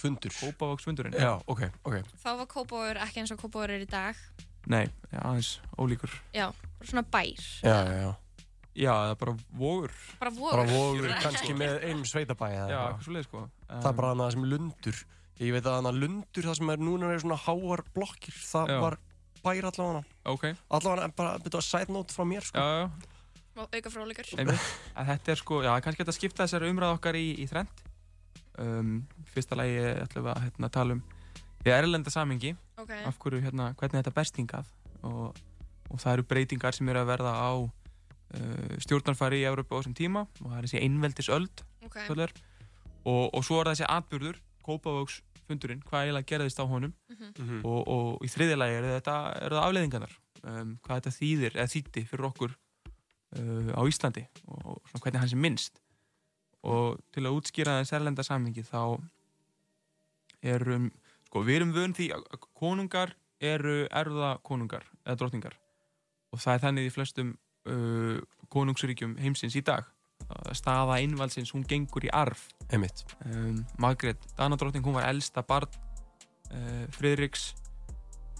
Kópavogsfundur. 0.00 0.32
Kópavogsfundurinn? 0.40 1.12
Já, 1.20 1.40
ok, 1.46 1.60
ok. 1.84 2.00
Þá 2.22 2.30
var 2.38 2.48
Kópavogur 2.48 3.00
ekki 3.04 3.20
eins 3.20 3.32
og 3.34 3.40
Kópavogur 3.40 3.74
er 3.74 3.84
í 3.84 3.88
dag. 3.88 4.16
Nei, 4.70 4.86
já, 5.10 5.20
aðeins 5.20 5.50
ólíkur. 5.76 6.12
Já, 6.32 6.48
bara 6.78 6.88
svona 6.88 7.04
bær. 7.04 7.44
Já, 7.64 7.76
já, 7.84 7.94
já. 8.00 8.10
Já, 8.80 8.92
það 8.94 9.10
er 9.12 9.18
bara 9.20 9.34
vogur. 9.60 9.94
Bara 10.20 10.30
vogur. 10.30 10.52
Bara 10.54 10.66
vogur 10.70 11.14
kannski 11.20 11.56
með 11.58 11.84
einum 11.84 12.04
sveitabæ 12.08 12.48
eða 12.48 12.68
Já, 12.70 12.80
eitthvað. 12.80 13.04
svolítið 13.04 13.28
sko. 13.28 13.44
Það 13.68 13.90
er 13.90 13.98
bara 14.00 14.14
það 14.14 14.32
sem 14.36 14.48
lundur. 14.54 15.00
Ég 15.40 15.54
veit 15.56 15.68
að 15.68 15.88
að 15.90 16.00
lundur, 16.04 16.48
það 16.48 16.58
sem 16.60 16.70
er 16.70 16.84
núna 16.84 17.12
er 17.12 17.22
svona 17.24 17.40
háar 17.40 17.84
blokkir. 17.96 18.36
Það 18.40 18.72
Já. 18.74 18.80
var 18.84 18.98
bær 19.44 19.70
allavega. 19.70 20.02
Ok, 20.30 20.44
Allavega 20.70 21.12
bara, 21.16 21.38
þetta 21.40 21.60
var 21.60 21.66
side 21.66 21.92
note 21.92 22.14
frá 22.14 22.24
mér 22.28 22.44
sko. 22.44 22.60
Já, 22.60 22.84
já, 22.84 22.90
Smá 23.50 23.66
auka 23.66 23.90
að 23.90 25.06
Þetta 25.10 25.32
er 25.32 25.40
sko, 25.40 25.62
já, 25.64 25.72
kannski 25.82 26.04
þetta 26.04 26.14
skipta 26.14 26.44
þessari 26.46 26.70
umræð 26.70 26.94
okkar 26.94 27.16
í, 27.18 27.24
í 27.42 27.48
þrend 27.50 27.89
um, 28.58 29.06
Fyrsta 29.34 29.56
lagi 29.56 29.76
ætlum 29.78 30.24
við 30.26 30.32
að 30.34 30.42
hérna, 30.48 30.70
tala 30.70 30.92
um 30.98 31.02
í 31.66 31.70
erlenda 31.70 32.10
samingi 32.10 32.54
Ok. 32.80 32.90
af 33.06 33.18
hverju, 33.20 33.40
hérna, 33.44 33.74
hvernig 33.76 34.00
þetta 34.00 34.14
berst 34.16 34.36
hingað 34.40 34.66
og, 35.04 35.36
og 35.90 35.98
það 36.00 36.12
eru 36.12 36.22
breytingar 36.30 36.72
sem 36.74 36.88
eru 36.88 37.02
að 37.02 37.10
verða 37.12 37.32
á 37.36 37.50
uh, 37.60 38.76
stjórnarfæri 38.80 39.42
í 39.42 39.48
Európa 39.48 39.76
á 39.76 39.78
þessum 39.82 39.96
tíma 39.98 40.26
og 40.40 40.46
það 40.50 40.58
er 40.58 40.68
þessi 40.68 40.82
einveldisöld 40.86 41.64
Ok. 41.84 41.96
kölluð 42.08 42.24
er. 42.28 42.32
og, 43.04 43.34
og 43.34 43.44
svo 43.44 43.60
er 43.60 43.70
það 43.70 43.76
þessi 43.76 43.90
atbyrður 43.96 44.40
Kópavóks 44.64 45.20
fundurinn, 45.48 45.80
hvað 45.82 46.04
eiginlega 46.06 46.28
gerðist 46.30 46.60
á 46.60 46.64
honum 46.68 46.92
Mhm. 47.10 47.60
og, 47.64 47.88
og 47.88 48.24
í 48.24 48.28
þriðja 48.30 48.56
lagi 48.60 48.74
er 48.80 48.84
þetta, 49.00 49.14
er 49.44 49.50
það 49.56 49.64
afleiðingarnar 49.66 50.12
um, 50.44 50.74
hvað 50.84 51.00
þetta 51.00 51.12
þýðir, 51.16 51.56
eða 51.56 51.72
þýtti 51.74 52.02
fyrir 52.08 52.26
okkur 52.28 52.52
uh, 53.36 53.70
á 53.76 53.82
Íslandi 53.88 54.24
og, 54.46 54.60
og 54.64 54.80
svona 54.90 55.02
hvernig 55.04 55.20
hans 55.24 55.32
er 55.36 55.40
minnst 55.44 55.80
og 56.66 57.00
til 57.14 57.24
að 57.24 57.36
útskýra 57.38 57.78
þess 57.80 57.96
erlenda 57.96 58.24
samhengi 58.26 58.64
þá 58.66 59.00
erum, 60.42 60.90
sko, 61.28 61.44
við 61.46 61.60
erum 61.60 61.74
vön 61.76 61.96
því 61.96 62.10
að 62.16 62.26
konungar 62.56 63.14
eru 63.40 63.86
erða 63.88 64.34
konungar 64.44 64.84
eða 65.06 65.16
drottningar. 65.22 65.56
Og 66.30 66.42
það 66.42 66.54
er 66.54 66.64
þannig 66.66 66.88
í 66.88 66.92
flestum 66.94 67.32
uh, 67.70 68.18
konungsríkjum 68.52 69.16
heimsins 69.20 69.56
í 69.56 69.64
dag. 69.64 69.88
Að 70.28 70.52
staða 70.58 70.98
innvalsins, 71.02 71.50
hún 71.56 71.64
gengur 71.66 72.04
í 72.04 72.10
arf. 72.12 72.44
Um, 73.24 73.64
Margrét 73.80 74.20
Danadrottning, 74.38 74.84
hún 74.84 74.98
var 74.98 75.08
elsta 75.08 75.42
barn 75.42 75.70
uh, 76.52 76.84
Friðriks 76.94 77.54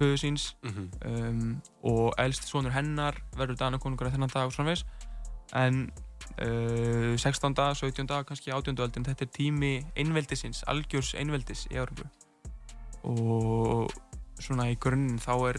föðu 0.01 0.21
síns. 0.21 0.51
Mhm. 0.65 0.91
um, 1.09 1.63
og 1.83 2.15
elst 2.21 2.49
sonur 2.49 2.73
hennar 2.77 3.17
verður 3.37 3.59
Danakonungur 3.65 4.09
að 4.09 4.17
þennan 4.17 4.33
dag 4.33 4.49
og 4.49 4.55
svona 4.55 4.73
veist 4.73 4.87
en 5.57 5.91
uh, 6.39 7.17
16. 7.17 7.55
17. 7.75 8.07
kannski 8.29 8.53
18. 8.55 8.77
öldin 8.85 9.05
þetta 9.07 9.27
er 9.27 9.33
tími 9.35 9.73
einveldisins 9.99 10.63
algjörs 10.71 11.15
einveldis 11.19 11.67
í 11.71 11.77
Európu 11.81 12.07
og 13.05 13.91
svona 14.41 14.69
í 14.73 14.77
grunninn 14.81 15.21
þá 15.21 15.33
er 15.51 15.59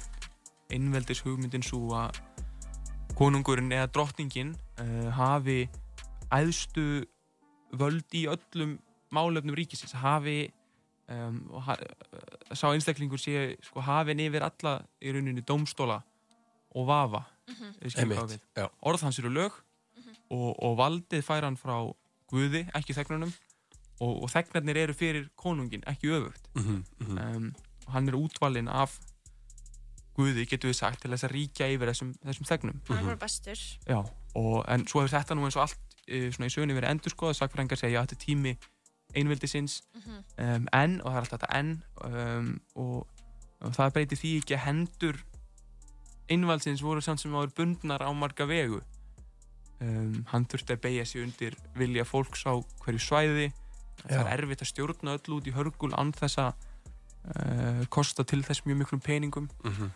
einveldis 0.71 1.23
hugmyndin 1.25 1.65
svo 1.65 1.91
að 1.97 2.19
konungurinn 3.17 3.71
eða 3.75 3.89
drottningin 3.93 4.53
uh, 4.81 5.09
hafi 5.17 5.65
æðstu 6.31 6.85
völd 7.77 8.15
í 8.17 8.25
öllum 8.31 8.77
málefnum 9.11 9.55
ríkisins 9.57 9.93
hafi 9.99 10.51
um, 11.11 11.41
og 11.51 11.65
ha 11.67 11.75
sá 12.55 12.69
einstaklingur 12.71 13.19
sé 13.19 13.55
sko, 13.63 13.83
hafin 13.83 14.19
yfir 14.23 14.43
alla 14.47 14.77
í 15.03 15.11
rauninni 15.15 15.43
dómstóla 15.47 16.01
og 16.75 16.87
vafa 16.87 17.25
Mhm. 17.51 17.71
ef 17.81 17.81
þið 17.81 17.91
skiljið 17.91 18.15
hvað 18.15 18.21
Einmitt, 18.21 18.31
við. 18.31 18.61
já. 18.63 18.67
orð 18.87 19.01
hans 19.03 19.17
eru 19.19 19.29
lög 19.33 19.51
og, 20.31 20.49
og 20.63 20.77
valdið 20.79 21.23
fær 21.27 21.43
hann 21.47 21.59
frá 21.59 21.75
Guði, 22.31 22.61
ekki 22.77 22.93
þegnunum 22.95 23.31
og, 24.01 24.11
og 24.23 24.29
þegnarnir 24.31 24.77
eru 24.85 24.93
fyrir 24.95 25.25
konungin, 25.35 25.83
ekki 25.91 26.11
öfugt 26.15 26.47
Mhm, 26.55 26.83
mhm. 27.03 27.17
um, 27.19 27.49
og 27.87 27.93
hann 27.97 28.07
er 28.07 28.15
útvalinn 28.15 28.69
af 28.71 28.97
Guði, 30.15 30.43
getur 30.47 30.69
við 30.71 30.75
sagt, 30.79 31.01
til 31.01 31.11
þess 31.13 31.23
að 31.27 31.31
ríkja 31.35 31.67
yfir 31.71 31.91
þessum, 31.91 32.13
þessum 32.23 32.47
þegnum 32.49 32.79
Hann 32.89 32.97
er 32.99 33.05
bara 33.13 33.19
bestur. 33.21 33.59
Já, 33.87 33.99
og, 34.35 34.57
en 34.67 34.83
svo 34.87 35.01
hefur 35.03 35.13
þetta 35.17 35.35
nú 35.39 35.45
eins 35.47 35.55
og 35.59 35.63
allt 35.65 35.79
uh, 36.11 36.27
svona 36.35 36.49
í 36.49 36.53
sögunni 36.55 36.75
verið 36.77 36.91
endur 36.95 37.13
skoða 37.15 37.37
sakfræðingar 37.39 37.79
segja 37.79 38.01
að 38.01 38.07
þetta 38.09 38.19
er 38.19 38.25
tími 38.25 38.53
einveldisins 39.15 39.81
Mhm. 39.95 40.19
um, 40.39 40.67
en, 40.73 40.97
og 41.01 41.11
það 41.11 41.17
er 41.17 41.21
alltaf 41.25 41.39
þetta 41.41 41.59
en 41.59 41.71
um, 42.07 42.51
og, 42.75 43.07
og 43.61 43.73
það 43.75 43.93
breytir 43.97 44.17
því 44.21 44.31
ekki 44.41 44.55
að 44.55 44.65
hendur 44.69 45.19
einvaldsins 46.31 46.81
voru 46.85 47.01
samt 47.03 47.19
sem 47.19 47.33
áður 47.35 47.51
bundnar 47.57 48.03
á 48.03 48.09
marga 48.15 48.45
vegu 48.47 48.79
um, 49.81 50.25
hann 50.31 50.45
þurfti 50.51 50.75
að 50.77 50.81
beigja 50.85 51.05
sig 51.09 51.23
undir 51.25 51.57
vilja 51.77 52.05
fólks 52.07 52.45
á 52.47 52.53
hverju 52.85 53.01
svæði 53.01 53.47
það 54.01 54.17
Já. 54.17 54.27
er 54.33 54.43
erfitt 54.45 54.63
að 54.65 54.71
stjórna 54.71 55.15
öll 55.17 55.35
út 55.37 55.47
í 55.49 55.53
hörgul 55.55 55.91
án 55.97 56.13
þess 56.17 56.39
að 56.41 56.53
uh, 57.35 57.83
kosta 57.93 58.23
til 58.27 58.41
þess 58.45 58.63
mjög 58.65 58.79
miklum 58.83 59.01
peningum 59.03 59.49
Mhm. 59.63 59.91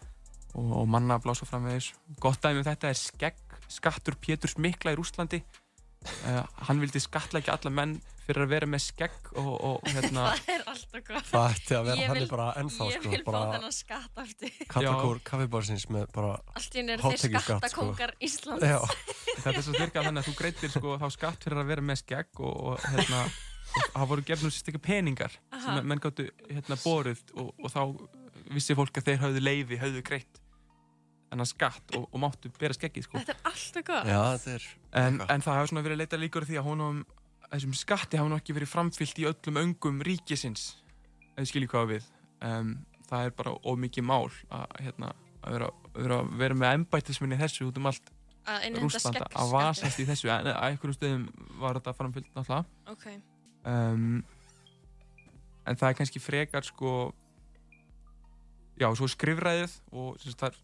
og, 0.56 0.72
og 0.82 0.88
manna 0.88 1.18
að 1.18 1.24
blása 1.26 1.46
framvegis 1.50 1.94
gott 2.22 2.42
dæmi 2.44 2.62
um 2.62 2.68
þetta 2.68 2.90
er 2.94 3.00
skegg 3.00 3.40
skattur 3.68 4.16
Péturs 4.22 4.58
Mikla 4.62 4.94
í 4.94 5.00
Rússlandi 5.00 5.42
uh, 5.42 6.44
hann 6.68 6.80
vildi 6.84 7.02
skatlækja 7.02 7.56
alla 7.58 7.72
menn 7.74 7.98
fyrir 8.26 8.46
að 8.46 8.54
vera 8.56 8.68
með 8.70 8.84
skegg 8.86 9.32
og, 9.38 9.54
og 9.62 9.90
hérna 9.90 10.32
Það 10.86 10.98
er 10.98 11.02
alltaf 11.02 11.08
gott. 11.10 11.30
Það 11.32 11.56
ætti 11.56 11.76
að 11.76 11.86
vera 11.90 11.96
þannig 12.06 12.22
vil- 12.22 12.30
bara 12.32 12.46
ennþá 12.62 12.86
Ég 12.92 13.02
sko 13.02 13.10
vil 13.16 13.22
fá 13.22 13.32
bara 13.32 13.48
þennan 13.56 13.76
skatt 13.76 14.22
aftur. 14.24 14.52
Kallakór 14.76 15.20
kaffibarsins 15.32 15.86
með 15.92 16.06
bara 16.16 16.32
Allt 16.56 16.76
í 16.76 16.80
henni 16.80 16.96
eru 16.96 17.02
þeir 17.04 17.18
hátekjuskatt, 17.18 17.50
skattakóngar 17.66 18.14
Íslands. 18.22 18.64
Já, 18.64 18.80
þetta 19.42 19.56
er 19.58 19.66
svo 19.66 19.76
styrkað 19.76 20.08
þannig 20.10 20.24
að 20.24 20.30
þú 20.30 20.36
greitir 20.40 20.74
sko, 20.76 20.96
þá 21.02 21.08
skatt 21.18 21.44
fyrir 21.48 21.62
að 21.64 21.70
vera 21.74 21.86
með 21.90 22.02
skegg 22.04 22.40
og, 22.40 22.56
og 22.70 22.88
hérna 22.94 23.26
og 23.76 23.92
það 23.96 24.08
voru 24.14 24.26
gefnum 24.30 24.54
sérstaklega 24.54 24.86
peningar 24.86 25.34
Aha. 25.52 25.62
sem 25.66 25.88
menn 25.90 26.00
gáttu 26.04 26.30
hérna 26.48 26.78
borið 26.80 27.24
og, 27.36 27.52
og 27.60 27.74
þá 27.74 27.82
vissi 28.56 28.76
fólk 28.78 29.00
að 29.02 29.10
þeir 29.10 29.22
höfðu 29.26 29.42
leifi, 29.44 29.80
höfðu 29.82 30.04
greitt 30.06 30.40
þennan 31.32 31.50
skatt 31.50 31.96
og, 31.98 32.06
og 32.14 32.22
máttu 32.22 32.52
bera 32.56 32.76
skeggið 32.78 33.08
sko. 33.08 33.20
Þetta 33.20 33.34
er 33.36 33.50
alltaf 33.52 33.86
gott. 33.90 34.08
já 34.08 34.20
þetta 34.38 34.54
er 34.56 34.68
en, 35.02 35.18
en 35.26 35.44
það 35.44 35.58
hefur 35.60 35.72
svona 35.74 35.84
verið 35.90 36.02
leita 36.04 36.20
líkur 36.22 36.46
því 36.48 36.60
að 36.62 36.68
honum 36.70 37.02
þessum 37.56 37.78
skatti 37.78 38.20
hafa 38.20 38.32
nú 38.32 38.40
ekki 38.40 38.56
verið 38.56 38.72
framfyllt 38.72 39.22
í 39.22 39.28
öllum 39.30 39.62
öngum 39.62 40.02
ríkisins 40.06 40.76
ef 41.36 41.42
þið 41.42 41.50
skiljið 41.52 41.72
hvað 41.72 41.86
á 41.86 41.92
við. 41.92 42.10
Um, 42.46 42.76
það 43.10 43.30
er 43.30 43.34
bara 43.38 43.56
ómikið 43.66 44.08
mál 44.08 44.28
að, 44.50 44.66
hérna, 44.86 45.12
að 45.42 45.58
vera, 45.58 45.72
vera, 45.96 46.22
vera 46.44 46.60
með 46.62 46.78
embættisminni 46.80 47.40
þessu 47.40 47.70
út 47.70 47.82
um 47.82 47.92
allt 47.92 48.14
Að 48.46 48.76
skegg 48.94 49.24
að 49.26 49.52
vasast 49.56 49.98
í 49.98 50.06
þessu. 50.06 50.30
En 50.30 50.52
að 50.52 50.60
einhverjum 50.68 50.96
stöðum 51.00 51.24
var 51.58 51.80
þetta 51.80 51.94
framfyllt 51.98 52.28
náttúrulega. 52.36 52.66
Ok. 52.94 53.06
um, 53.66 54.20
en 55.66 55.80
það 55.80 55.88
er 55.90 55.98
kannski 55.98 56.22
frekar 56.22 56.66
sko 56.68 56.92
já, 58.78 58.88
svo 58.98 59.08
skrifræðið 59.10 59.76
og 59.96 60.20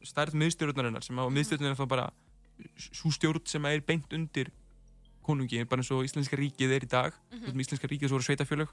stærð 0.06 0.38
miðstjórnarinnar 0.38 1.06
sem 1.06 1.22
að 1.22 1.31
miðstjórnarinnar 1.38 1.80
þá 1.80 1.88
bara 1.90 2.09
svo 2.78 3.12
stjórn 3.16 3.47
sem 3.50 3.66
er 3.69 3.81
beint 3.85 4.13
undir 4.13 4.51
konungi, 5.26 5.64
bara 5.70 5.82
eins 5.84 5.92
og 5.92 6.04
Íslenska 6.06 6.38
ríkið 6.40 6.76
er 6.76 6.84
í 6.86 6.90
dag 6.90 7.14
mm 7.32 7.38
Mhm. 7.52 7.59
Íslenska 7.62 7.88
ríkið 7.88 8.08
svo 8.09 8.18
eru 8.20 8.28
sveitafjölög 8.28 8.70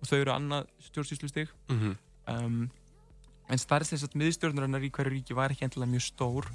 og 0.00 0.08
þau 0.08 0.18
eru 0.20 0.32
annað 0.32 0.66
stjórnsýslustig 0.88 1.48
Mhm. 1.68 1.96
um, 2.28 2.70
en 3.50 3.58
þess 3.84 4.04
að 4.06 4.14
miðstjórnarinnar 4.16 4.82
í 4.86 4.90
hverju 4.90 5.10
ríki 5.12 5.34
var 5.34 5.50
ekki 5.50 5.64
endilega 5.66 5.90
mjög 5.90 6.04
stór 6.12 6.46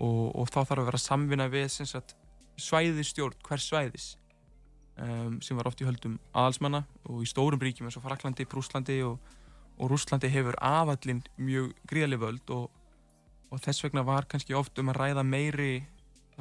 og, 0.00 0.36
og 0.36 0.48
þá 0.48 0.64
þarf 0.64 0.78
að 0.82 0.84
vera 0.90 0.98
samvinna 0.98 1.48
við 1.50 1.68
sem 1.70 1.86
sagt, 1.86 2.14
svæðistjórn 2.58 3.34
hvers 3.46 3.68
svæðis 3.70 4.16
um, 4.98 5.40
sem 5.42 5.56
var 5.56 5.66
oft 5.70 5.80
í 5.82 5.86
höldum 5.86 6.18
aðalsmanna 6.34 6.84
og 7.08 7.22
í 7.22 7.28
stórum 7.30 7.60
ríkjum 7.62 7.86
eins 7.88 7.96
og 7.96 8.02
Fraklandi, 8.06 8.44
Prúslandi 8.50 8.98
og, 9.06 9.18
og 9.78 9.90
Rússlandi 9.92 10.30
hefur 10.32 10.56
afallinn 10.58 11.22
mjög 11.38 11.74
gríðarlega 11.86 12.24
völd 12.24 12.50
og, 12.56 12.70
og 13.52 13.60
þess 13.62 13.84
vegna 13.84 14.02
var 14.04 14.26
kannski 14.26 14.54
oft 14.58 14.78
um 14.78 14.88
að 14.90 14.98
ræða 15.02 15.24
meiri 15.24 15.86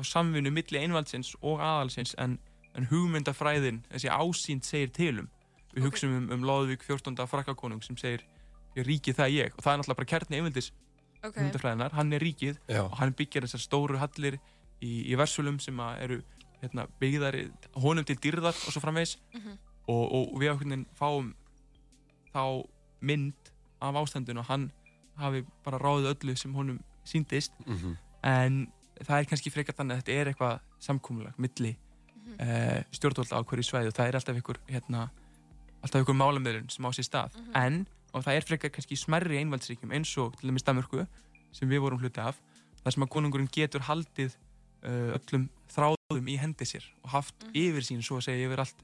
samvinnu 0.05 0.51
milli 0.51 0.77
einvaldsins 0.79 1.35
og 1.41 1.59
aðalsins 1.59 2.15
en, 2.17 2.37
en 2.75 2.85
hugmyndafræðin, 2.91 3.83
þessi 3.91 4.09
ásýnd 4.09 4.63
segir 4.63 4.89
tilum. 4.93 5.29
Við 5.73 5.83
Ok. 5.83 5.89
hugsaum 5.91 6.15
um, 6.17 6.27
um 6.31 6.43
Lóðvík 6.45 6.83
14. 6.83 7.15
frakkakonung 7.27 7.83
sem 7.83 7.97
segir 7.97 8.23
ég 8.75 8.85
ríkið 8.85 9.15
það 9.17 9.31
ég 9.33 9.53
og 9.57 9.63
það 9.63 9.73
er 9.73 9.77
náttúrulega 9.81 9.97
bara 9.97 10.11
kjarni 10.11 10.38
einvaldis 10.38 10.71
Ok. 11.23 11.35
hugmyndafræðinar, 11.38 11.91
hann 11.94 12.13
er 12.13 12.19
ríkið 12.21 12.57
Já, 12.69 12.83
og 12.83 12.97
hann 12.97 13.13
byggjar 13.13 13.44
þessar 13.47 13.63
stóru 13.65 13.97
hallir 13.97 14.39
í, 14.81 15.11
í 15.11 15.15
versölum 15.17 15.59
sem 15.59 15.77
að 15.79 16.01
eru 16.05 16.17
hérna, 16.61 16.88
byggðar 17.00 17.38
honum 17.75 18.05
til 18.05 18.15
dyrðar 18.21 18.53
og 18.53 18.73
svo 18.73 18.81
framvegis 18.81 19.17
Mhm. 19.33 19.57
og, 19.88 20.11
og 20.13 20.39
við 20.41 20.53
ákveðin 20.53 20.85
fáum 20.97 21.33
þá 22.33 22.65
mynd 23.01 23.51
af 23.81 23.95
ástandinu 23.95 24.39
og 24.41 24.45
hann 24.50 24.71
hafi 25.17 25.43
bara 25.65 25.79
ráðið 25.79 26.13
öllu 26.15 26.35
sem 26.38 26.53
honum 26.53 26.79
síndist 27.05 27.51
mhm. 27.65 27.97
en 28.23 28.67
það 29.03 29.19
er 29.19 29.25
kannski 29.29 29.51
frekar 29.53 29.75
þannig 29.75 29.94
að 29.97 30.01
þetta 30.03 30.15
er 30.21 30.31
eitthvað 30.33 30.59
samkúmulag 30.79 31.38
milli 31.38 31.75
Mhm. 32.27 32.41
uh, 32.44 32.83
stjórnvölda 32.91 33.39
á 33.39 33.41
hverju 33.47 33.63
svæði 33.63 33.88
og 33.88 33.94
það 33.95 34.07
er 34.09 34.15
alltaf 34.19 34.35
ykkur 34.41 34.57
hérna, 34.67 35.09
alltaf 35.83 36.01
ykkur 36.03 36.17
málamöðurinn 36.19 36.69
sem 36.71 36.83
á 36.85 36.89
sér 36.91 37.07
stað 37.07 37.38
Mhm. 37.38 37.55
en, 37.55 37.88
og 38.13 38.23
það 38.25 38.35
er 38.35 38.41
frekar 38.41 38.69
kannski 38.71 38.97
smerri 38.97 39.38
einvaldsríkjum 39.39 39.94
eins 39.95 40.17
og 40.17 40.35
til 40.38 40.49
dæmis 40.49 40.63
Danmörku 40.67 41.07
sem 41.53 41.69
við 41.69 41.79
vorum 41.79 41.99
hluti 41.99 42.19
af 42.19 42.35
þar 42.83 42.91
sem 42.94 43.03
að 43.03 43.09
konungurinn 43.09 43.47
getur 43.51 43.79
haldið 43.81 44.35
uh, 44.83 45.15
öllum 45.17 45.47
þráðum 45.71 46.27
í 46.27 46.38
hendi 46.38 46.65
sér 46.65 46.83
og 47.03 47.09
haft 47.11 47.35
Mhm. 47.45 47.51
yfir 47.55 47.81
sín 47.88 48.01
svo 48.03 48.17
að 48.17 48.23
segja 48.27 48.47
yfir 48.50 48.59
allt 48.59 48.83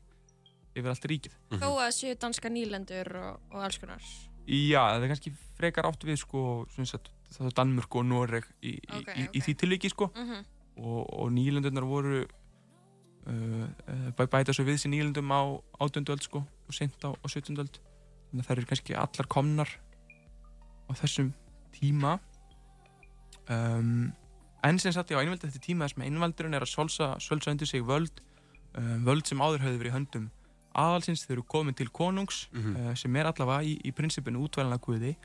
yfir 0.76 0.90
allt 0.90 1.04
ríkið. 1.06 1.34
Þó 1.52 1.70
að 1.84 1.92
séu 1.94 2.16
danska 2.18 2.50
nýlendur 2.50 3.16
og, 3.16 3.40
og 3.52 3.62
alls 3.62 3.78
konar. 3.78 4.02
Já, 4.48 4.82
það 4.96 5.04
er 5.06 5.12
kannski 5.14 5.34
frekar 5.58 5.86
átt 5.88 6.04
við 6.04 6.18
sko, 6.20 6.42
sett, 6.84 7.08
það 7.32 7.48
er 7.52 7.56
Danmörk 7.62 7.96
og 7.96 8.06
Noreg 8.10 8.48
í, 8.62 8.74
Ok, 8.90 8.98
í, 8.98 9.00
í, 9.00 9.28
ok. 9.28 9.38
í 9.38 9.44
því 9.46 9.54
tilviki 9.64 9.90
sko 9.94 10.10
Mm 10.16 10.44
og, 10.74 11.04
og 11.22 11.28
nýlendurnar 11.30 11.86
voru 11.86 12.24
uh, 12.24 13.30
uh, 13.30 14.08
bæ- 14.18 14.26
bæta 14.34 14.56
svo 14.58 14.64
við 14.66 14.80
sér 14.82 14.90
nýlendum 14.90 15.30
á 15.30 15.42
18. 15.86 16.08
öld 16.10 16.24
sko 16.26 16.40
og 16.42 16.74
sent 16.74 16.98
á, 17.06 17.14
á 17.14 17.26
17. 17.30 17.54
öld 17.62 17.78
þannig 17.78 18.42
að 18.42 18.48
það 18.48 18.56
eru 18.58 18.66
kannski 18.72 18.96
allar 18.98 19.28
komnar 19.30 19.70
á 20.90 20.92
þessum 20.98 21.30
tíma 21.78 22.16
um, 23.54 24.12
en 24.66 24.80
sem 24.82 24.94
sagt 24.96 25.12
ég 25.14 25.20
á 25.20 25.22
einveldi 25.22 25.46
þetta 25.50 25.62
tíma 25.66 25.86
þess 25.88 26.00
með 26.02 26.10
einvaldurinn 26.10 26.58
er 26.58 26.66
að 26.66 26.74
svolsa 26.74 27.52
undir 27.54 27.70
sig 27.70 27.86
völd 27.86 28.24
um, 28.74 29.04
völd 29.06 29.30
sem 29.30 29.42
áður 29.46 29.64
höfðu 29.68 29.82
verið 29.84 29.92
í 29.94 29.96
höndum 29.98 30.28
aðalsins 30.76 31.26
þau 31.26 31.32
eru 31.38 31.44
komin 31.44 31.74
til 31.76 31.90
konungs 31.90 32.48
Mhm. 32.54 32.76
uh, 32.76 32.96
sem 32.96 33.16
er 33.16 33.26
allavega 33.26 33.64
í, 33.64 33.78
í 33.86 33.92
prinsipinu 33.94 34.44
útvælana 34.48 34.80
guði 34.80 35.16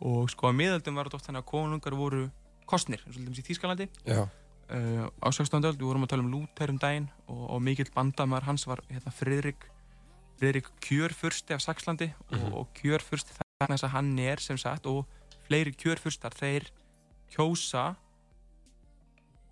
og 0.00 0.30
sko 0.30 0.48
að 0.48 0.56
miðaldum 0.60 0.94
var 0.94 1.04
þetta 1.08 1.14
oft 1.16 1.26
þannig 1.26 1.42
að 1.42 1.50
konungar 1.50 1.94
voru 1.98 2.30
kostnir, 2.66 3.00
eins 3.06 3.16
og 3.16 3.24
dæmis 3.24 3.38
í 3.40 3.46
Þýskalandi 3.48 3.88
uh, 4.70 5.08
á 5.24 5.28
16. 5.32 5.64
öld, 5.64 5.78
við 5.80 5.86
vorum 5.88 6.04
að 6.04 6.08
tala 6.12 6.22
um 6.22 6.30
Lúther 6.32 6.68
um 6.70 6.78
daginn 6.78 7.08
og, 7.26 7.50
og 7.50 7.62
mikill 7.62 7.90
bandamar 7.94 8.42
hans 8.44 8.66
var 8.66 8.80
hérna, 8.90 9.10
Friðrik 9.10 9.64
kjörfursti 10.80 11.54
af 11.54 11.60
Saxlandi 11.64 12.12
Mhm. 12.30 12.52
og, 12.52 12.58
og 12.60 12.68
kjörfursti 12.74 13.32
þess 13.60 13.82
að 13.84 13.90
hann 13.90 14.18
er 14.18 14.36
sem 14.38 14.56
sagt 14.56 14.86
og 14.86 15.06
fleiri 15.48 15.72
kjörfurstar 15.74 16.30
þeir 16.36 16.68
kjósa 17.34 17.96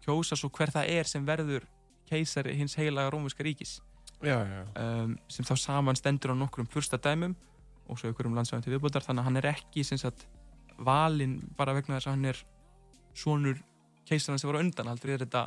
kjósa 0.06 0.36
svo 0.38 0.48
hver 0.54 0.70
það 0.70 0.90
er 0.98 1.04
sem 1.10 1.26
verður 1.26 1.64
keisari 2.08 2.54
hins 2.54 2.76
heilaga 2.78 3.10
rómuska 3.10 3.42
ríkis 3.42 3.80
Já, 4.24 4.38
já, 4.48 4.62
um, 4.80 5.16
sem 5.28 5.44
þá 5.44 5.54
saman 5.60 5.98
stendur 5.98 6.32
á 6.32 6.36
nokkrum 6.40 6.66
fyrsta 6.72 6.96
dæmum 6.96 7.34
og 7.86 7.98
svo 8.00 8.08
einhverjum 8.08 8.34
landsvæðum 8.38 8.64
til 8.64 8.72
viðbútar 8.72 9.04
þannig 9.04 9.22
að 9.22 9.28
hann 9.28 9.40
er 9.42 9.48
ekki 9.52 9.84
sem 9.84 10.00
sagt 10.00 10.24
valinn 10.78 11.36
bara 11.58 11.74
vegna 11.76 11.98
þess 11.98 12.08
að 12.08 12.16
hann 12.16 12.30
er 12.32 12.40
sonur 13.16 13.60
keisarinn 14.08 14.40
sem 14.40 14.48
var 14.50 14.58
á 14.58 14.64
undan 14.64 14.88
aldrei 14.90 15.14
er 15.14 15.22
þetta 15.26 15.42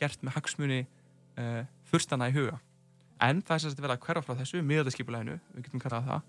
gert 0.00 0.24
með 0.24 0.36
hagsmuni 0.38 0.80
uh, 0.86 1.62
fyrstana 1.88 2.30
í 2.30 2.34
huga. 2.36 2.58
En 3.24 3.40
það 3.42 3.54
er 3.54 3.62
sem 3.64 3.72
sagt 3.72 3.84
verið 3.84 3.96
að 3.96 4.02
hverfa 4.08 4.24
frá 4.26 4.40
þessu 4.40 4.64
miðaldaskipuleginu, 4.64 5.36
við 5.54 5.68
getum 5.68 5.84
kallað 5.84 6.10
það 6.10 6.26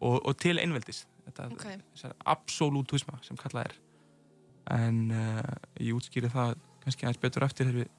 og, 0.00 0.16
og 0.26 0.32
til 0.42 0.56
einveldis. 0.62 1.04
Þetta 1.26 1.50
Ok. 1.54 1.66
þessar 1.94 2.16
absolutisma 2.32 3.20
sem 3.26 3.38
kallað 3.38 3.70
er. 3.70 3.76
En 4.74 5.04
uh, 5.14 5.54
ég 5.78 5.94
útskýri 5.94 6.30
það 6.32 6.56
kannski 6.82 7.06
aðeins 7.06 7.22
betur 7.22 7.46
eftir 7.46 7.68
þegar 7.68 7.84
við 7.84 7.94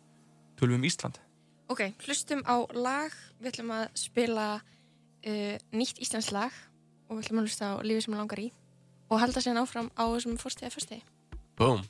tölum 0.59 0.79
um 0.81 0.87
Ísland 0.87 1.21
Ok, 1.67 1.83
hlustum 2.05 2.43
á 2.47 2.63
lag. 2.75 3.11
Við 3.41 3.51
ætlum 3.51 3.73
að 3.75 3.85
spila 3.99 4.47
uh, 4.57 5.55
nýtt 5.75 5.99
íslensk 6.03 6.31
lag 6.35 6.55
og 7.07 7.17
við 7.17 7.25
ætlum 7.25 7.41
að 7.41 7.49
hlusta 7.49 7.73
á 7.75 7.83
lífið 7.83 8.05
sem 8.05 8.15
mig 8.15 8.23
langar 8.23 8.43
í 8.43 8.47
og 9.07 9.21
halda 9.21 9.43
sér 9.43 9.59
áfram 9.61 9.91
á 9.95 10.03
þessum 10.11 10.39
fórstegi 10.39 10.67
að 10.67 10.75
fyrstegi. 10.75 11.03
Boom. 11.59 11.85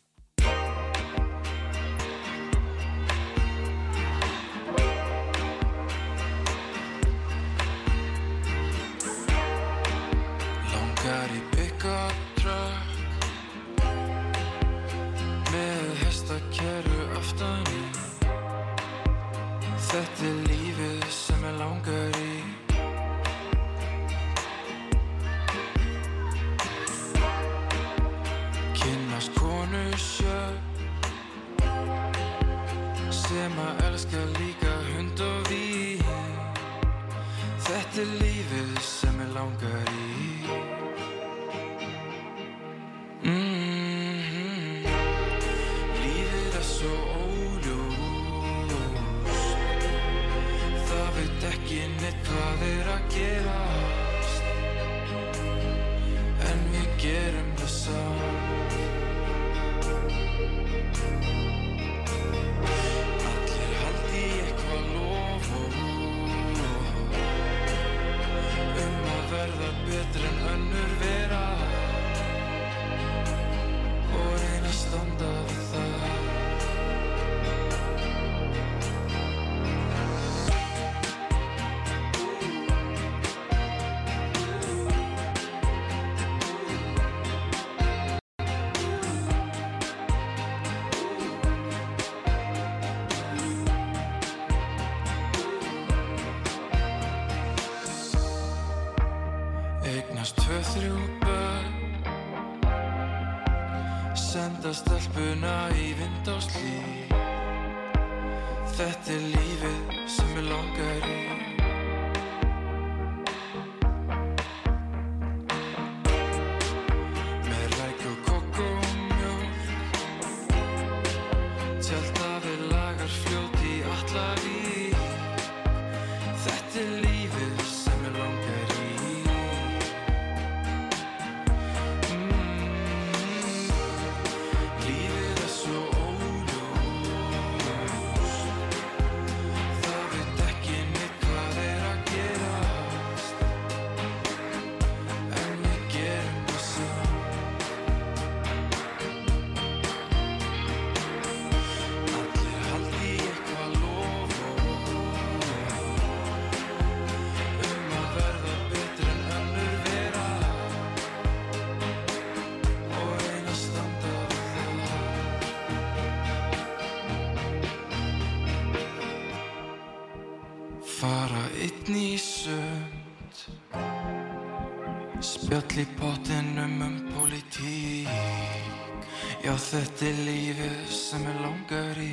Þetta 179.68 180.06
er 180.08 180.20
lífið 180.24 180.92
sem 180.96 181.24
ég 181.28 181.40
langar 181.44 181.98
í. 182.00 182.12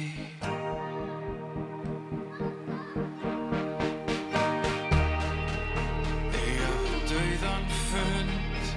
Eiga 6.41 6.73
dauðan 7.13 7.69
fund. 7.85 8.73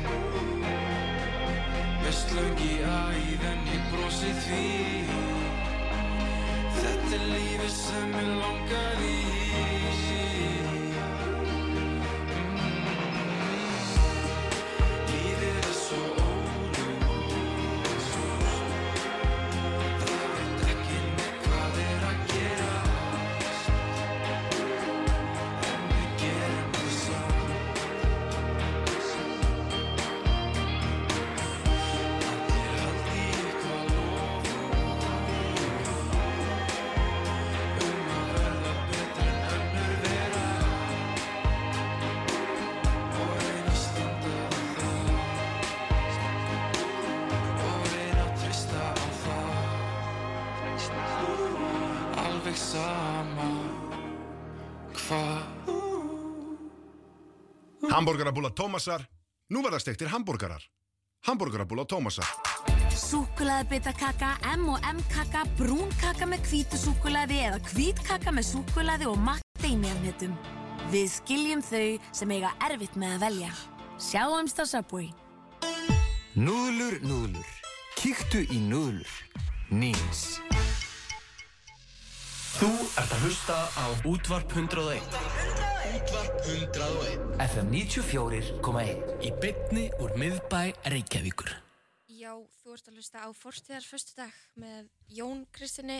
Með 2.04 2.16
slöng 2.22 2.66
í 2.68 2.74
æðin 2.86 3.70
ég 3.74 3.92
brosi 3.96 4.34
því. 4.46 4.64
Þetta 6.78 7.16
er 7.18 7.30
lífið 7.34 7.74
sem 7.82 8.20
ég 8.22 8.34
langar 8.44 9.08
í 9.10 9.17
Hamborgarabúla 57.98 58.52
Tómasar, 58.54 59.02
nú 59.50 59.64
verða 59.66 59.80
stektir 59.82 60.12
hambúrgarar. 60.14 60.62
Hamborgarabúla 61.26 61.82
Tómasar. 61.90 62.28
Súkulaðibitakaka, 62.94 64.36
M&M 64.54 65.00
kaka, 65.10 65.42
brún 65.58 65.90
kaka 65.98 66.28
með 66.30 66.46
hvítu 66.46 66.78
súkulaði 66.78 67.40
eða 67.48 67.58
hvít 67.72 67.98
kaka 68.06 68.30
með 68.30 68.46
súkulaði 68.52 69.08
og 69.10 69.18
macadamia-hnetum. 69.26 70.36
Við 70.94 71.08
skiljum 71.10 71.64
þau 71.66 71.98
sem 72.20 72.36
eiga 72.38 72.52
erfitt 72.68 73.00
með 73.02 73.16
að 73.16 73.26
velja. 73.26 73.56
Sjáumst 73.98 74.62
á 74.62 74.66
Subway. 74.70 75.10
Núðlur, 76.38 77.00
núðlur. 77.02 77.50
Kíktu 77.98 78.44
í 78.46 78.60
núðlur. 78.62 79.10
Nýms. 79.74 80.38
Þú 82.62 82.70
ert 82.94 83.10
að 83.10 83.26
hlusta 83.26 83.58
á 83.74 83.86
Útvarp 84.06 84.54
101 84.54 85.77
Útvarp 86.08 86.38
101 86.48 87.42
FM 87.44 87.72
94.1 87.74 89.26
Í 89.28 89.32
bytni 89.42 89.82
úr 90.00 90.14
miðbæ 90.16 90.62
Reykjavíkur 90.88 91.50
Já, 92.08 92.32
þú 92.62 92.76
ert 92.78 92.88
að 92.88 92.96
hlusta 92.96 93.26
á 93.28 93.30
Forstíðar 93.36 93.84
föstudag 93.84 94.38
með 94.56 94.86
Jón 95.12 95.42
Kristinni, 95.52 95.98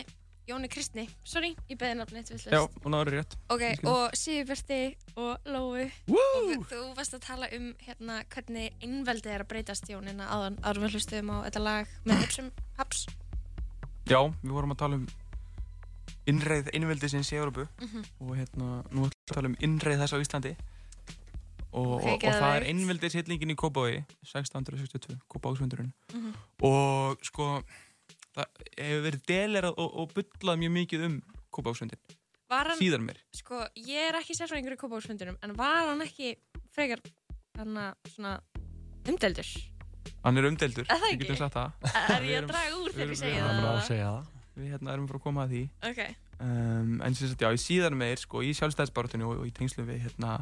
Jóni 0.48 0.70
Kristni, 0.72 1.04
sorry, 1.28 1.52
ég 1.68 1.76
beði 1.76 1.98
nafnið 2.00 2.22
eitt 2.22 2.32
villust. 2.32 2.48
Já, 2.56 2.62
og 2.64 2.88
náður 2.88 3.18
rétt. 3.18 3.36
Ok, 3.52 3.66
Skilja. 3.68 3.92
og 3.92 4.16
Sigurbjörti 4.16 4.80
og 5.20 5.52
Lói. 5.52 5.84
Woo! 6.08 6.56
Og 6.56 6.66
þú 6.72 6.82
varst 6.96 7.20
að 7.20 7.24
tala 7.28 7.52
um 7.60 7.70
hérna 7.84 8.22
hvernig 8.32 8.80
innveldið 8.88 9.36
er 9.36 9.44
að 9.44 9.52
breytast 9.52 9.92
Jónina 9.92 10.32
áðan, 10.32 10.56
áður 10.64 10.86
við 10.86 10.96
hlustuðum 10.96 11.36
á 11.36 11.44
þetta 11.50 11.66
lag 11.68 11.96
með 12.08 12.24
Ipsum 12.24 12.52
Haps. 12.80 13.04
Já, 14.08 14.22
við 14.40 14.56
vorum 14.56 14.72
að 14.72 14.84
tala 14.86 15.02
um 15.02 15.08
innreið 16.30 16.70
innveldisins 16.76 17.30
í 17.32 17.38
Európu 17.40 17.66
Mhm. 17.80 18.04
og 18.20 18.36
hérna, 18.36 18.68
nú 18.92 19.06
ætlum 19.06 19.12
við 19.12 19.30
að 19.30 19.34
tala 19.34 19.48
um 19.48 19.56
innreið 19.60 20.02
þess 20.04 20.14
á 20.14 20.22
Íslandi. 20.24 20.56
Og, 21.70 21.86
og, 22.00 22.04
og 22.08 22.22
það 22.22 22.54
er 22.56 22.64
innveldishillingin 22.70 23.50
í 23.52 23.56
Kópavogi 23.60 23.98
1662, 24.24 25.18
Kópavogsfundurinn 25.28 25.92
Mhm. 26.14 26.32
og 26.64 27.18
sko 27.22 27.62
það 28.34 28.46
hefur 28.78 29.02
verið 29.04 29.24
delerað 29.28 29.74
og, 29.76 29.90
og 30.00 30.14
bullað 30.16 30.58
mjög 30.62 30.72
mikið 30.78 31.04
um 31.04 31.18
hann, 31.52 32.78
síðan 32.80 33.04
mér 33.04 33.18
sko, 33.36 33.60
ég 33.76 34.08
er 34.08 34.16
ekki 34.22 34.32
sérfræðingur 34.38 34.78
í 34.78 34.80
Kópavóksfundunum, 34.80 35.36
en 35.42 35.52
var 35.58 35.88
hann 35.90 36.00
ekki 36.06 36.36
frekar, 36.72 37.00
hann 37.58 37.76
að 37.76 37.94
svona 38.14 38.38
umdeldur? 39.04 39.52
hann 40.24 40.38
er 40.38 40.48
umdeldur, 40.48 40.86
við 40.88 41.18
getum 41.20 41.36
sagt 41.36 41.54
það. 41.54 41.72
Er 42.16 42.22
ég 42.24 42.42
að 42.42 42.48
draga 42.48 42.80
úr 42.80 42.92
þegar 42.96 43.12
ég 43.12 43.20
segja 43.20 43.44
það 43.44 44.37
við 44.58 44.72
hérna 44.74 44.92
erum 44.94 45.06
bara 45.08 45.18
að 45.20 45.24
koma 45.24 45.44
að 45.46 45.54
því. 45.54 45.62
Ok, 45.90 46.00
um, 46.40 46.94
en 47.02 47.14
sem 47.18 47.28
sagt, 47.32 47.40
já, 47.42 47.50
í 47.54 47.60
síðan 47.62 47.96
meir 47.98 48.16
sko, 48.20 48.42
í 48.42 48.52
sjálfstæðisbarátunni 48.58 49.24
og, 49.28 49.40
og 49.42 49.46
í 49.48 49.52
tengslum 49.56 49.86
við 49.88 50.02
hérna, 50.06 50.36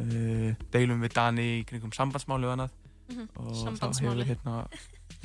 uh, 0.00 0.52
deilum 0.72 1.00
við 1.04 1.14
Dani 1.16 1.48
í 1.60 1.64
kringum 1.68 1.92
sambandsmáli 1.96 2.48
og 2.48 2.56
annað. 2.56 2.76
Mhm, 3.10 3.26
og 3.36 3.50
þá 3.50 3.64
sambandsmáli. 3.64 4.24
hefur 4.24 4.30
hérna, 4.30 4.56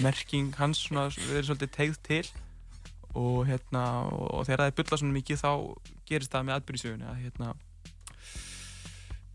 merking 0.01 0.55
hans 0.57 0.79
svona 0.87 1.07
verið 1.13 1.49
svolítið 1.51 1.71
tegð 1.77 2.01
til. 2.03 2.25
Og, 3.15 3.45
hérna, 3.47 3.83
og, 4.11 4.25
og 4.35 4.41
þegar 4.45 4.65
það 4.65 4.71
er 4.71 4.75
bulla 4.75 4.97
svona 4.99 5.13
mikið 5.15 5.37
þá 5.39 5.51
gerist 6.09 6.31
það 6.33 6.43
með 6.49 6.55
atbyrðisögunni 6.59 7.05
að 7.07 7.21
hérna, 7.23 7.53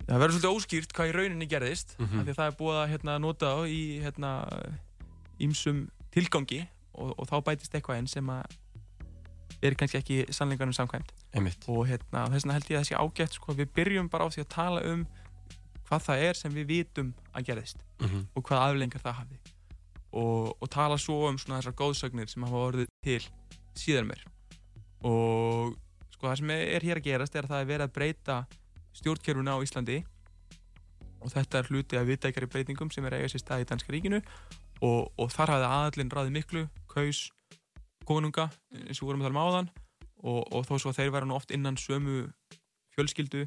það 0.04 0.20
verður 0.20 0.34
svolítið 0.34 0.56
óskýrt 0.58 0.92
hvað 0.96 1.08
í 1.08 1.14
rauninni 1.16 1.48
gerðist 1.48 1.94
Mhm. 1.98 2.18
af 2.20 2.26
því 2.26 2.32
að 2.34 2.38
það 2.40 2.50
er 2.50 2.58
búið 2.58 2.78
að 2.82 2.90
hérna, 2.92 3.14
nota 3.24 3.46
þá 3.54 3.62
í 3.70 3.80
hérna, 4.04 4.32
ímsum 5.40 5.80
tilgangi. 6.12 6.66
Og, 7.00 7.14
og 7.16 7.28
þá 7.30 7.36
bætist 7.46 7.72
eitthvað 7.78 7.98
inn 8.02 8.08
sem 8.10 8.26
að 8.28 8.44
er 9.62 9.74
kannski 9.76 9.98
ekki 10.00 10.18
sannleikanum 10.32 10.72
samkvæmt. 10.76 11.10
Einmitt. 11.36 11.64
Og 11.68 11.86
hérna, 11.88 12.26
þess 12.32 12.44
vegna 12.46 12.56
held 12.58 12.70
ég 12.70 12.78
að 12.78 12.82
það 12.82 12.88
sé 12.90 12.96
ágætt 13.00 13.34
sko, 13.36 13.54
við 13.58 13.68
byrjum 13.76 14.08
bara 14.10 14.24
á 14.24 14.28
því 14.32 14.44
að 14.44 14.48
tala 14.54 14.80
um 14.92 15.06
hvað 15.90 16.04
það 16.06 16.24
er 16.28 16.34
sem 16.38 16.52
við 16.54 16.66
vitum 16.70 17.14
að 17.34 17.46
gerðist 17.50 17.80
Mhm. 18.00 18.26
og 18.34 18.42
hvað 18.46 18.62
aflengar 18.70 19.02
það 19.02 19.16
hafi 19.20 19.38
og, 20.12 20.56
og 20.62 20.68
tala 20.70 20.96
svo 20.98 21.28
um 21.28 21.36
svona 21.38 21.58
þessar 21.60 21.74
góðsögnir 21.76 22.28
sem 22.30 22.42
hafa 22.42 22.62
orðið 22.70 22.86
til 23.04 23.20
síðan 23.76 24.06
mér 24.08 24.22
og 25.04 25.76
sko 26.14 26.28
það 26.28 26.36
sem 26.40 26.50
er 26.54 26.80
hér 26.86 27.00
að 27.00 27.04
gerast 27.08 27.36
er 27.36 27.44
að 27.44 27.52
það 27.54 27.60
er 27.64 27.68
verið 27.72 27.86
að 27.88 27.92
breyta 27.96 28.38
stjórnkerfuna 29.00 29.54
á 29.56 29.62
Íslandi. 29.64 29.98
Og 31.20 31.30
þetta 31.32 31.58
er 31.60 31.68
hluti 31.70 31.96
af 32.00 32.06
viðtækjari 32.08 32.48
breytingum 32.50 32.90
sem 32.92 33.04
er 33.04 33.12
að 33.16 33.20
eiga 33.22 33.30
sér 33.32 33.42
stað 33.44 33.62
í 33.64 33.68
Danska 33.70 33.92
ríkinu. 33.92 34.20
Og, 34.80 35.12
og 35.20 35.28
þar 35.32 35.52
hafði 35.54 35.68
aðallinn 35.68 36.12
ráðið 36.12 36.32
miklu, 36.36 36.62
kaus 36.88 37.30
konunga 38.10 38.48
eins 38.74 39.00
og 39.00 39.08
vorum 39.08 39.22
að 39.24 39.30
tala 39.30 39.36
um 39.38 39.42
áðan 39.46 39.70
og, 40.20 40.40
og 40.52 40.66
þó 40.68 40.74
svo 40.82 40.90
að 40.92 40.98
þeir 41.00 41.12
vera 41.16 41.28
nú 41.30 41.36
oft 41.38 41.54
innan 41.56 41.78
sömu 41.80 42.26
fjölskyldu 42.96 43.46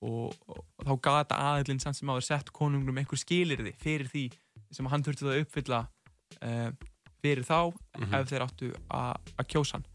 og, 0.00 0.32
og 0.48 0.86
þá 0.86 0.92
gata 1.04 1.40
aðillinn 1.50 1.82
samt 1.82 1.98
sem 1.98 2.08
áður 2.08 2.24
sett 2.30 2.52
konungnum 2.56 2.96
einhver 3.02 3.20
skilirði 3.20 3.74
fyrir 3.82 4.08
því 4.08 4.22
sem 4.72 4.86
hann 4.88 5.02
þurfti 5.04 5.26
að 5.28 5.42
uppfylla 5.44 5.80
uh, 6.40 6.70
fyrir 7.20 7.44
þá 7.44 7.58
Mhm. 8.00 8.14
ef 8.16 8.28
þeir 8.30 8.42
áttu 8.46 8.68
að 8.96 9.48
kjósa 9.50 9.76
hann 9.76 9.86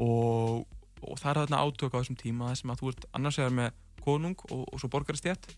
og, 0.00 0.62
og 1.04 1.18
það 1.20 1.30
er 1.34 1.38
þarna 1.42 1.58
átök 1.66 1.92
á 1.92 1.98
þessum 2.00 2.16
tíma 2.20 2.48
þar 2.48 2.58
sem 2.60 2.72
að 2.72 2.80
þú 2.80 2.92
ert 2.94 3.06
annars 3.18 3.38
vegar 3.40 3.56
með 3.58 3.74
konung 4.00 4.44
og, 4.48 4.62
og 4.72 4.80
svo 4.80 4.88
borgarastjætt 4.94 5.50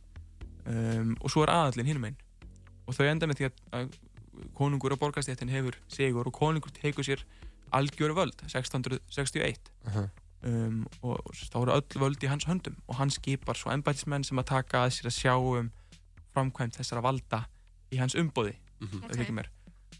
um, 0.67 1.13
og 1.21 1.31
svo 1.31 1.45
er 1.45 1.53
aðallinn 1.55 1.91
hinum 1.93 2.09
einn 2.09 2.17
og 2.89 2.97
þau 2.97 3.05
enda 3.13 3.29
með 3.31 3.39
því 3.43 3.47
að, 3.51 3.61
að 3.79 3.93
konungur 4.55 4.93
og 4.93 4.99
borgarastjættin 4.99 5.49
hefur 5.53 5.77
sigur 5.89 6.27
og 6.27 6.33
konungur 6.33 6.71
tekur 6.73 7.03
sér 7.05 7.23
algjöru 7.73 8.15
völd 8.17 8.37
1661 8.47 9.59
Mhm. 9.87 10.09
um, 10.45 10.87
og, 11.03 11.21
og 11.27 11.35
þá 11.35 11.57
eru 11.63 11.73
öll 11.79 11.99
völd 12.03 12.23
í 12.25 12.29
hans 12.29 12.45
höndum 12.45 12.77
og 12.89 12.97
hann 12.97 13.11
skipar 13.11 13.55
svo 13.57 13.71
embætismenn 13.71 14.25
sem 14.25 14.39
að 14.39 14.45
taka 14.45 14.85
að 14.87 14.91
sér 14.97 15.07
að 15.11 15.19
sjá 15.21 15.35
um 15.39 15.71
framkvæmt 16.35 16.77
þessara 16.79 17.03
valda 17.03 17.45
í 17.93 17.99
hans 17.99 18.15
umbóði 18.15 18.55
Mhm. 18.81 19.05
okay. 19.05 19.27
mér 19.31 19.47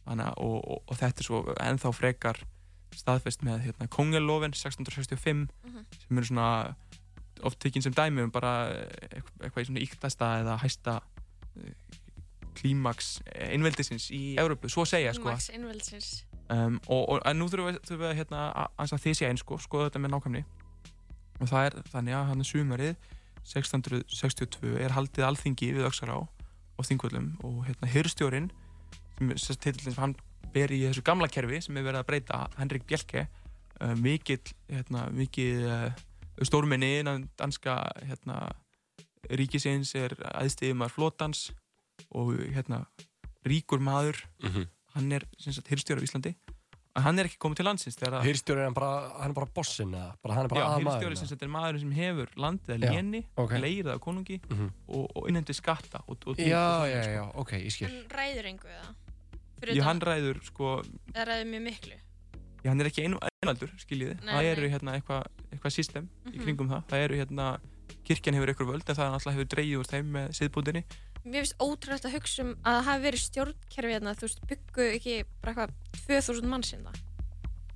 Þannig, 0.07 0.27
að- 0.27 0.39
og, 0.43 0.69
og, 0.71 0.83
og 0.89 0.97
þetta 0.99 1.21
er 1.21 1.23
svo 1.25 1.43
ennþá 1.61 1.93
frekar 1.95 2.39
staðfest 2.97 3.43
með 3.47 3.61
hérna, 3.63 3.87
Kongelofin 3.89 4.51
1665 4.53 5.49
Mhm. 5.65 5.85
sem 6.09 6.19
eru 6.19 6.27
svona 6.27 6.75
oft 7.43 7.59
tekinn 7.61 7.83
sem 7.83 7.93
dæmi 7.95 8.23
um 8.23 8.31
bara 8.31 8.69
eitthvað, 9.13 9.63
í 9.63 9.67
svona 9.67 9.81
íktasta 9.81 10.27
eða 10.43 10.59
hæsta 10.61 11.01
klímaks 12.59 13.15
einveldisins 13.33 14.11
í 14.15 14.23
Európu, 14.41 14.71
svo 14.73 14.85
segja 14.89 15.15
sko. 15.17 15.31
Max 15.31 15.49
innveldsins. 15.53 16.11
um, 16.53 16.81
og, 16.89 17.17
og 17.17 17.37
nú 17.37 17.49
þurfum 17.53 17.71
við, 17.71 17.81
þurfum 17.89 18.05
við 18.07 18.19
hérna, 18.21 18.43
að 18.77 18.97
sé 19.07 19.29
einn 19.29 19.41
sko, 19.41 19.59
skoða 19.63 19.91
þetta 19.91 20.05
með 20.05 20.15
nákvæmni 20.17 20.45
og 21.43 21.51
það 21.51 21.69
er 21.69 21.79
þannig 21.91 22.17
að 22.19 22.29
hann 22.31 22.45
er 22.45 22.49
sumarið 22.49 22.95
1662 23.43 24.77
er 24.79 24.95
haldið 24.95 25.27
alþingi 25.27 25.73
við 25.75 25.89
Öxará 25.89 26.21
og 26.23 26.87
þingvöllum 26.87 27.33
og 27.47 27.65
hérna 27.67 27.91
hyrstjórin 27.91 28.51
sem 29.19 29.33
er 29.33 29.41
sem 29.43 29.99
hann 29.99 30.15
ber 30.55 30.73
í 30.75 30.83
þessu 30.85 31.03
gamla 31.07 31.29
kerfi 31.33 31.61
sem 31.65 31.77
er 31.77 31.87
verið 31.87 32.03
að 32.03 32.09
breyta 32.11 32.41
Henrik 32.59 32.87
Bjelke 32.89 33.27
uh, 33.81 33.95
mikill 33.99 34.43
hérna, 34.71 35.09
mikill 35.15 35.67
uh, 35.67 35.91
stórminni 36.43 36.99
innan 37.01 37.29
danska 37.39 37.79
hérna, 38.07 38.53
ríkisins 39.31 39.95
er 39.99 40.15
aðstíðumar 40.33 40.93
flotans 40.93 41.51
og 42.15 42.33
hérna 42.55 42.87
ríkur 43.47 43.81
maður 43.81 44.17
Mhm. 44.43 44.67
hann 44.95 45.13
er 45.13 45.23
sem 45.39 45.53
sagt 45.53 45.69
hyrstjóri 45.69 46.01
á 46.01 46.07
Íslandi 46.07 46.35
en 46.95 47.03
hann 47.03 47.19
er 47.19 47.25
ekki 47.25 47.39
komið 47.41 47.57
til 47.57 47.65
landsins 47.65 47.97
þegar 47.97 48.21
að 48.21 48.27
Hýrstjóri 48.29 48.59
er 48.61 48.65
hann 48.69 48.75
bara, 48.75 49.09
hann 49.19 49.31
er 49.31 49.35
bara 49.35 49.47
bossin 49.47 49.95
eða? 49.97 50.15
Bara 50.23 50.35
hann 50.35 50.45
er 50.45 50.49
bara 50.49 50.61
Já, 50.79 51.15
sem 51.17 51.27
sagt 51.29 51.43
er 51.43 51.49
maðurinn 51.49 51.81
sem 51.81 51.93
hefur 51.97 52.29
landið 52.37 52.75
að 52.77 52.83
Já, 52.85 52.91
léni, 52.93 53.25
ok. 53.37 53.53
leir 53.59 53.85
það 53.85 53.97
á 53.97 53.99
konungi 53.99 54.41
Mhm. 54.51 54.69
og, 54.89 55.17
og 55.17 55.29
innhendi 55.29 55.55
skatta 55.55 56.03
og, 56.07 56.19
og, 56.27 56.37
Já, 56.37 56.83
og, 56.83 56.89
já, 56.93 57.01
já, 57.17 57.33
ok, 57.35 57.51
ég 57.53 57.73
skil 57.73 57.89
Hann 57.89 58.05
ræður 58.11 58.45
einhver 58.45 58.71
það. 58.77 58.95
Fyrir 59.63 59.73
Ég, 59.73 59.79
utan- 59.79 59.85
hann 59.87 60.01
ræður, 60.01 60.43
sko, 60.45 60.83
Það 61.15 61.27
ræður 61.29 61.47
mjög 61.49 61.63
miklu. 61.63 61.95
já, 62.63 62.69
hann 62.69 62.81
er 62.81 62.85
ekki 62.91 63.03
einu, 63.07 63.19
einaldur, 63.43 63.71
skiljiði. 63.79 64.25
Nei, 64.25 64.35
það 64.35 64.45
eru 64.59 64.69
hérna 64.69 65.01
eitthvað 65.01 65.27
eitthva 65.53 65.73
system 65.73 66.09
í 66.27 66.37
Mhm. 66.37 66.43
kringum 66.45 66.69
það. 66.69 66.85
Það 66.89 67.05
eru 67.09 67.15
hérna, 67.25 67.61
kirkjan 68.05 68.35
hefur 68.35 68.49
eitthvað 68.53 68.69
völd 68.69 68.89
en 68.91 68.97
það 68.97 69.13
náttúrulega 69.15 69.33
hefur 69.33 69.49
dreigið 69.49 69.79
úr 69.79 69.87
þeim 69.89 70.13
með 70.13 70.29
siðbúndinni. 70.37 70.85
Mér 71.25 71.45
finnst 71.45 71.57
ótrúlega 71.63 72.09
að 72.09 72.15
hugsa 72.17 72.43
um 72.43 72.53
að 72.67 72.77
það 72.79 72.87
hafi 72.89 73.03
verið 73.07 73.21
stjórnkerfi 73.23 73.93
hérna, 73.95 74.15
þú 74.19 74.27
veist, 74.27 74.41
byggu 74.51 74.87
ekki 74.97 75.17
bara 75.43 75.53
eitthvað 75.53 75.75
2000 76.09 76.49
manns 76.51 76.73
hérna. 76.75 76.95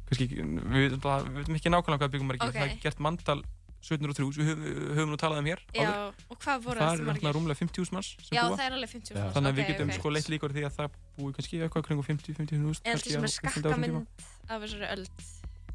Kannski, 0.07 0.27
ekki- 0.27 0.47
við 0.73 0.97
veitum 1.37 1.59
ekki 1.61 1.71
nákvæmlega 1.71 2.01
hvað 2.03 2.13
byggum 2.17 2.31
er 2.33 2.39
ekki. 2.41 2.49
Ok. 2.49 2.57
Það 2.59 2.67
er 2.71 2.81
gert 2.83 2.99
mandal 3.07 3.43
1703, 3.87 4.33
sem 4.35 4.47
við 4.51 4.79
höfum, 4.97 5.11
nú 5.13 5.17
talað 5.21 5.39
um 5.39 5.47
hér. 5.47 5.61
Já, 5.77 5.87
áður. 5.87 6.15
og 6.31 6.39
hvað 6.43 6.63
voru 6.65 6.81
það 6.81 6.87
það 6.87 6.95
eru 6.97 7.07
náttúrulega 7.07 7.35
rúmlega 7.37 7.59
50.000 7.61 7.93
manns 7.95 8.09
Já, 8.35 8.43
búa. 8.43 8.57
það 8.57 8.67
er 8.67 8.73
alveg 8.77 8.91
50.000 8.91 9.15
Já. 9.15 9.23
manns. 9.23 9.35
Þannig 9.37 9.47
að 9.47 9.53
ok, 9.53 9.59
við 9.61 9.69
getum 9.71 9.89
ok. 9.93 9.99
sko 10.01 10.11
leitt 10.17 10.29
líkur 10.33 10.51
því 10.57 10.63
að 10.67 10.75
það 10.77 10.89
búi 11.19 11.33
kannski 11.37 11.61
eitthvað 11.63 11.87
kringum 11.87 12.07
50-50.000 12.07 12.83
Eða 12.83 13.03
til 13.03 13.13
sem 13.13 13.23
er 13.23 13.35
skakkamynd 13.37 14.07
af 14.51 14.63
þessari 14.63 14.87
öld. 14.91 15.11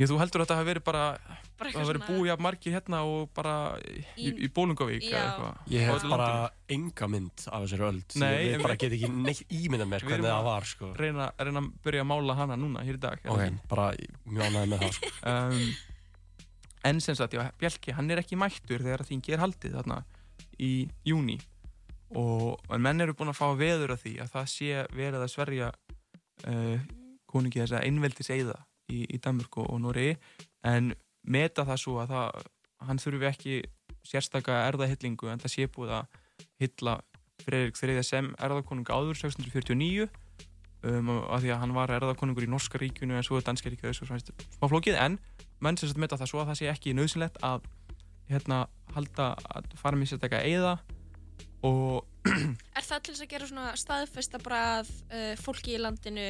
Ég, 0.01 0.09
þú 0.09 0.17
heldur 0.17 0.41
að 0.41 0.47
þetta 0.47 0.55
hafi 0.57 0.67
verið 0.71 0.83
bara, 0.87 1.01
Bara 1.61 1.69
það 1.71 1.77
hafi 1.83 1.89
verið 1.91 2.05
búið 2.09 2.27
jafn 2.31 2.43
margir 2.47 2.73
hérna 2.73 2.99
og 3.05 3.27
bara 3.37 3.53
í, 3.85 3.99
Í- 4.17 4.31
í 4.47 4.49
Bólungavík 4.55 5.03
eða 5.11 5.21
eitthvað. 5.27 5.59
Ég 5.75 5.83
hef 5.91 6.05
bara 6.09 6.29
enga 6.73 7.09
mynd 7.11 7.43
af 7.51 7.65
þessari 7.67 7.85
öld 7.91 8.15
Nei, 8.23 8.31
Ég 8.47 8.63
bara 8.63 8.73
við- 8.73 8.81
get 8.81 8.95
ekki 8.97 9.09
neitt 9.13 9.43
ímyndað 9.59 9.91
mér 9.91 10.01
Við 10.01 10.09
hvernig 10.09 10.25
erum 10.25 10.31
það 10.31 10.39
að 10.41 10.47
var 10.49 10.67
sko. 10.71 10.89
Reyna, 10.97 11.27
reyna 11.37 11.61
að 11.61 11.69
byrja 11.85 12.01
að 12.05 12.09
mála 12.13 12.37
hana 12.41 12.57
núna 12.57 12.85
hér 12.87 12.97
í 12.97 13.03
dag. 13.05 13.19
Ok, 13.27 13.43
ekki? 13.45 13.61
bara 13.75 13.85
mjög 14.25 14.47
ánægði 14.49 14.71
með 14.73 14.81
það 14.87 14.97
sko. 14.97 15.11
Um, 15.31 15.61
en 16.89 16.99
sem 17.05 17.15
sagt, 17.15 17.33
já, 17.37 17.43
Bjelki, 17.61 17.93
hann 17.93 18.09
er 18.09 18.23
ekki 18.23 18.39
mættur 18.41 18.81
þegar 18.81 19.05
þingi 19.05 19.35
er 19.35 19.43
haldið 19.43 19.75
þarna 19.77 19.99
í 20.57 20.71
júni 21.05 21.37
og 22.17 22.57
en 22.73 22.81
menn 22.83 22.99
eru 23.05 23.13
búin 23.13 23.29
að 23.31 23.37
fá 23.37 23.51
veður 23.55 23.93
af 23.93 24.01
því 24.01 24.15
að 24.23 24.31
það 24.33 24.47
sé 24.51 24.81
verið 24.97 25.21
að 25.21 25.29
sverja 25.31 25.67
uh, 26.49 26.81
konungi 27.31 27.61
þess 27.61 27.77
að 27.77 27.85
einveldis 27.87 28.31
eiða 28.33 28.57
í, 28.89 29.03
í 29.05 29.19
Danmörk 29.21 29.61
og, 29.61 29.69
og 29.73 29.81
Noregi. 29.83 30.17
En 30.67 30.93
meta 31.21 31.65
það 31.67 31.81
svo 31.83 31.99
að 32.01 32.15
það, 32.15 32.49
hann 32.87 33.01
þurfi 33.01 33.29
ekki 33.29 33.61
sérstaka 34.07 34.63
erðahyllingu 34.71 35.29
en 35.29 35.41
það 35.41 35.53
sé 35.53 35.67
búið 35.69 35.95
að 35.99 36.19
hylla 36.61 36.97
Freirik 37.41 37.77
III 37.77 38.03
sem 38.05 38.29
erðakonung 38.41 38.89
áður 38.89 39.17
1649 39.17 40.07
um, 40.85 41.11
af 41.25 41.41
því 41.41 41.53
að 41.53 41.61
hann 41.63 41.75
var 41.77 41.93
erðakonungur 41.95 42.45
í 42.45 42.49
Norska 42.51 42.81
ríkjunu 42.81 43.17
en 43.17 43.25
svo 43.25 43.39
er 43.39 43.45
Danska 43.45 43.71
ríkjunu 43.71 43.93
þessu 43.93 44.07
smá 44.57 44.69
flókið. 44.69 44.97
En 45.01 45.17
menn 45.61 45.77
sem 45.77 45.93
meta 46.01 46.19
það 46.19 46.31
svo 46.33 46.41
að 46.43 46.51
það 46.51 46.61
sé 46.61 46.71
ekki 46.71 46.95
nöðsynlegt 46.97 47.41
að 47.45 47.65
hérna 48.31 48.63
halda 48.95 49.33
að 49.51 49.73
fara 49.79 49.99
með 49.99 50.13
sérstaka 50.13 50.41
eiða 50.45 50.77
og 51.67 52.07
Er 52.21 52.85
það 52.85 52.99
til 53.01 53.13
þess 53.13 53.23
að 53.23 53.31
gera 53.31 53.47
svona 53.49 53.69
staðfesta 53.79 54.41
bara 54.41 54.61
að 54.79 54.89
uh, 55.09 55.33
fólki 55.41 55.75
í 55.75 55.81
landinu 55.81 56.27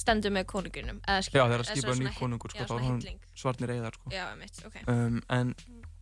stendur 0.00 0.32
með 0.34 0.46
konungunum? 0.50 0.98
Já, 1.04 1.20
þegar 1.28 1.54
eða 1.60 1.68
skipa 1.68 1.86
svona 1.92 2.00
nýr 2.00 2.10
hy- 2.14 2.18
konungur, 2.20 2.54
sko, 2.54 2.64
er 2.80 3.38
svarnir 3.44 3.72
eiðar, 3.76 3.96
sko. 4.00 4.10
Já, 4.14 4.26
mitt, 4.40 4.60
ok. 4.66 4.76
Um, 4.88 5.20
en, 5.36 5.54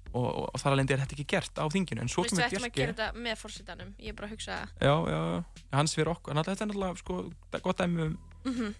og, 0.08 0.24
og, 0.24 0.44
og 0.54 0.60
þar 0.62 0.76
alveg 0.76 0.92
er 0.94 1.02
þetta 1.02 1.16
ekki 1.18 1.26
gert 1.34 1.58
á 1.60 1.64
þinginu, 1.74 2.00
en 2.06 2.08
svo 2.12 2.24
Veistu, 2.24 2.36
kemur 2.38 2.48
við 2.48 2.56
ættum 2.58 2.68
að 2.70 2.78
gera 2.78 2.94
þetta 2.96 3.24
með 3.26 3.36
fórsetanum. 3.42 3.90
Ég 4.00 4.14
er 4.14 4.16
bara 4.20 4.28
að 4.30 4.34
hugsa... 4.36 4.56
Já, 4.80 4.94
já, 5.12 5.18
já, 5.34 5.68
hans 5.76 5.94
fyrir 5.98 6.12
okkur, 6.14 6.32
en 6.32 6.42
þetta 6.48 6.64
er 6.64 6.70
náttúrulega, 6.70 7.02
sko, 7.02 7.18
það 7.50 7.58
er 7.60 7.66
gott 7.68 7.82
dæmi 7.84 8.06
um 8.08 8.18
Mhm. 8.48 8.74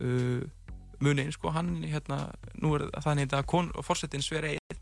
uh, 0.00 0.42
munin, 1.00 1.32
sko, 1.32 1.50
hann, 1.56 1.72
hérna, 1.88 2.20
nú 2.60 2.74
er 2.76 2.86
það 2.92 3.06
þannig 3.08 3.34
að 3.40 3.46
kon, 3.50 3.70
fórsetin 3.82 4.22
sver 4.22 4.44
eið 4.52 4.76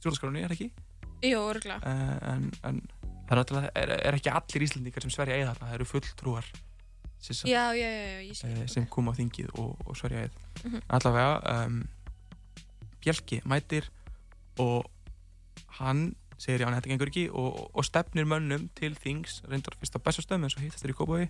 stjórnarskránni, 0.00 0.42
er 0.44 0.52
það 0.52 0.56
ekki? 0.56 0.70
Jú, 1.30 1.40
örgulega. 1.50 1.80
Uh, 1.84 2.16
en, 2.32 2.50
en 2.64 2.80
það 3.28 3.52
er 3.56 3.70
er, 3.82 3.92
er 4.10 4.16
ekki 4.18 4.30
allir 4.32 4.64
íslendingar 4.66 5.04
sem 5.04 5.12
sverja 5.12 5.38
þarna, 5.50 5.68
það 5.70 5.76
eru 5.78 5.88
fulltrúar 5.92 6.48
sagt, 7.20 7.48
Já, 7.48 7.72
já, 7.74 7.88
já, 7.88 8.48
eh, 8.48 8.66
sem 8.68 8.86
koma 8.86 9.12
á 9.12 9.18
þingið 9.18 9.52
og, 9.58 9.76
og 9.86 9.96
sverja 9.98 10.26
eið. 10.26 10.36
Mhm. 10.64 10.82
Allavega, 10.88 11.64
um, 11.66 11.82
Bjelki 13.02 13.40
mætir 13.46 13.88
og 14.58 14.90
hann 15.78 16.16
segir 16.38 16.64
já, 16.64 16.68
þetta 16.68 16.90
gengur 16.90 17.10
ekki 17.12 17.28
og, 17.30 17.70
og 17.72 17.86
stefnir 17.86 18.26
mönnum 18.28 18.68
til 18.76 18.96
þings, 18.98 19.40
reyndar 19.48 19.76
fyrst 19.78 19.96
á 19.96 20.00
bestastöðum 20.02 20.46
eins 20.48 20.56
og 20.58 20.64
hittast 20.64 20.84
þér 20.84 20.92
í 20.92 20.98
Kópaví 20.98 21.28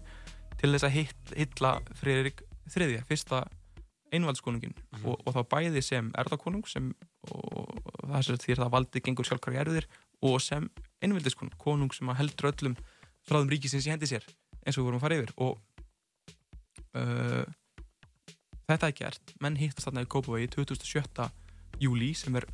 til 0.56 0.72
þess 0.72 0.86
að 0.88 0.96
hitt, 0.96 1.34
hitla 1.36 1.72
Friðrik 2.00 2.42
þriðja, 2.72 3.04
fyrsta 3.06 3.44
einvaldskonungin 4.14 4.74
og, 5.02 5.20
og 5.26 5.34
þá 5.34 5.40
bæði 5.50 5.82
sem 5.84 6.10
erðakonung 6.18 6.66
sem, 6.70 6.90
og, 7.28 7.70
og 7.76 8.10
það 8.10 8.18
er 8.18 8.42
því 8.42 8.54
að 8.54 8.62
það 8.62 8.74
valdið 8.76 9.06
gengur 9.08 9.28
sjálfkværi 9.28 9.62
erðir 9.62 9.88
og 10.26 10.36
sem 10.42 10.68
einvaldiskonung, 11.04 11.54
konung 11.60 11.94
sem 11.94 12.10
að 12.10 12.20
heldur 12.22 12.50
öllum 12.52 12.76
þráðum 13.26 13.52
ríkisins 13.52 13.86
í 13.86 13.92
hendi 13.92 14.08
sér 14.10 14.26
eins 14.66 14.76
og 14.76 14.82
við 14.82 14.88
vorum 14.88 15.00
að 15.00 15.06
fara 15.06 15.18
yfir. 15.20 15.32
Og 15.42 15.58
uh, 16.96 17.44
þetta 18.66 18.88
er 18.90 18.96
gert 18.98 19.34
menn 19.44 19.56
hittast 19.60 19.86
þarna 19.88 20.02
í 20.06 20.10
Kópaví 20.10 20.48
2007. 20.50 21.28
júli 21.80 22.14
sem 22.16 22.36
er 22.40 22.46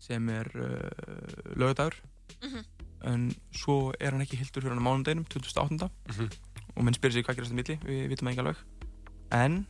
sem 0.00 0.28
er 0.32 0.48
uh, 0.56 1.56
lögadagur 1.60 1.96
Mhm. 2.40 2.62
en 3.04 3.24
svo 3.52 3.92
er 4.00 4.12
hann 4.14 4.22
ekki 4.24 4.38
hildur 4.38 4.62
fyrir 4.62 4.72
hann 4.72 4.80
á 4.80 4.86
mánudeginum 4.86 5.26
2008. 5.28 5.90
Mhm. 6.08 6.28
og 6.76 6.84
menn 6.84 6.94
spyrir 6.94 7.12
sig 7.12 7.24
hvað 7.26 7.36
gerast 7.36 7.52
í 7.52 7.56
milli 7.58 7.76
við 7.84 8.08
vitum 8.08 8.28
það 8.28 8.32
ekki 8.32 8.42
alveg 8.44 8.56
en, 9.32 9.66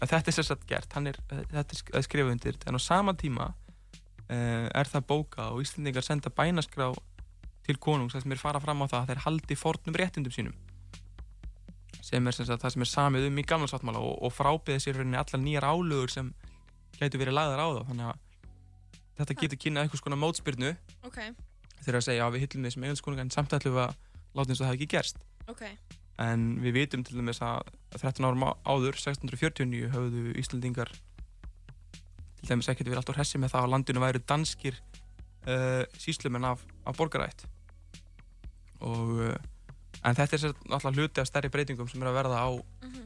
þetta 0.00 0.16
er 0.28 0.34
sérstaklega 0.34 0.68
gert 0.80 0.92
hann 0.96 1.06
er, 1.06 1.16
þetta 1.28 1.60
er 1.60 1.78
sk- 1.78 2.02
skrifað 2.06 2.32
undir 2.32 2.56
en 2.66 2.74
á 2.74 2.80
sama 2.80 3.12
tíma 3.14 3.46
uh, 3.52 4.68
er 4.74 4.88
það 4.90 5.06
bóka 5.06 5.50
og 5.52 5.62
Íslendingar 5.62 6.02
senda 6.02 6.30
bænaskrá 6.30 6.90
til 7.62 7.76
konungs 7.78 8.14
þar 8.16 8.22
sem 8.24 8.32
er 8.32 8.38
fara 8.42 8.60
fram 8.60 8.82
á 8.82 8.86
það 8.90 9.00
að 9.02 9.06
þeir 9.12 9.22
haldi 9.26 9.54
fornum 9.56 9.94
réttindum 9.94 10.32
sínum 10.34 10.54
sem 12.02 12.26
er 12.26 12.34
sem 12.36 12.46
sagt, 12.48 12.62
það 12.64 12.74
sem 12.74 12.84
er 12.84 12.90
samið 12.90 13.28
um 13.28 13.38
í 13.38 13.44
gamla 13.46 13.68
sáttmála 13.70 14.00
og, 14.02 14.16
og 14.26 14.32
frábiði 14.34 14.82
sér 14.82 14.98
rauninni 14.98 15.18
allar 15.20 15.42
nýjar 15.44 15.66
álögur 15.70 16.10
sem 16.10 16.32
gætu 16.98 17.20
verið 17.20 17.36
lagðar 17.38 17.62
á 17.62 17.68
það 17.78 17.88
þannig 17.92 18.08
að 18.10 18.18
þetta 19.22 19.36
getur 19.42 19.60
kynnað 19.62 19.86
einhvers 19.86 20.02
konar 20.02 20.18
mótspyrnu 20.22 20.72
Ok, 21.06 21.18
þegar 21.84 21.98
að 22.00 22.06
segja 22.08 22.26
að 22.26 22.34
við 22.36 22.44
hyllum 22.46 22.66
þessum 22.68 22.86
eiginskónunga 22.88 23.24
en 23.26 23.32
samt 23.34 23.54
ætlum 23.56 23.76
við 23.76 23.84
að 23.86 23.94
láta 24.32 24.48
eins 24.50 24.58
og 24.58 24.64
það 24.64 24.70
hafi 24.72 24.78
ekki 24.80 24.90
gerst. 24.96 25.22
Ok. 25.52 25.62
en 26.22 26.42
við 26.62 26.74
vitum 26.76 27.02
til 27.06 27.16
dæmis 27.18 27.40
að 27.42 27.70
13 27.98 28.26
árum 28.28 28.44
á- 28.46 28.58
áður, 28.68 28.98
1649 28.98 29.88
höfðu 29.94 30.34
Íslandingar 30.42 30.90
til 32.42 32.50
dæmis 32.50 32.68
ekkert 32.72 32.88
verið 32.90 33.00
alltaf 33.02 33.16
hressi 33.18 33.40
með 33.42 33.54
það 33.54 33.62
að 33.62 33.66
á 33.66 33.72
landinu 33.74 34.02
væru 34.04 34.20
danskir 34.28 34.76
uh, 35.46 35.82
síslumenn 35.98 36.46
af, 36.50 36.62
af 36.86 36.96
borgarætt 36.98 37.44
og 38.82 39.12
uh, 39.22 39.34
en 40.04 40.16
þetta 40.18 40.38
er 40.38 40.54
náttúrulega 40.68 40.96
hluti 40.98 41.20
af 41.22 41.28
stærri 41.30 41.50
breytingum 41.52 41.88
sem 41.90 42.02
er 42.02 42.10
að 42.12 42.18
verða 42.20 42.38
á 42.42 42.50
Mhm. 42.82 43.02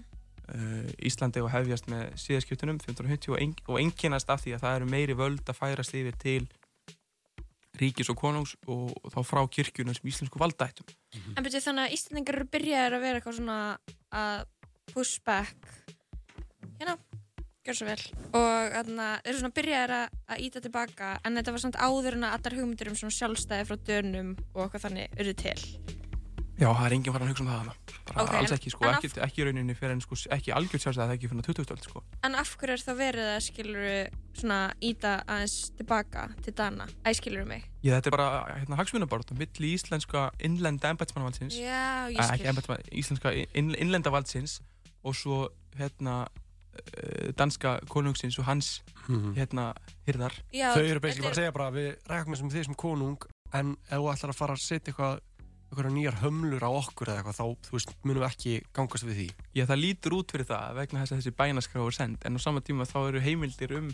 uh, 0.55 0.91
Íslandi 1.03 1.43
og 1.43 1.51
hefjast 1.51 1.89
með 1.91 2.15
síðaskiptunum 2.23 2.79
1550 2.81 3.33
og, 3.69 3.79
einkennast 3.81 4.31
af 4.31 4.45
því 4.45 4.55
að 4.57 4.63
það 4.65 4.77
eru 4.81 4.87
meiri 4.93 5.15
völd 5.19 5.43
að 5.45 5.59
færast 5.59 5.95
yfir 5.95 6.17
til 6.23 6.47
ríkis 7.77 8.09
og 8.09 8.17
konungs 8.17 8.55
og, 8.67 8.95
og 9.05 9.13
þá 9.13 9.19
frá 9.27 9.43
kirkjunum 9.53 9.95
sem 9.95 10.09
íslensku 10.09 10.39
valdættum. 10.41 10.87
En 11.37 11.45
betur 11.45 11.61
þannig 11.61 11.89
að 11.91 11.97
Íslandingar 11.99 12.39
eru 12.39 12.49
byrjaðir 12.55 12.97
að 12.97 13.05
vera 13.05 13.19
eitthvað 13.21 13.37
svona 13.37 13.59
að 14.17 14.47
push 14.95 15.21
back. 15.27 15.69
Hérna, 16.81 16.95
gjör 17.67 17.77
svo 17.77 17.89
vel. 17.91 17.99
Og 18.33 18.73
þarna, 18.79 19.11
eru 19.29 19.43
svona 19.43 19.53
byrjaðir 19.59 19.95
að, 19.99 20.17
að 20.33 20.43
íta 20.47 20.63
tilbaka 20.65 21.11
en 21.27 21.37
þetta 21.37 21.53
var 21.53 21.65
samt 21.67 21.77
áður 21.77 22.17
en 22.17 22.25
að 22.31 22.39
allar 22.39 22.57
hugmyndir 22.63 22.89
um 22.95 22.97
svona 22.97 23.19
sjálfstæði 23.19 23.69
frá 23.69 23.77
dönum 23.91 24.33
og 24.55 24.63
eitthvað 24.65 24.87
þannig 24.89 25.21
urðu 25.21 25.37
til 25.45 25.61
Já, 26.57 26.71
það 26.73 26.87
er 26.87 26.95
enginn 26.97 27.13
farin 27.13 27.27
að 27.27 27.33
hugsa 27.35 27.43
um 27.45 27.49
það 27.51 27.59
þarna. 27.61 27.75
bara 28.07 28.23
Ok, 28.25 28.35
alls 28.39 28.53
ekki, 28.57 28.71
sko, 28.73 28.85
en 28.87 28.95
ekki, 28.97 29.09
ekki 29.27 29.43
í 29.43 29.45
rauninni 29.45 29.75
fyrir 29.77 29.93
en 29.93 30.01
sko, 30.01 30.17
ekki 30.37 30.53
algjört 30.57 30.85
sjálfsagt 30.87 31.03
að 31.05 31.11
það 31.11 31.17
ekki 31.19 31.29
fyrir 31.33 31.49
20. 31.51 31.73
öld 31.75 31.85
sko. 31.85 32.03
En 32.25 32.35
af 32.41 32.53
hverju 32.57 32.73
er 32.77 32.85
þá 32.87 32.93
verið 33.01 33.29
að 33.35 33.43
skilur 33.45 34.15
svona 34.41 34.61
íta 34.81 35.13
aðeins 35.27 35.57
tilbaka 35.77 36.23
til 36.47 36.55
Dana? 36.57 36.87
Æ, 37.05 37.13
skilur 37.19 37.45
mig? 37.51 37.67
Ég, 37.85 37.93
þetta 37.93 38.09
er 38.09 38.17
bara 38.17 38.29
hérna, 38.57 38.79
hagsmunabartum 38.81 39.37
milli 39.43 39.75
íslenska 39.77 40.31
innlenda 40.49 40.95
embætsmannavaldsins 40.95 41.59
Já, 41.61 42.09
ég 42.09 42.17
Eh, 42.17 42.25
skil. 42.25 42.35
ekki 42.41 42.49
embætsmann, 42.55 42.89
íslenska 43.05 43.35
inn, 43.55 43.75
innlenda 43.77 44.11
valdsins 44.17 44.61
og 45.05 45.15
svo 45.15 45.43
hérna 45.77 46.23
uh, 46.27 47.31
danska 47.37 47.79
konungsins 47.89 48.39
og 48.41 48.45
hans 48.49 48.83
hérna 49.37 49.75
hyrðar 50.09 50.33
Já, 50.53 50.73
Þau 50.75 50.83
eru 50.89 51.01
basically 51.05 51.29
bara 51.29 51.37
að 51.37 51.41
segja 51.43 51.53
bara 51.53 51.71
við 51.71 51.97
rækum 52.09 52.37
sem 52.65 52.75
konung 52.75 53.19
en 53.55 53.77
ef 53.87 54.01
þú 54.01 54.09
ætlar 54.13 54.33
að 54.33 54.39
fara 54.41 54.57
að 54.57 54.65
setja 54.65 54.93
eitthvað 54.93 55.21
eitthvað 55.67 55.93
nýjar 55.97 56.19
hömlur 56.23 56.63
á 56.63 56.71
okkur 56.71 57.11
eða 57.11 57.21
eitthvað 57.23 57.39
þá, 57.41 57.47
þú 57.67 57.75
veist, 57.77 57.95
munum 58.07 58.23
við 58.23 58.29
ekki 58.31 58.53
gangast 58.77 59.07
við 59.09 59.17
því. 59.21 59.29
Já, 59.59 59.65
það 59.67 59.81
lítur 59.83 60.15
út 60.21 60.31
fyrir 60.35 60.47
það 60.49 60.77
vegna 60.79 61.03
þess 61.03 61.13
að 61.17 61.21
þessi 61.23 61.35
bænaskrá 61.41 61.83
er 61.87 61.97
send 61.97 62.27
en 62.29 62.39
á 62.39 62.41
sama 62.41 62.63
tíma 62.65 62.87
þá 62.87 62.99
eru 63.09 63.23
heimildir 63.25 63.75
um 63.81 63.89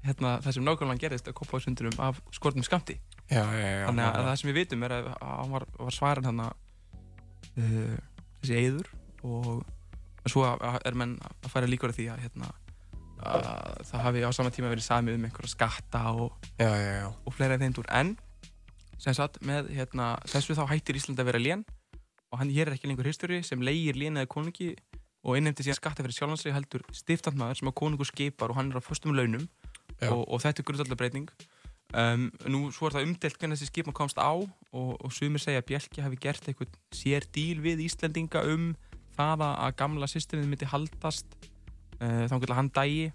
hérna, 0.00 0.38
það 0.40 0.54
sem 0.56 0.64
nákvæmlega 0.64 1.02
gerist 1.04 1.28
að 1.28 1.36
koppa 1.36 1.60
á 1.60 1.64
sundurum 1.64 1.98
af 2.00 2.22
skortum 2.32 2.64
skamti 2.64 2.96
Já, 3.30 3.44
já, 3.44 3.66
já 3.68 3.84
Þannig 3.90 4.06
að 4.08 4.24
það 4.26 4.38
sem 4.40 4.48
við 4.50 4.56
vitum 4.62 4.86
er 4.88 4.94
að 4.96 5.10
hann 5.20 5.52
var, 5.52 5.66
var 5.78 5.94
svarin 5.94 6.24
hann 6.30 6.40
uh, 6.46 7.98
þessi 8.40 8.56
eyður 8.56 8.88
og 9.28 10.30
svo 10.30 10.46
að- 10.48 10.80
er 10.88 10.96
menn 10.96 11.14
að 11.20 11.52
færa 11.52 11.68
líkur 11.68 11.92
að 11.92 12.00
því 12.00 12.06
að, 12.14 12.24
hérna, 12.24 12.48
að 13.20 13.46
það 13.90 14.04
hafi 14.06 14.24
á 14.24 14.30
sama 14.32 14.50
tíma 14.56 14.72
verið 14.72 14.86
samið 14.88 15.18
um 15.20 15.28
einhverja 15.28 15.52
skatta 15.52 16.02
og, 16.16 16.32
já, 16.56 16.68
já, 16.80 16.92
já. 17.04 17.06
og 17.26 17.36
fleira 17.36 17.56
í 17.56 17.62
þeim 17.62 17.76
dúr. 17.76 17.88
En 18.00 18.16
sem 19.00 19.14
sagt 19.16 19.38
með 19.46 19.70
hérna, 19.74 20.12
þessu 20.28 20.56
þá 20.58 20.66
hættir 20.74 20.98
Ísland 21.00 21.20
að 21.22 21.30
vera 21.32 21.40
lén 21.42 21.62
og 22.30 22.38
hann 22.38 22.50
hér 22.52 22.68
er 22.70 22.76
ekki 22.76 22.90
lengur 22.90 23.08
histuri 23.08 23.40
sem 23.46 23.62
leigir 23.64 23.96
lénaði 23.98 24.28
konungi 24.30 24.74
og 25.24 25.36
innheimti 25.36 25.64
síðan 25.66 25.78
skatta 25.80 26.04
fyrir 26.04 26.16
sjálfansri 26.16 26.52
heldur 26.54 26.84
stiftandmaður 26.96 27.58
sem 27.60 27.70
að 27.72 27.78
konungu 27.80 28.06
skipar 28.08 28.52
og 28.52 28.60
hann 28.60 28.70
er 28.72 28.78
á 28.80 28.82
föstum 28.84 29.16
launum 29.16 29.48
og, 30.12 30.22
og 30.32 30.40
þetta 30.44 30.62
er 30.62 30.68
grundallega 30.68 31.00
breyting 31.00 31.26
um, 31.96 32.28
nú 32.48 32.60
svo 32.72 32.88
er 32.88 32.94
það 32.98 33.08
umdelt 33.08 33.36
hvernig 33.40 33.58
þessi 33.58 33.68
skipum 33.72 33.96
komst 33.96 34.20
á 34.20 34.30
og, 34.32 34.92
og 34.96 35.10
sumir 35.12 35.42
segja 35.42 35.60
að 35.60 35.66
Bjelki 35.72 36.04
hafi 36.06 36.20
gert 36.22 36.46
eitthvað 36.48 36.78
sér 36.96 37.26
díl 37.34 37.60
við 37.64 37.82
Íslendinga 37.88 38.44
um 38.54 38.70
það 39.18 39.44
að- 39.48 39.58
að 39.66 39.76
gamla 39.82 40.08
systemið 40.08 40.48
myndi 40.54 40.70
haldast 40.70 41.26
uh, 42.00 42.24
þá 42.30 42.36
getur 42.38 42.56
hann 42.56 42.72
dægi 42.72 43.10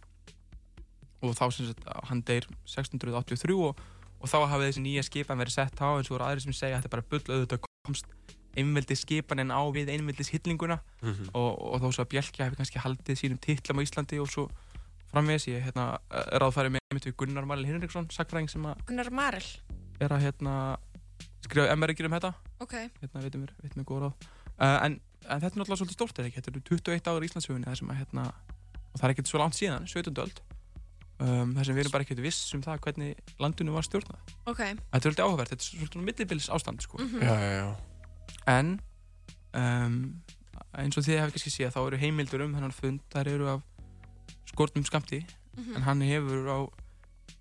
og 1.25 1.33
þá 1.33 1.45
sem 1.55 1.69
sagt 1.71 1.85
hann 2.09 2.21
deyr 2.27 2.45
1683 2.69 3.55
og, 3.65 3.79
og 4.25 4.31
þá 4.31 4.37
hafi 4.49 4.67
þessi 4.71 4.83
nýja 4.85 5.03
skipan 5.05 5.37
verið 5.41 5.55
sett 5.59 5.77
á 5.85 5.89
en 5.93 6.03
svo 6.07 6.17
eru 6.17 6.25
aðrir 6.25 6.41
sem 6.47 6.55
segja 6.57 6.79
að 6.79 6.83
þetta 6.83 6.89
er 6.89 6.95
bara 6.95 7.09
bull 7.13 7.35
auðvitað 7.35 7.65
komst 7.85 8.07
einveldi 8.55 8.95
skipanin 8.97 9.51
á 9.53 9.61
við 9.75 9.91
einveldis 9.93 10.31
hillinguna 10.33 10.79
Mhm. 11.03 11.29
og, 11.35 11.51
og 11.75 11.81
þó 11.83 11.87
svo 11.93 12.03
að 12.05 12.11
Bjelki 12.15 12.41
hafi 12.43 12.55
kannski 12.57 12.79
haldið 12.81 13.19
sínum 13.19 13.39
titlam 13.43 13.77
á 13.79 13.85
Íslandi 13.85 14.19
og 14.23 14.29
svo 14.31 14.45
framvegis 15.11 15.45
ég 15.51 15.61
hérna, 15.63 15.99
er 16.11 16.41
að 16.43 16.53
fara 16.55 16.69
með 16.71 16.79
einmitt 16.91 17.05
við 17.07 17.15
Gunnar 17.19 17.45
Marel 17.47 17.65
Hinriksson 17.67 18.07
sakfræðing 18.11 18.49
sem 18.51 18.63
að 18.65 18.79
Gunnar 18.87 19.11
Marel. 19.11 19.45
er 19.99 20.09
að 20.11 20.23
hérna, 20.25 20.55
skrifa 21.45 21.75
MR-ykkur 21.75 22.07
um 22.09 22.15
þetta 22.17 22.33
Ok. 22.63 22.73
hérna 23.03 23.21
veitum 23.27 23.45
við, 23.45 23.53
veitum 23.61 23.83
við 23.83 23.87
góð 23.91 24.01
ráð 24.05 24.13
uh, 24.59 24.79
en, 24.87 24.99
en 25.29 25.39
þetta 25.43 25.51
er 25.51 25.59
náttúrulega 25.61 25.79
svolítið 25.83 25.99
stórt 25.99 26.19
er 26.19 26.25
ekki 26.31 26.41
þetta 26.41 26.51
eru 26.55 26.63
21 26.71 27.11
ára 27.11 27.27
í 27.27 27.99
hérna 27.99 28.25
og 28.31 28.99
það 28.99 29.05
er 29.09 29.13
ekkert 29.15 29.27
svo 29.31 29.39
langt 29.43 29.55
síðan, 29.59 29.87
17. 29.87 30.15
öld 30.23 30.41
um, 31.19 31.53
þar 31.55 31.65
sem 31.65 31.75
við 31.75 31.83
erum 31.85 31.91
bara 31.95 32.03
ekkert 32.05 32.21
viss 32.25 32.53
um 32.55 32.61
það 32.65 32.79
hvernig 32.85 33.15
landinu 33.39 33.71
var 33.75 33.83
stjórnað 33.87 34.33
Ok. 34.45 34.57
þetta 34.59 34.97
er 34.97 35.01
svolítið 35.05 35.25
áhugavert, 35.25 35.49
þetta 35.53 35.63
er 35.63 35.79
svolítið 35.79 36.05
millibils 36.09 36.49
ástand 36.49 36.81
sko. 36.81 36.97
Mhm. 36.97 37.21
Já, 37.21 37.35
já, 37.39 37.51
já. 37.61 37.75
en 38.47 38.79
um, 39.55 40.21
eins 40.75 40.97
og 40.97 41.03
þið 41.05 41.19
hefði 41.21 41.31
kannski 41.37 41.53
séð 41.55 41.71
þá 41.75 41.79
eru 41.87 41.97
heimildur 42.01 42.41
um 42.45 42.53
hennan 42.57 42.71
fund 42.75 42.99
þar 43.13 43.27
eru 43.31 43.47
af 43.55 43.61
skortum 44.51 44.83
skamti 44.85 45.25
Mhm. 45.55 45.75
en 45.75 45.81
hann 45.83 46.01
hefur 46.01 46.49
á 46.51 46.59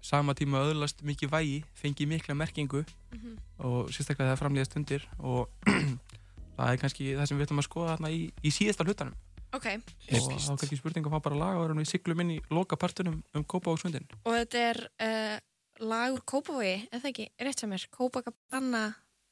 sama 0.01 0.35
tíma 0.35 0.61
öðlast 0.63 1.03
mikið 1.03 1.31
vægi 1.33 1.65
fengið 1.75 2.09
mikla 2.09 2.35
merkingu 2.37 2.85
Mhm. 3.13 3.39
og 3.59 3.89
sérstaklega 3.91 4.35
það 4.37 4.41
framlýða 4.43 4.65
stundir 4.71 5.03
og 5.19 5.49
það 6.57 6.69
er 6.73 6.77
kannski 6.79 7.15
það 7.17 7.27
sem 7.27 7.39
við 7.39 7.47
ætlum 7.49 7.59
að 7.59 7.69
skoða 7.69 7.97
þarna 7.97 8.11
í, 8.15 8.31
í 8.45 8.51
síðasta 8.55 8.85
hlutanum 8.87 9.15
Ok. 9.55 9.67
og 9.71 10.29
þá 10.35 10.51
er 10.51 10.59
kannski 10.59 10.79
spurning 10.81 11.07
að 11.07 11.15
fá 11.15 11.25
bara 11.29 11.39
lag 11.39 11.59
og 11.61 11.69
erum 11.69 11.81
við 11.83 11.93
siglum 11.93 12.23
inn 12.25 12.37
í 12.37 12.39
loka 12.51 12.79
partunum 12.81 13.21
um 13.35 13.45
Kópavóksfundin 13.47 14.07
Og 14.25 14.33
þetta 14.35 14.63
er 14.71 14.81
uh, 15.07 15.37
lag 15.83 16.15
úr 16.15 16.23
Kópavogi, 16.27 16.89
eða 16.95 17.11
ekki, 17.11 17.29
rétt 17.43 17.63
sem 17.63 17.73
er, 17.75 17.87
Kópakabanna 17.95 18.85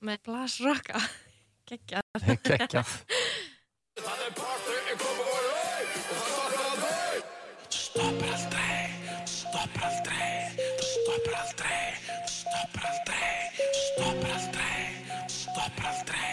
með 0.02 0.22
Blas 0.26 0.58
Rocka. 0.64 0.98
Geggjað. 1.70 2.02
Geggjað. 2.48 2.96
Stoppar 7.72 8.32
aldrei, 8.32 8.84
stoppar 9.28 9.84
aldrei, 9.86 10.28
stoppar 10.80 11.36
aldrei, 11.38 11.82
stoppar 12.32 12.86
aldrei, 12.88 13.32
stoppar 13.76 14.32
aldrei, 14.38 14.78
stoppar 15.28 15.90
aldrei, 15.92 16.32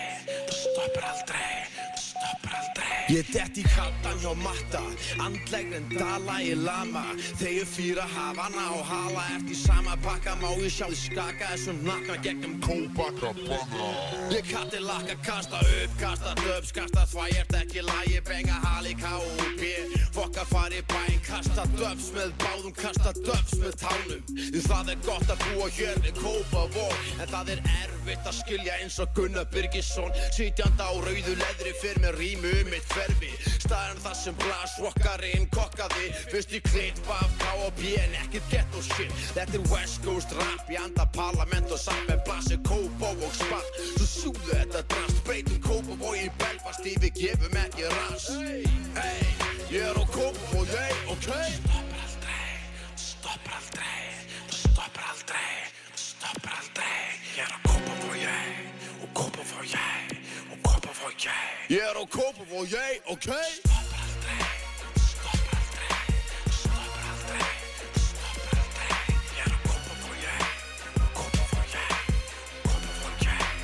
stoppar 0.60 1.10
aldrei, 1.14 1.52
stoppar 2.00 2.60
aldrei. 2.64 2.89
Ég 3.10 3.26
dett 3.34 3.58
í 3.58 3.64
kattan 3.66 4.20
hjá 4.22 4.36
matta, 4.38 4.84
andlegr 5.18 5.80
en 5.80 5.88
dala 5.90 6.36
í 6.46 6.52
lama. 6.54 7.02
Þegar 7.40 7.66
fýra 7.66 8.04
hafana 8.06 8.68
og 8.76 8.84
hala 8.86 9.24
eftir 9.34 9.58
sama 9.58 9.96
pakka 10.04 10.36
Má 10.38 10.52
ég 10.62 10.70
sjá 10.70 10.86
þið 10.86 11.00
skaka 11.02 11.48
þessum 11.50 11.80
nakna 11.88 12.18
gegnum 12.22 12.60
kópakabanna 12.62 13.90
Ég 14.30 14.46
katti 14.52 14.82
lakka, 14.84 15.16
kasta 15.26 15.62
upp, 15.64 15.96
kasta 15.98 16.36
döps, 16.44 16.74
kasta 16.76 17.08
þvægjert 17.10 17.56
ekki 17.64 17.86
lægi 17.88 18.22
Benga 18.30 18.60
hali 18.68 18.94
K.O.P. 19.00 19.72
Fokka 20.14 20.46
fari 20.52 20.84
bæn, 20.94 21.18
kasta 21.26 21.66
döps 21.80 22.12
með 22.14 22.36
báðum, 22.44 22.76
kasta 22.78 23.16
döps 23.18 23.58
með 23.58 23.78
tánum. 23.82 24.22
Því 24.38 24.64
það 24.68 24.94
er 24.94 25.02
gott 25.08 25.34
að 25.34 25.44
búa 25.48 25.72
hér 25.80 26.04
við 26.06 26.22
Kópavók 26.22 27.10
En 27.18 27.34
það 27.34 27.54
er 27.56 27.66
erfitt 27.80 28.30
að 28.30 28.38
skilja 28.44 28.78
eins 28.84 29.02
og 29.02 29.12
Gunnar 29.18 29.50
Birgisson 29.54 30.14
Sitjanda 30.36 30.90
á 30.90 30.94
rauðu 30.94 31.36
leðri 31.42 31.76
fyrir 31.82 32.04
með 32.06 32.22
rými 32.22 32.56
um 32.62 32.74
mitt 32.74 32.98
hverfi 33.00 33.32
Staðan 33.60 34.02
þar 34.04 34.18
sem 34.18 34.38
blasrockarinn 34.40 35.48
kokkaði 35.56 36.12
Fyrst 36.32 36.56
í 36.56 36.62
klipp 36.68 37.12
af 37.14 37.32
K.O.P. 37.42 37.94
en 38.04 38.16
ekkert 38.24 38.52
ghetto 38.54 38.84
shit 38.86 39.14
Þetta 39.36 39.60
er 39.60 39.68
West 39.74 40.02
Coast 40.06 40.36
rap, 40.40 40.66
ég 40.72 40.82
anda 40.84 41.06
parlament 41.16 41.72
og 41.74 41.82
samt 41.82 42.10
með 42.10 42.24
blasi 42.28 42.60
Kópavók 42.68 43.36
spatt 43.38 43.82
Svo 43.96 44.10
sjúðu 44.10 44.52
þetta 44.52 44.84
drast, 44.94 45.24
breytum 45.28 45.62
Kópavók 45.66 46.20
í 46.20 46.28
Belfast 46.42 46.84
Því 46.86 46.98
við 47.06 47.22
gefum 47.24 47.60
ekki 47.64 47.88
ras 47.96 48.30
Hey, 49.00 49.28
ég 49.72 49.88
er 49.90 49.96
á 50.00 50.06
Kópavók, 50.16 50.76
hey, 50.76 50.96
ok 51.14 51.30
Stoppar 53.00 53.54
aldrei, 53.64 54.10
stoppar 54.50 55.06
aldrei, 55.14 55.56
stoppar 55.96 56.60
aldrei. 56.60 57.00
Ég 57.40 57.56
kópa 57.64 57.94
fór 58.02 58.16
ég, 58.20 58.40
og 59.02 59.08
ég, 59.08 59.08
og 59.08 59.20
ég. 59.20 59.20
Ég 59.20 59.20
er 59.20 59.20
á 59.20 59.20
Stoppar 59.20 59.24
aldrei, 59.24 59.24
stoppar 59.24 59.24
aldrei, 59.24 59.24
stoppar 59.24 59.24
aldrei, 59.24 59.24
stoppar 59.24 59.24
aldrei. 59.24 59.24
Ég 59.24 59.24
að 59.24 59.24
kópa 59.24 59.44
fór 59.50 59.66
ég, 59.72 60.20
og 60.52 60.60
kópa 60.66 60.94
fór 61.00 61.16
ég, 61.26 61.59
og 62.02 62.10
kópa 62.10 62.44
fór 62.50 62.66
ég. 62.66 63.78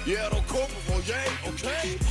Ég 0.05 0.13
er 0.13 0.31
á 0.31 0.41
Kópavók, 0.45 1.03
hey, 1.05 1.37
ok 1.49 1.57
Stoppar 1.57 1.65
aldrei, 1.65 2.04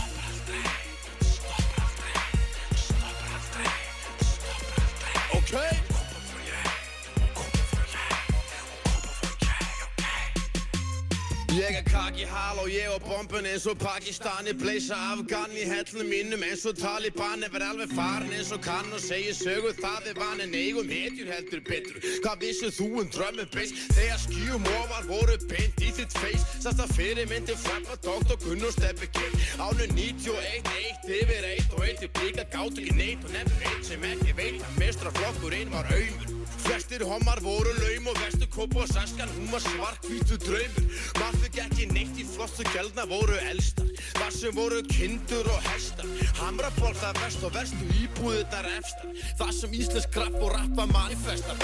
Er 12.04 12.10
kaki 12.10 12.24
hal 12.28 12.58
og 12.60 12.66
ég 12.68 12.88
og 12.92 13.00
bombun 13.00 13.46
eins 13.48 13.64
og 13.70 13.78
Pakistani 13.80 14.52
Bleisa 14.60 14.96
Afgan 15.14 15.54
í 15.56 15.62
hellnum 15.64 16.10
mínum 16.12 16.42
eins 16.44 16.66
og 16.68 16.76
Taliban 16.76 17.46
Ef 17.46 17.56
er 17.56 17.64
alveg 17.64 17.94
farin 17.96 18.34
eins 18.36 18.50
og 18.52 18.60
kann 18.66 18.92
og 18.92 19.00
segir 19.00 19.32
sögu 19.38 19.72
Það 19.78 20.10
er 20.10 20.20
van 20.20 20.42
en 20.44 20.52
eigum 20.58 20.92
hetjur 20.92 21.30
heldur 21.32 21.62
betur. 21.64 21.96
Hvað 22.26 22.44
vissið 22.44 22.76
þú 22.76 22.90
um 23.00 23.08
drömmu 23.14 23.48
beist 23.56 23.80
Þegar 23.96 24.20
skjúm 24.26 24.68
ofar 24.82 25.08
voru 25.08 25.38
beint 25.48 25.80
í 25.80 25.94
þitt 25.96 26.18
feist 26.20 26.60
Sast 26.66 26.84
að 26.84 26.92
fyrirmyndi 26.98 27.56
frappa 27.64 27.96
Dr. 28.04 28.36
Gunn 28.44 28.68
og 28.68 28.76
Steppi 28.76 29.08
Kitt 29.08 29.40
Ánu 29.56 29.88
91, 29.96 30.72
1 30.84 31.10
yfir 31.22 31.50
1 31.54 31.72
og 31.72 31.88
1 31.88 32.04
yfir 32.10 32.28
líka 32.28 32.48
gátt 32.52 32.84
ekki 32.84 33.00
neitt 33.00 33.24
og 33.24 33.32
nefnir 33.32 33.68
einn 33.72 33.84
sem 33.88 34.08
ekki 34.12 34.36
veit 34.42 34.60
að 34.60 34.80
mestraflokkurinn 34.84 35.72
var 35.72 35.88
auður 35.88 36.43
Flestir 36.64 37.04
homar 37.08 37.40
voru 37.44 37.72
laum 37.80 38.10
og 38.12 38.20
vestu 38.22 38.48
kópa 38.50 38.84
og 38.84 38.88
saskan 38.92 39.30
Hún 39.36 39.50
var 39.52 39.62
svarkvítu 39.64 40.38
draumur. 40.46 40.88
Maður 41.20 41.48
gekk 41.48 41.62
ekki 41.64 41.88
neitt 41.92 42.18
í 42.20 42.26
flottu 42.28 42.66
gælna 42.72 43.06
voru 43.10 43.36
elstar. 43.50 43.90
Þar 44.18 44.32
sem 44.38 44.56
voru 44.56 44.82
kindur 44.90 45.48
og 45.50 45.70
hestar. 45.70 46.10
Hamraból 46.40 46.94
það 47.00 47.22
vest 47.24 47.46
og 47.46 47.54
vestu 47.56 47.90
íbúðunar 48.02 48.70
efstar. 48.78 49.14
Þar 49.40 49.54
sem 49.60 49.78
íslensk 49.80 50.14
krapp 50.14 50.40
og 50.40 50.52
rappa 50.54 50.88
manifesta 50.92 51.54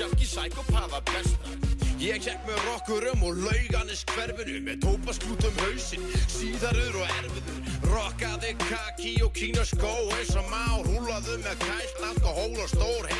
sjálfki 0.00 0.26
sækopaða 0.26 1.00
bestar. 1.10 1.56
Ég 2.00 2.22
kekk 2.24 2.46
með 2.48 2.60
rockurum 2.64 3.24
og 3.28 3.40
lauganis 3.44 4.06
hverfinu 4.08 4.62
Með 4.64 4.78
tópasklútum 4.86 5.58
hausinn, 5.60 6.06
síðarur 6.32 7.02
og 7.02 7.12
erfiður. 7.18 7.58
Rockaði 7.90 8.54
kaki 8.62 9.14
og 9.26 9.34
kína 9.36 9.66
skó 9.68 9.92
eins 10.16 10.32
og 10.40 10.48
má 10.48 10.64
Rúlaðu 10.86 11.36
með 11.44 11.60
kælt 11.66 12.04
alkohól 12.08 12.56
og 12.64 12.72
stór 12.72 13.10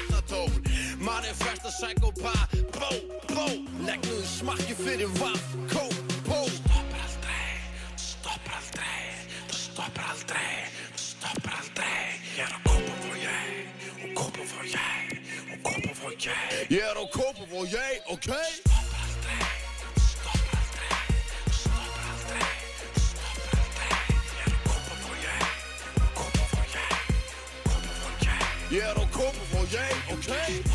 heitnatól 1.01 1.05
Manifesta 1.05 1.69
psykopa, 1.69 2.49
bó, 2.79 2.89
bó 3.35 3.47
Legnuðu 3.85 4.25
smakki 4.25 4.75
fyrir 4.75 5.09
vaff, 5.19 5.55
kó, 5.73 5.87
bó 6.27 6.45
Stoppar 6.45 7.01
aldrei, 7.07 7.57
stoppar 7.97 8.55
aldrei, 8.55 9.15
stoppar 9.47 10.05
aldrei, 10.11 10.69
stoppar 10.95 11.55
aldrei. 11.61 12.21
Ég 12.37 12.43
er 12.45 12.53
að 12.53 12.63
kópa 12.65 12.95
fór 13.01 13.17
ég, 13.17 13.69
og 14.03 14.11
kópa 14.15 14.45
fór 14.45 14.65
ég, 14.65 15.21
og 15.53 15.59
kópa 15.63 15.93
fór 15.95 16.13
ég. 16.13 16.71
Ég 16.71 16.81
er 16.81 16.97
á 16.97 17.05
Kópavók, 17.11 17.71
ég, 17.71 18.03
ok 18.07 18.23
Stoppar 18.23 19.01
aldrei. 19.03 19.41
Ég 28.71 28.83
er 28.87 28.97
að 28.97 29.09
kópa 29.11 29.43
fór 29.51 30.70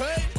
aldrei. 0.00 0.29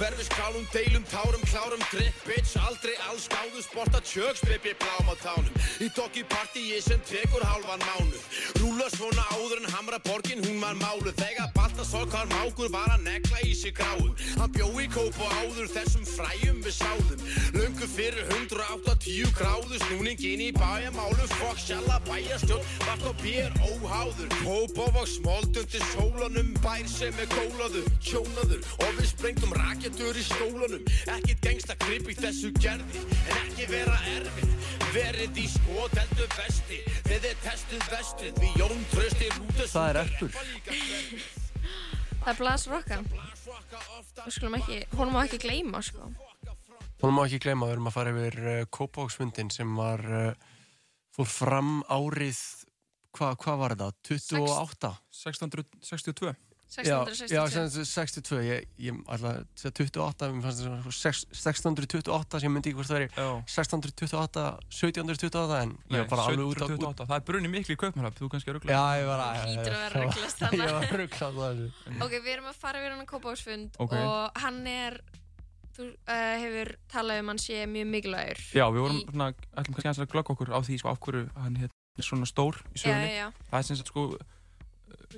Skálum 0.00 0.08
á 0.08 0.08
hverfi 0.08 0.24
skálum, 0.24 0.66
deilum, 0.72 1.04
tárum, 1.10 1.42
klárum, 1.50 1.82
drikk, 1.90 2.14
bitch 2.24 2.56
Aldrei 2.56 2.96
alls 3.08 3.26
gáðu, 3.28 3.60
sporta 3.62 4.00
tjöks, 4.00 4.40
baby, 4.40 4.74
bláum 4.78 5.12
á 5.12 5.16
tánum. 5.20 5.52
Í 5.80 5.88
doggy 5.92 6.24
partíi 6.24 6.80
sem 6.80 7.00
tekur 7.04 7.42
hálfan 7.44 7.80
mánuð. 7.84 8.22
Rúla 8.60 8.88
svona 8.96 9.24
áður 9.34 9.60
en 9.60 9.72
hamra 9.74 9.98
borgin, 10.04 10.40
hún 10.44 10.60
var 10.60 10.76
máluð. 10.80 11.12
Þegar 11.20 11.50
Baltasar 11.54 12.06
Karl 12.08 12.28
Mákur 12.32 12.70
var 12.72 12.88
að 12.94 13.04
negla 13.04 13.40
í 13.44 13.52
sig 13.54 13.74
gráum. 13.76 14.14
Hann 14.38 14.52
bjó 14.52 14.68
í 14.80 14.86
kóp 14.88 15.16
og 15.20 15.34
áður 15.42 15.68
þessum 15.74 16.06
fræjum 16.08 16.62
við 16.64 16.74
sáðum. 16.78 17.24
Löngu 17.56 17.88
fyrir 17.90 18.24
180 18.38 19.34
gráðu 19.36 19.80
snúningin 19.84 20.46
í 20.48 20.50
bæjamálu 20.56 21.28
Fokk 21.40 21.60
sjalla 21.60 22.00
bæjastjórn, 22.08 22.64
vart 22.86 23.04
og 23.08 23.16
bér 23.20 23.52
óháður. 23.64 24.32
Kópavog 24.40 25.08
smoldundi 25.08 25.80
sólanum, 25.92 26.52
bær 26.64 26.86
sem 26.88 27.16
er 27.20 27.28
kólaður, 27.32 27.88
tjónaður. 28.04 28.64
Og 28.80 28.96
við 28.98 29.10
sprengtum 29.12 29.54
rakettur 29.90 30.18
í 30.18 30.22
stólanum 30.24 30.82
Ekkit 31.10 31.40
gengsta 31.42 31.74
grip 31.80 32.08
í 32.08 32.14
þessu 32.14 32.50
gerði 32.60 33.02
En 33.02 33.38
ekki 33.42 33.66
vera 33.70 33.96
erfið 34.14 34.52
Verið 34.94 35.38
í 35.38 35.46
skot 35.50 35.96
heldur 35.98 36.30
vesti 36.36 36.80
Þið 37.08 37.26
er 37.30 37.36
testið 37.44 37.86
vestið 37.90 38.40
Við 38.40 38.58
Jón 38.60 38.84
Trösti 38.92 39.30
rútast 39.34 39.74
Það 39.74 39.88
er 39.88 40.00
erpur. 40.04 40.32
Það 42.20 42.32
er 42.32 42.38
Blas 42.38 42.66
Rocka. 42.68 42.98
Við 44.26 44.34
skulum 44.34 44.56
ekki, 44.58 44.80
hún 44.98 45.12
má 45.14 45.22
ekki 45.24 45.38
gleyma, 45.40 45.80
sko. 45.80 46.10
Hún 47.00 47.14
má 47.16 47.22
ekki 47.24 47.40
gleyma, 47.46 47.70
við 47.70 47.78
erum 47.78 47.88
að 47.88 47.94
fara 47.94 48.12
yfir 48.12 48.36
uh, 48.42 48.58
Kópavóksfundin 48.68 49.48
sem 49.54 49.70
var 49.78 50.04
uh, 50.04 50.50
fór 51.16 51.30
fram 51.30 51.78
árið 51.88 52.42
hvað 53.16 53.40
hva 53.40 53.56
var 53.62 53.74
þetta? 53.78 53.88
28? 54.10 54.92
1662 55.22 56.34
Já, 56.34 56.49
1662. 56.70 57.34
já, 57.34 57.42
sem 57.50 57.66
sagt 57.84 58.14
62, 58.14 58.42
ég, 58.46 58.66
ég 58.78 58.98
ætla 59.10 59.30
að 59.34 59.38
segja 59.58 59.72
28, 59.74 60.28
mér 60.36 60.44
fannst 60.44 60.60
það 60.60 60.66
svona 60.68 60.92
sex- 60.94 61.26
1628 61.34 62.40
sem 62.40 62.46
ég 62.46 62.54
myndi 62.54 62.70
ekki 62.70 62.78
hvort 62.78 62.90
það 62.90 62.98
veri 63.00 63.08
1628, 63.50 64.44
1728 64.70 65.58
en 65.64 65.72
ég 65.90 66.04
var 66.04 66.08
bara 66.12 66.26
alveg 66.30 66.46
út 66.46 66.62
á 66.62 66.66
1728, 66.70 67.08
það 67.10 67.16
er 67.18 67.24
brunni 67.30 67.50
miklu 67.50 67.74
í 67.74 67.80
Kaupmannhöfn, 67.82 68.18
þú 68.20 68.30
kannski 68.34 68.52
að 68.52 68.58
ruggla 68.60 68.76
Já, 68.76 68.84
ég 69.00 69.08
var 69.10 69.24
að 69.24 69.30
að 69.30 69.40
þarna. 69.40 69.66
Ég 69.66 69.74
var 69.74 69.90
að 69.90 69.96
rugglast 69.98 71.26
þessu 71.26 71.70
Ok, 72.06 72.14
við 72.22 72.30
erum 72.36 72.50
að 72.52 72.60
fara 72.62 72.78
yfir 72.84 72.94
hann 72.94 73.02
að 73.02 73.10
kópásfund 73.10 73.80
Ok. 73.82 73.94
og 73.98 74.40
hann 74.44 74.60
er, 74.70 75.00
þú 75.74 75.90
uh, 75.90 76.34
hefur 76.44 76.72
talað 76.94 77.22
um 77.24 77.32
hann 77.34 77.42
sé 77.42 77.64
mjög 77.66 77.90
mikilvægur. 77.98 78.42
Já, 78.54 78.66
við 78.70 78.84
vorum 78.86 79.02
svona, 79.10 79.30
ætlum 79.58 79.74
kannski 79.74 79.88
aðeins 79.90 80.04
að 80.06 80.12
glögga 80.14 80.34
okkur 80.38 80.54
á 80.54 80.58
því 80.62 80.78
sko, 80.84 80.94
af 80.94 81.02
hverju 81.02 81.26
hann 81.42 81.58
er 81.66 81.70
svona 82.00 82.28
stór 82.30 82.56
í 82.72 82.78
sögunni. 82.80 83.10
Já, 83.10 83.16
já, 83.16 83.24
já. 83.26 83.48
Það 83.50 83.58
er 83.58 83.66
sem 83.68 83.76
sagt 83.82 83.90
sko, 83.92 84.04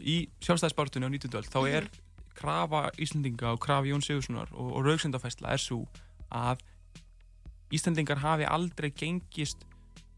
í 0.00 0.28
sjálfstæðisbartunni 0.40 1.06
á 1.06 1.10
19. 1.10 1.38
öld, 1.38 1.48
þá 1.50 1.68
er 1.68 1.82
Mhm. 1.82 1.90
krafa 2.34 2.90
Íslendinga 2.98 3.52
og 3.52 3.60
krafa 3.60 3.86
Jón 3.86 4.00
Sigurssonar 4.02 4.48
og, 4.52 4.72
og 4.76 4.84
raugsendafæsla 4.86 5.52
er 5.52 5.56
svo 5.58 5.86
að 6.32 6.58
Íslendingar 7.72 8.18
hafi 8.18 8.44
aldrei 8.44 8.90
gengist 8.90 9.64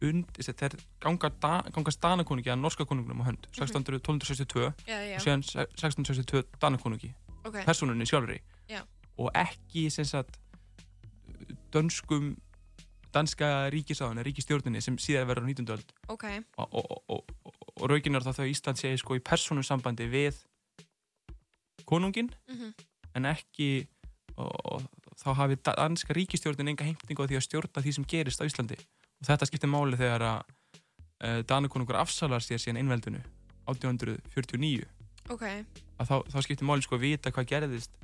und, 0.02 0.26
þeir 0.36 0.78
ganga, 1.00 1.28
da, 1.40 1.62
gangast 1.72 2.00
Danakonungi 2.02 2.50
að 2.50 2.58
norska 2.60 2.84
konungnum 2.84 3.20
á 3.22 3.24
hönd, 3.30 3.46
1600 3.52 4.00
1262 4.02 4.68
Mhm. 4.68 4.74
Já, 4.86 4.98
já. 4.98 5.16
og 5.16 5.22
síðan 5.22 5.42
se- 5.44 5.66
1662 5.76 6.44
Danakonungi, 6.60 7.14
Ok. 7.44 7.64
personunni 7.64 8.04
sjálfri 8.06 8.40
Já. 8.68 8.82
og 9.18 9.30
ekki 9.34 9.90
sem 9.90 10.04
sagt 10.04 10.38
dönskum 11.72 12.36
danska 13.14 13.68
ríkisáðan, 13.72 14.22
ríkistjórninni 14.26 14.80
sem 14.82 14.96
síðar 14.98 15.26
verður 15.30 15.46
á 15.46 15.50
19. 15.54 15.70
öld 15.76 15.92
Ok. 16.12 16.24
og, 16.58 16.74
og, 16.74 17.02
og, 17.08 17.22
og, 17.44 17.54
og 17.80 17.90
raukin 17.90 18.14
er 18.18 18.26
það 18.26 18.38
þau 18.40 18.48
Ísland 18.50 18.80
segi 18.80 18.98
sko 19.00 19.16
í 19.18 19.22
persónum 19.22 19.64
sambandi 19.66 20.08
við 20.10 20.42
konungin 21.86 22.30
Mhm. 22.48 22.74
en 23.14 23.24
ekki 23.30 23.86
og, 24.36 24.50
og 24.64 24.82
þá 25.16 25.34
hafi 25.38 25.56
danska 25.62 26.14
ríkistjórnin 26.16 26.68
enga 26.72 26.84
heimtingu 26.84 27.22
á 27.22 27.28
því 27.30 27.38
að 27.38 27.46
stjórna 27.46 27.82
því 27.84 27.92
sem 27.94 28.04
gerist 28.08 28.40
á 28.42 28.48
Íslandi 28.48 28.78
og 28.78 29.26
þetta 29.28 29.46
skiptir 29.46 29.70
máli 29.70 29.96
þegar 29.96 30.22
að 30.22 30.40
uh, 31.24 31.42
Danakonungur 31.46 31.96
afsalar 32.00 32.42
sér 32.42 32.58
síðan 32.58 32.80
einveldinu 32.82 33.20
1849 33.70 34.84
Ok. 35.30 35.42
að 35.44 36.08
þá, 36.10 36.16
þá 36.32 36.38
skiptir 36.42 36.66
máli 36.66 36.82
sko 36.82 36.96
að 36.98 37.04
vita 37.06 37.30
hvað 37.30 37.46
gerðist 37.52 37.94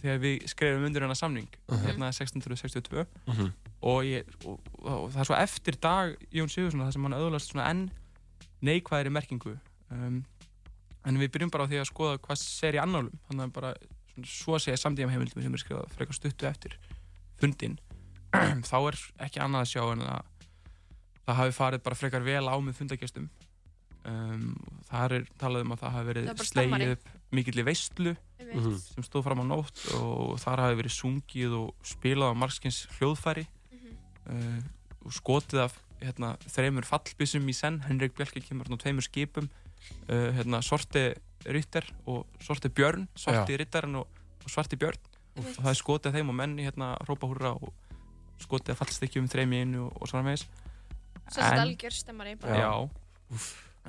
þegar 0.00 0.18
við 0.22 0.46
skrifum 0.50 0.86
undir 0.88 1.02
hana 1.04 1.14
samning 1.18 1.48
Mhm. 1.68 1.84
hérna 1.86 2.12
1662 2.12 3.06
Mhm. 3.26 3.52
Og, 3.80 4.04
ég, 4.06 4.28
og, 4.44 4.60
og, 4.82 4.92
og 4.92 5.10
það 5.14 5.20
er 5.22 5.28
svo 5.30 5.38
eftir 5.38 5.78
dag 5.82 6.14
Jón 6.34 6.52
Sigursson 6.52 6.84
það 6.84 6.94
sem 6.96 7.08
hann 7.08 7.18
öðlast 7.18 7.52
svona 7.52 7.68
enn 7.72 7.84
neikvæðri 8.64 9.12
merkingu 9.12 9.56
um, 9.92 10.22
en 11.06 11.20
við 11.20 11.32
byrjum 11.34 11.52
bara 11.54 11.66
á 11.66 11.70
því 11.70 11.82
að 11.82 11.90
skoða 11.90 12.20
hvað 12.24 12.40
ser 12.42 12.78
í 12.78 12.82
annálum 12.82 13.18
þannig 13.28 13.48
að 13.48 13.56
bara 13.58 13.72
svona, 14.12 14.30
svo 14.32 14.56
að 14.56 14.64
segja 14.66 14.82
samtíðum 14.82 15.12
heimildum 15.14 15.44
sem 15.44 15.58
er 15.58 15.64
skrifað 15.64 15.98
frekar 15.98 16.18
stuttu 16.18 16.48
eftir 16.48 16.78
fundin 17.40 17.76
þá 18.70 18.78
er 18.78 19.02
ekki 19.28 19.42
annað 19.44 19.66
að 19.66 19.72
sjá 19.74 19.82
en 19.92 20.06
að 20.06 20.32
það 21.26 21.40
hafi 21.42 21.58
farið 21.58 21.84
bara 21.84 21.98
frekar 21.98 22.26
vel 22.26 22.46
á 22.48 22.56
með 22.62 22.80
fundagestum 22.80 23.28
um, 24.06 24.50
það 24.88 25.18
er 25.18 25.28
talað 25.40 25.66
um 25.66 25.74
að 25.74 25.84
það 25.84 25.94
hafi 25.96 26.10
verið 26.10 26.32
er 26.32 26.48
stammari. 26.50 26.90
upp 26.96 27.12
mikill 27.34 27.60
í 27.60 27.66
veistlu. 27.66 28.16
Mhm. 28.46 28.76
sem 28.78 29.02
stóð 29.02 29.24
fram 29.26 29.42
á 29.42 29.46
nótt 29.48 29.80
og 29.98 30.38
þar 30.38 30.62
hafi 30.62 30.76
verið 30.78 30.94
sungið 30.94 31.54
og 31.58 31.74
spilað 31.82 32.30
á 32.30 32.34
margskins 32.38 32.86
hljóðfæri. 32.96 33.46
Uh, 34.30 34.60
og 35.06 35.12
skotið 35.14 35.62
af 35.66 35.76
hérna, 36.02 36.34
þreymur 36.52 36.84
fallbissum 36.88 37.46
í 37.48 37.54
senn. 37.56 37.80
Henrik 37.86 38.14
Bjelke 38.18 38.42
kemur 38.44 38.68
á 38.68 38.76
tveimur 38.82 39.06
skipum. 39.06 39.48
Uh, 40.10 40.30
hérna, 40.36 40.62
Sorti 40.66 41.08
Rytter 41.46 41.86
og 42.10 42.26
Sorti 42.42 42.68
Björn. 42.68 43.06
Sorti 43.16 43.56
Ryttarinn 43.60 43.96
og, 44.02 44.08
og 44.44 44.50
Svarti 44.50 44.76
Björn. 44.80 44.98
Einmitt. 45.36 45.58
og 45.58 45.64
það 45.66 45.70
er 45.74 45.76
skotið 45.82 46.08
af 46.08 46.14
þeim 46.16 46.30
og 46.32 46.36
menni 46.38 46.64
hérna 46.64 46.86
rópa 47.04 47.28
húrra 47.28 47.50
og 47.60 47.72
skotið 48.40 48.72
af 48.72 48.78
fallstykkjum 48.80 49.26
þreym 49.28 49.50
í 49.52 49.58
einu 49.66 49.82
og, 49.84 49.98
og 50.00 50.08
svona 50.08 50.24
meðis 50.30 50.46
Svo 51.26 51.42
þetta 51.42 51.60
algjör 51.66 51.92
stemmari. 51.92 52.32
Bara. 52.40 52.56
Já, 52.56 52.70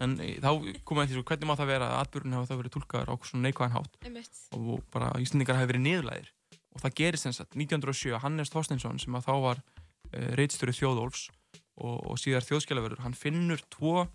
en 0.03 0.15
í- 0.19 0.35
þá 0.43 0.49
komum 0.83 1.03
við 1.05 1.11
því 1.13 1.15
svo 1.17 1.23
hvernig 1.29 1.47
má 1.47 1.53
það 1.55 1.69
vera 1.71 1.87
að 1.93 2.01
atbyrjun 2.01 2.35
hafa 2.35 2.49
það 2.51 2.59
verið 2.61 2.73
tólkaður 2.75 3.11
á 3.11 3.15
svona 3.29 3.43
neikvæðan 3.47 3.75
hátt? 3.77 3.95
Einmitt. 4.09 4.41
og 4.57 4.83
bara 4.91 5.11
Íslandingar 5.23 5.59
hafi 5.61 5.69
verið 5.71 5.85
niðurlæðir 5.87 6.31
og 6.75 6.83
það 6.83 6.95
gerist 6.99 7.23
sem 7.27 7.35
sagt 7.37 7.55
1907 7.55 8.19
Hannes 8.25 8.51
Þorsteinsson 8.53 8.99
sem 8.99 9.15
að 9.17 9.27
þá 9.29 9.33
var 9.47 9.63
uh, 10.13 10.29
reitstjóri 10.39 10.75
Þjóðólfs 10.77 11.27
og, 11.77 11.95
og 12.11 12.19
síðar 12.21 12.45
þjóðskjálaverður 12.47 13.03
hann 13.05 13.17
finnur 13.17 13.61
tvo 13.73 14.07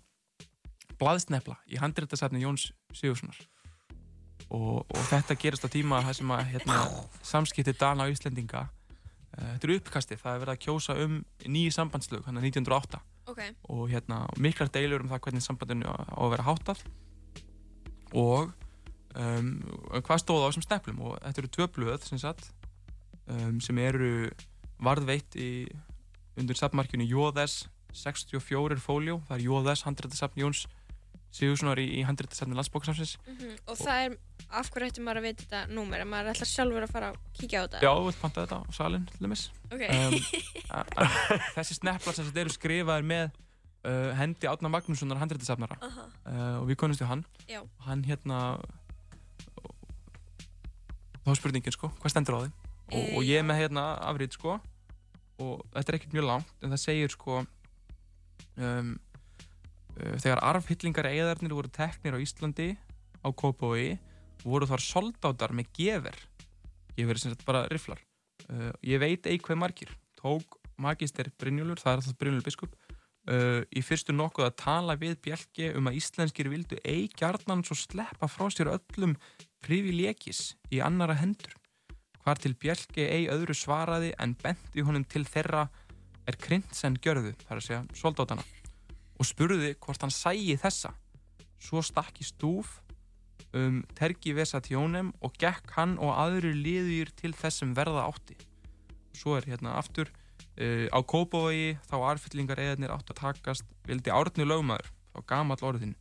blaðsnefla 0.99 1.57
í 1.71 1.79
handréttasafni 1.81 2.43
Jóns 2.43 2.71
Sigurssonar 2.93 3.39
og, 4.53 4.83
og 4.83 5.03
þetta 5.09 5.37
gerist 5.39 5.65
á 5.65 5.69
tíma 5.71 6.03
það 6.05 6.19
sem 6.19 6.33
að 6.35 6.45
hérna, 6.53 6.79
samskipti 7.25 7.75
Dana 7.79 8.07
og 8.07 8.13
Íslendinga 8.13 8.67
uh, 8.67 9.49
þetta 9.55 9.69
er 9.69 9.75
uppkastið, 9.77 10.21
það 10.21 10.35
er 10.35 10.45
verið 10.45 10.55
að 10.57 10.63
kjósa 10.67 10.99
um 11.05 11.17
nýju 11.47 11.73
sambandslög, 11.77 12.27
hann 12.27 12.39
er 12.39 12.51
1908 12.51 13.01
Ok. 13.25 13.39
og 13.71 13.87
hérna, 13.89 14.25
miklar 14.37 14.67
deilur 14.67 15.03
um 15.03 15.11
það 15.11 15.21
hvernig 15.23 15.43
sambandinu 15.45 15.87
á 15.87 16.19
að 16.19 16.33
vera 16.33 16.43
háttað. 16.43 16.81
Og 18.19 18.51
um, 19.15 19.51
hvað 20.03 20.21
stóð 20.21 20.43
á 20.43 20.47
þessum 20.49 20.65
sneflum 20.65 20.99
og 21.07 21.15
þetta 21.21 21.41
eru 21.41 21.51
tvö 21.55 21.67
blöð 21.77 22.07
sem, 22.07 22.19
sagt, 22.19 22.49
um, 23.31 23.61
sem 23.63 23.79
eru 23.79 24.29
varðveitt 24.85 25.35
í, 25.39 25.49
undir 26.39 26.57
safnmarkinu 26.59 27.05
Jóðes 27.07 27.63
64 27.93 28.79
fóljó 28.81 29.19
það 29.27 29.35
er 29.37 29.43
Jóðes, 29.47 29.83
handrættasafn 29.87 30.41
Jóns 30.43 30.63
Sigurssonar 31.33 31.79
í, 31.81 31.87
í 31.97 32.01
handrættasafni 32.05 32.53
landsbókasafnsins 32.57 33.15
Mhm. 33.25 33.53
Og 33.69 33.77
það 33.79 34.01
er, 34.05 34.17
af 34.53 34.69
hverju 34.69 34.89
ættum 34.91 35.05
maður 35.07 35.21
að 35.21 35.27
vita 35.27 35.43
þetta 35.45 35.61
númer, 35.73 36.01
ef 36.03 36.07
maður 36.11 36.31
ætlar 36.33 36.49
sjálfur 36.51 36.83
að 36.85 36.91
fara 36.93 37.07
að 37.13 37.17
kíkja 37.39 37.61
á 37.61 37.63
þetta? 37.65 37.81
Já, 37.81 37.91
þú 37.97 38.03
vilt 38.09 38.21
panta 38.21 38.43
þetta 38.45 38.57
á 38.59 38.63
salin 38.77 39.05
til 39.09 39.23
dæmis 39.25 39.45
Ok. 39.73 39.83
um, 39.89 40.17
Þessi 41.55 41.77
sneflar 41.79 42.13
sem 42.17 42.25
sagt 42.29 42.37
eru 42.43 42.53
skrifaðir 42.53 43.07
með 43.09 43.23
uh, 43.85 44.11
hendi 44.19 44.49
Átna 44.51 44.69
Magnússonar 44.73 45.17
handrættasafnara 45.23 45.77
Aha. 45.81 46.05
uh, 46.25 46.57
og 46.61 46.67
við 46.69 46.77
konumst 46.83 47.01
við 47.01 47.09
hann 47.13 47.25
Já. 47.49 47.61
og 47.65 47.87
hann 47.89 48.03
hérna 48.05 48.41
þá 51.23 51.33
spurningin 51.39 51.73
sko, 51.75 51.89
hvað 52.01 52.13
stendur 52.13 52.37
á 52.37 52.39
því 52.43 52.51
og, 52.93 53.03
og 53.17 53.25
ég 53.25 53.39
er 53.41 53.45
með 53.47 53.61
hérna 53.63 53.83
afrið 54.09 54.35
sko 54.37 54.57
og 55.43 55.65
þetta 55.73 55.91
er 55.91 55.97
ekkert 55.99 56.15
mjög 56.15 56.29
langt 56.29 56.63
en 56.63 56.73
það 56.73 56.81
segir 56.83 57.13
sko 57.13 57.41
um, 57.43 58.93
uh, 59.99 60.15
þegar 60.23 60.43
arfhyllingar 60.49 61.09
eðarnir 61.11 61.55
voru 61.57 61.71
teknir 61.73 62.17
á 62.17 62.23
Íslandi 62.23 62.71
á 63.23 63.29
Kópavogi 63.31 63.97
voru 64.43 64.67
þar 64.67 64.83
soldátar 64.83 65.53
með 65.55 65.69
gever. 65.77 66.17
Gever 66.97 67.15
er 67.15 67.21
sem 67.21 67.31
sagt 67.31 67.45
bara 67.47 67.63
riflar. 67.71 68.01
Uh, 68.49 68.71
ég 68.83 68.99
veit 68.99 69.27
eitthvað 69.29 69.61
margir. 69.61 69.93
Tók 70.19 70.59
magister 70.81 71.29
Brynjólfur, 71.39 71.79
það 71.79 71.91
er 71.93 72.01
alltaf 72.01 72.19
Brynjólfur 72.19 72.49
biskup 72.49 72.75
uh, 73.29 73.61
í 73.71 73.83
fyrstu 73.85 74.15
nokkuð 74.15 74.49
að 74.49 74.57
tala 74.63 74.97
við 74.99 75.17
Bjelki 75.23 75.71
um 75.77 75.89
að 75.89 75.99
íslenskir 76.01 76.49
vildu 76.51 76.79
ei 76.83 77.07
gjarnan 77.13 77.63
svo 77.67 77.77
sleppa 77.79 78.29
frá 78.31 78.49
sér 78.51 78.73
öllum 78.73 79.15
privilegis 79.63 80.53
í 80.73 80.81
annara 80.83 81.15
hendur 81.19 81.53
hvar 82.23 82.39
til 82.39 82.55
Bjelki 82.59 83.03
ei 83.03 83.27
öðru 83.31 83.55
svaraði 83.57 84.13
en 84.21 84.35
benti 84.39 84.83
honum 84.85 85.03
til 85.03 85.25
þeirra 85.27 85.67
er 86.27 86.37
Krintsen 86.39 86.95
gjörðu, 87.03 87.33
það 87.43 87.51
er 87.51 87.59
að 87.59 87.65
segja 87.67 87.81
soldátana 87.99 88.45
og 89.19 89.27
spurði 89.27 89.73
hvort 89.83 90.01
hann 90.03 90.13
sæi 90.13 90.55
þessa. 90.59 90.93
Svo 91.63 91.83
stakk 91.85 92.19
í 92.19 92.27
stúf 92.27 92.79
um 93.55 93.83
tergi 93.95 94.33
vesatjónem 94.35 95.13
og 95.23 95.35
gekk 95.39 95.75
hann 95.77 95.95
og 96.01 96.15
aðri 96.15 96.53
liðir 96.57 97.11
til 97.15 97.33
þess 97.37 97.61
sem 97.61 97.73
verða 97.77 98.07
átti. 98.09 98.35
Svo 99.13 99.37
er 99.37 99.47
hérna 99.47 99.75
aftur 99.77 100.09
uh, 100.09 100.87
á 100.89 100.99
Kópavogi 101.05 101.75
þá 101.89 101.97
arfyllingar 102.13 102.61
eðarnir 102.61 102.93
átt 102.95 103.11
að 103.13 103.21
takast 103.21 103.67
vildi 103.87 104.13
árni 104.13 104.47
lögmaður 104.47 104.89
þá 105.13 105.19
gamall 105.29 105.61
orðin 105.61 105.95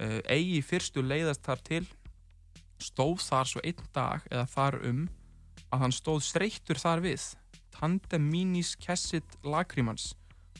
uh, 0.00 0.20
eigi 0.30 0.62
fyrstu 0.64 1.04
leiðast 1.04 1.44
þar 1.44 1.66
til 1.66 1.84
stóð 2.82 3.20
þar 3.22 3.50
svo 3.50 3.62
einn 3.62 3.90
dag 3.94 4.24
eða 4.30 4.46
þar 4.50 4.80
um 4.88 5.02
að 5.72 5.84
hann 5.86 5.94
stóð 5.96 6.20
streittur 6.26 6.78
þar 6.80 7.02
við 7.04 7.24
tandem 7.72 8.26
minis 8.30 8.74
kessit 8.76 9.38
lagrimans 9.44 10.12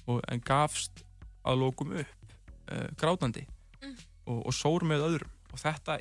og 0.09 0.23
en 0.33 0.41
gafst 0.43 1.05
að 1.47 1.61
lókum 1.65 1.93
upp 2.03 2.33
uh, 2.73 2.89
grátandi 2.99 3.47
Mm. 3.83 3.97
og, 4.31 4.37
og 4.47 4.53
sór 4.55 4.85
með 4.87 5.01
öðrum 5.09 5.31
og 5.51 5.59
þetta, 5.59 5.97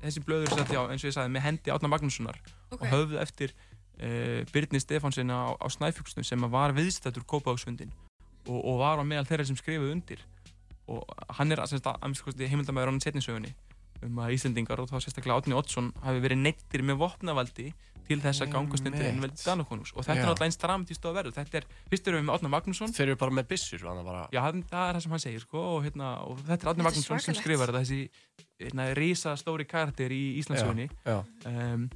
þessi 0.00 0.22
blöður 0.24 0.48
sett 0.56 0.70
já, 0.72 0.78
eins 0.88 1.02
og 1.04 1.10
ég 1.10 1.12
sagði, 1.12 1.32
með 1.34 1.42
hendi 1.44 1.72
Átna 1.74 1.90
Magnússonar 1.92 2.38
Ok. 2.72 2.78
og 2.80 2.86
höfðu 2.88 3.18
eftir 3.20 3.52
uh, 3.52 4.46
Byrni 4.48 4.80
Stefánsinna 4.80 5.36
á, 5.36 5.48
á 5.60 5.66
Snæfjöksnu 5.68 6.24
sem 6.24 6.40
var 6.48 6.72
viðstættur 6.72 7.26
Kópavagsfundin 7.28 7.92
og, 8.48 8.56
og 8.64 8.78
var 8.80 8.96
á 8.96 9.04
meðal 9.04 9.28
þeirra 9.28 9.44
sem 9.50 9.60
skrifuðu 9.60 9.92
undir 9.98 10.24
og 10.88 11.04
hann 11.36 11.52
er 11.52 11.60
að 11.60 11.76
heimildamæður 12.48 12.88
á 12.88 12.92
hann 12.96 13.04
setninsögunni 13.04 13.52
um 14.08 14.22
að 14.24 14.32
Íslendingar 14.38 14.80
og 14.80 14.88
þá 14.88 14.96
sérstaklega 15.04 15.36
Átni 15.42 15.56
Oddsson 15.58 15.92
hafi 16.00 16.24
verið 16.24 16.40
neittir 16.46 16.80
með 16.80 17.02
vopnavaldi 17.04 17.68
til 18.08 18.18
þess 18.22 18.44
að 18.44 18.52
gangast 18.54 18.88
undir 18.88 19.06
einveldi 19.08 19.44
Danakonungs 19.44 19.92
og 19.94 20.06
þetta 20.06 20.16
Já. 20.16 20.22
er 20.22 20.28
náttúrulega 20.28 20.48
eins 20.48 20.60
dramatíst 20.62 21.04
á 21.04 21.08
að 21.08 21.16
verða. 21.18 21.34
Þetta 21.38 21.60
er, 21.60 21.68
fyrst 21.92 22.10
erum 22.10 22.20
við 22.20 22.26
með 22.28 22.38
Átna 22.38 22.50
Magnússon. 22.54 22.94
Þeir 22.96 23.06
eru 23.06 23.20
bara 23.20 23.36
með 23.38 23.48
byssur 23.52 23.86
hann 23.86 24.02
bara 24.06 24.24
Já, 24.34 24.40
hann, 24.46 24.64
það 24.68 24.84
er 24.88 24.98
það 24.98 25.04
sem 25.04 25.14
hann 25.16 25.24
segir 25.24 25.44
sko, 25.44 25.64
og, 25.76 25.80
hérna, 25.86 26.10
og 26.26 26.42
þetta 26.48 26.68
er 26.68 26.74
er 26.74 26.88
Magnússon 26.88 27.24
sem 27.24 27.38
skrifar 27.38 27.72
þetta 27.72 27.84
þessi 27.84 28.00
hérna, 28.64 28.90
risa 28.98 29.34
stóri 29.40 29.68
karakter 29.68 30.14
í 30.14 30.22
Íslandsögunni 30.42 30.88
Já, 31.04 31.18
um, 31.52 31.88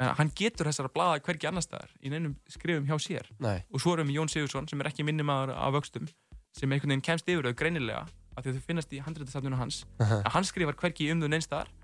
en 0.00 0.14
hann 0.16 0.32
getur 0.36 0.68
þessara 0.70 0.90
blaða 0.92 1.20
hvergi 1.24 1.48
annar 1.50 1.64
staðar 1.64 1.92
í 2.00 2.12
neinum 2.12 2.36
skrifum 2.48 2.88
hjá 2.88 2.96
sér. 3.02 3.28
Nei, 3.42 3.60
og 3.68 3.82
svo 3.82 3.94
erum 3.96 4.08
við 4.08 4.20
Jón 4.20 4.32
Sigursson 4.32 4.68
sem 4.70 4.80
er 4.80 4.88
ekki 4.90 5.04
minnimaður 5.06 5.52
af 5.56 5.74
vöxtum 5.76 6.08
sem 6.56 6.72
einhvern 6.72 6.94
veginn 6.94 7.04
kemst 7.04 7.28
yfir 7.30 7.50
þau 7.50 7.58
greinilega 7.60 8.06
af 8.36 8.44
því 8.44 8.52
að 8.52 8.56
þau 8.56 8.66
finnast 8.70 8.94
í 8.94 9.02
handréttasafninu 9.04 9.58
hans. 9.60 9.82
Að 10.00 10.32
hann 10.34 10.46
skrifar 10.48 10.78
hvergi 10.80 11.10
um 11.12 11.22
þau 11.22 11.28
neins 11.30 11.46
staðar. 11.48 11.68
uh, 11.68 11.79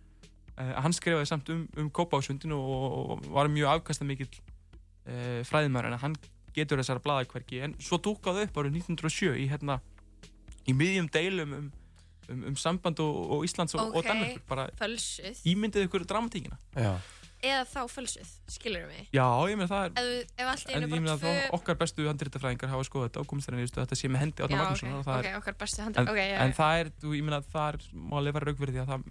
hann 0.57 0.95
skrifaði 0.97 1.27
samt 1.29 1.51
um, 1.53 1.65
um 1.77 1.91
Kópásundinu 1.91 2.57
og, 2.57 2.95
og 3.17 3.27
var 3.35 3.51
mjög 3.53 3.75
afkasta 3.77 4.07
mikill 4.09 4.31
uh, 4.33 5.43
fræðimæður 5.49 5.91
en 5.93 5.99
hann 6.05 6.17
getur 6.57 6.81
þessara 6.81 7.03
blaða 7.05 7.27
hvergi 7.29 7.61
en 7.67 7.75
svo 7.83 7.99
dúkaði 8.01 8.47
upp 8.49 8.57
árið 8.63 8.79
1907 8.81 9.35
í 9.43 9.49
hérna 9.51 9.81
í 10.67 10.73
miðjum 10.75 11.11
deilum 11.13 11.53
um, 11.59 11.67
um, 12.33 12.47
um 12.53 12.57
samband 12.57 13.03
og, 13.05 13.19
og 13.37 13.45
Íslands 13.47 13.77
og, 13.77 13.91
og 13.93 14.01
Ok. 14.01 14.09
Danmörkur 14.09 14.47
bara 14.49 14.65
Fölsuð. 14.81 15.45
ímyndið 15.53 15.87
ykkur 15.91 16.09
dramatíkina 16.09 16.57
já, 16.75 16.97
Eða 17.47 17.67
þá 17.69 17.81
fölsuð, 17.93 18.29
skilur 18.49 18.87
mig. 18.89 19.11
já, 19.13 19.23
ég 19.47 19.59
meina 19.61 19.69
það 19.69 19.85
er 19.85 19.91
Ef, 19.93 20.07
við- 20.09 20.31
ef 20.41 20.63
En 20.73 20.83
ég 20.87 20.89
meina 20.97 21.17
tvö... 21.21 21.35
okkar 21.53 21.77
bestu 21.79 22.07
handréttafræðingar 22.09 22.73
hafa 22.73 22.87
skoðað 22.89 23.11
þetta 23.11 23.21
og 23.21 23.29
komist 23.31 23.53
nýðustu 23.53 23.77
að 23.83 23.85
þetta 23.85 23.99
sé 24.01 24.09
með 24.09 24.23
hendi 24.25 24.43
Já, 24.43 24.57
Magnússonar 24.57 24.97
ok, 24.97 25.03
og 25.03 25.07
það 25.11 25.19
ok, 25.21 25.29
er 25.29 25.37
okkar 25.43 25.59
bestu 25.61 25.83
hendur, 25.85 26.09
en, 26.17 26.35
en 26.47 26.57
það 26.57 26.81
er, 26.81 26.91
þú, 27.05 27.13
ég 27.19 27.27
meina 27.29 27.43
að 27.43 27.51
það 27.53 27.69
er 27.69 27.87
málega 28.17 28.43
fyrir 28.57 28.73
því 28.73 28.83
að 28.83 28.91
það 28.95 29.05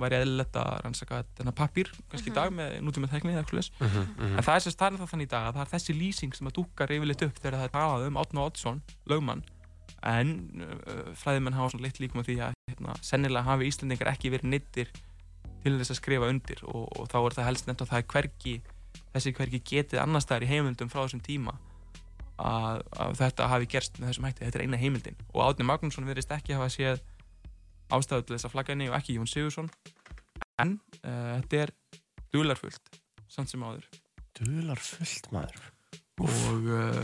væri 0.00 0.18
eðlilegt 0.20 0.56
að 0.60 0.70
rannsaka 0.84 1.22
þennan 1.38 1.56
pappír 1.56 1.90
kannski 2.10 2.30
í 2.30 2.34
dag 2.36 2.50
Mhm. 2.50 2.56
með 2.60 2.76
nútíma 2.86 3.08
tekni 3.10 3.32
eða 3.32 3.42
eitthvað 3.44 3.60
leys 3.60 3.70
Mhm, 3.80 4.02
mhm. 4.18 4.36
en 4.38 4.44
það 4.44 4.54
er 4.56 4.64
sérst 4.66 4.78
það 4.80 4.92
er 4.92 4.98
það 5.02 5.10
þannig 5.12 5.26
í 5.28 5.32
dag 5.34 5.44
að 5.48 5.54
það 5.56 5.64
er 5.66 5.72
þessi 5.78 5.94
lýsing 6.00 6.34
sem 6.36 6.46
að 6.48 6.56
dúkkar 6.58 6.94
yfirleitt 6.96 7.22
upp 7.26 7.38
þegar 7.40 7.58
það 7.58 7.64
er 7.68 7.74
talað 7.76 8.06
um 8.06 8.16
Átna 8.22 8.40
Oddsson, 8.46 8.82
lögmann 9.08 9.42
en 10.02 10.30
uh, 10.62 11.12
fræðimenn 11.16 11.54
hafa 11.56 11.70
svona 11.72 11.82
litt 11.88 11.98
líkum 12.00 12.20
á 12.20 12.24
því 12.28 12.36
að 12.44 12.52
hérna, 12.70 12.94
sennilega 13.02 13.42
hafi 13.44 13.66
Íslandingar 13.70 14.12
ekki 14.12 14.30
verið 14.30 14.50
nittir 14.52 14.88
til 15.64 15.78
þess 15.80 15.90
að 15.90 16.00
skrifa 16.00 16.28
undir 16.30 16.60
og, 16.64 16.84
og 17.00 17.08
þá 17.08 17.16
er 17.26 17.34
það 17.38 17.44
helst 17.48 17.66
nefnt 17.66 17.82
að 17.82 17.88
það 17.90 17.98
er 18.02 18.08
hvergi 18.12 18.54
þessi 19.16 19.32
hvergi 19.34 19.60
getið 19.64 19.98
annar 20.02 20.20
staðar 20.22 20.44
í 20.44 20.50
heimildum 20.52 20.88
frá 20.92 21.00
þessum 21.06 21.22
tíma 21.24 21.56
að, 22.38 22.82
að 22.92 23.16
þetta 23.16 23.48
hafi 23.48 23.66
gerst 23.72 23.98
með 23.98 24.10
þessum 24.12 24.26
hætti, 24.28 24.44
þetta 24.44 24.58
er 24.60 24.64
eina 24.66 24.76
heimildin 24.80 25.16
og 25.32 25.40
Átni 25.48 25.64
Magnússon 25.66 26.06
verðist 26.06 26.30
ekki 26.36 26.54
hafa 26.54 26.68
séð 26.68 27.00
ástæðu 27.92 28.26
til 28.26 28.36
þess 28.36 28.48
að 28.48 28.54
flagga 28.54 28.74
henni 28.74 28.88
og 28.90 28.96
ekki 28.98 29.16
Jón 29.18 29.30
Sigursson 29.30 29.70
en 30.62 30.78
uh, 31.02 31.36
þetta 31.38 31.62
er 31.66 31.74
dularfullt 32.34 33.00
samt 33.30 33.50
sem 33.52 33.62
áður. 33.62 33.86
Dular 34.36 34.80
fullt 34.80 35.30
maður 35.34 35.62
og 36.24 36.68
uh, 36.72 37.02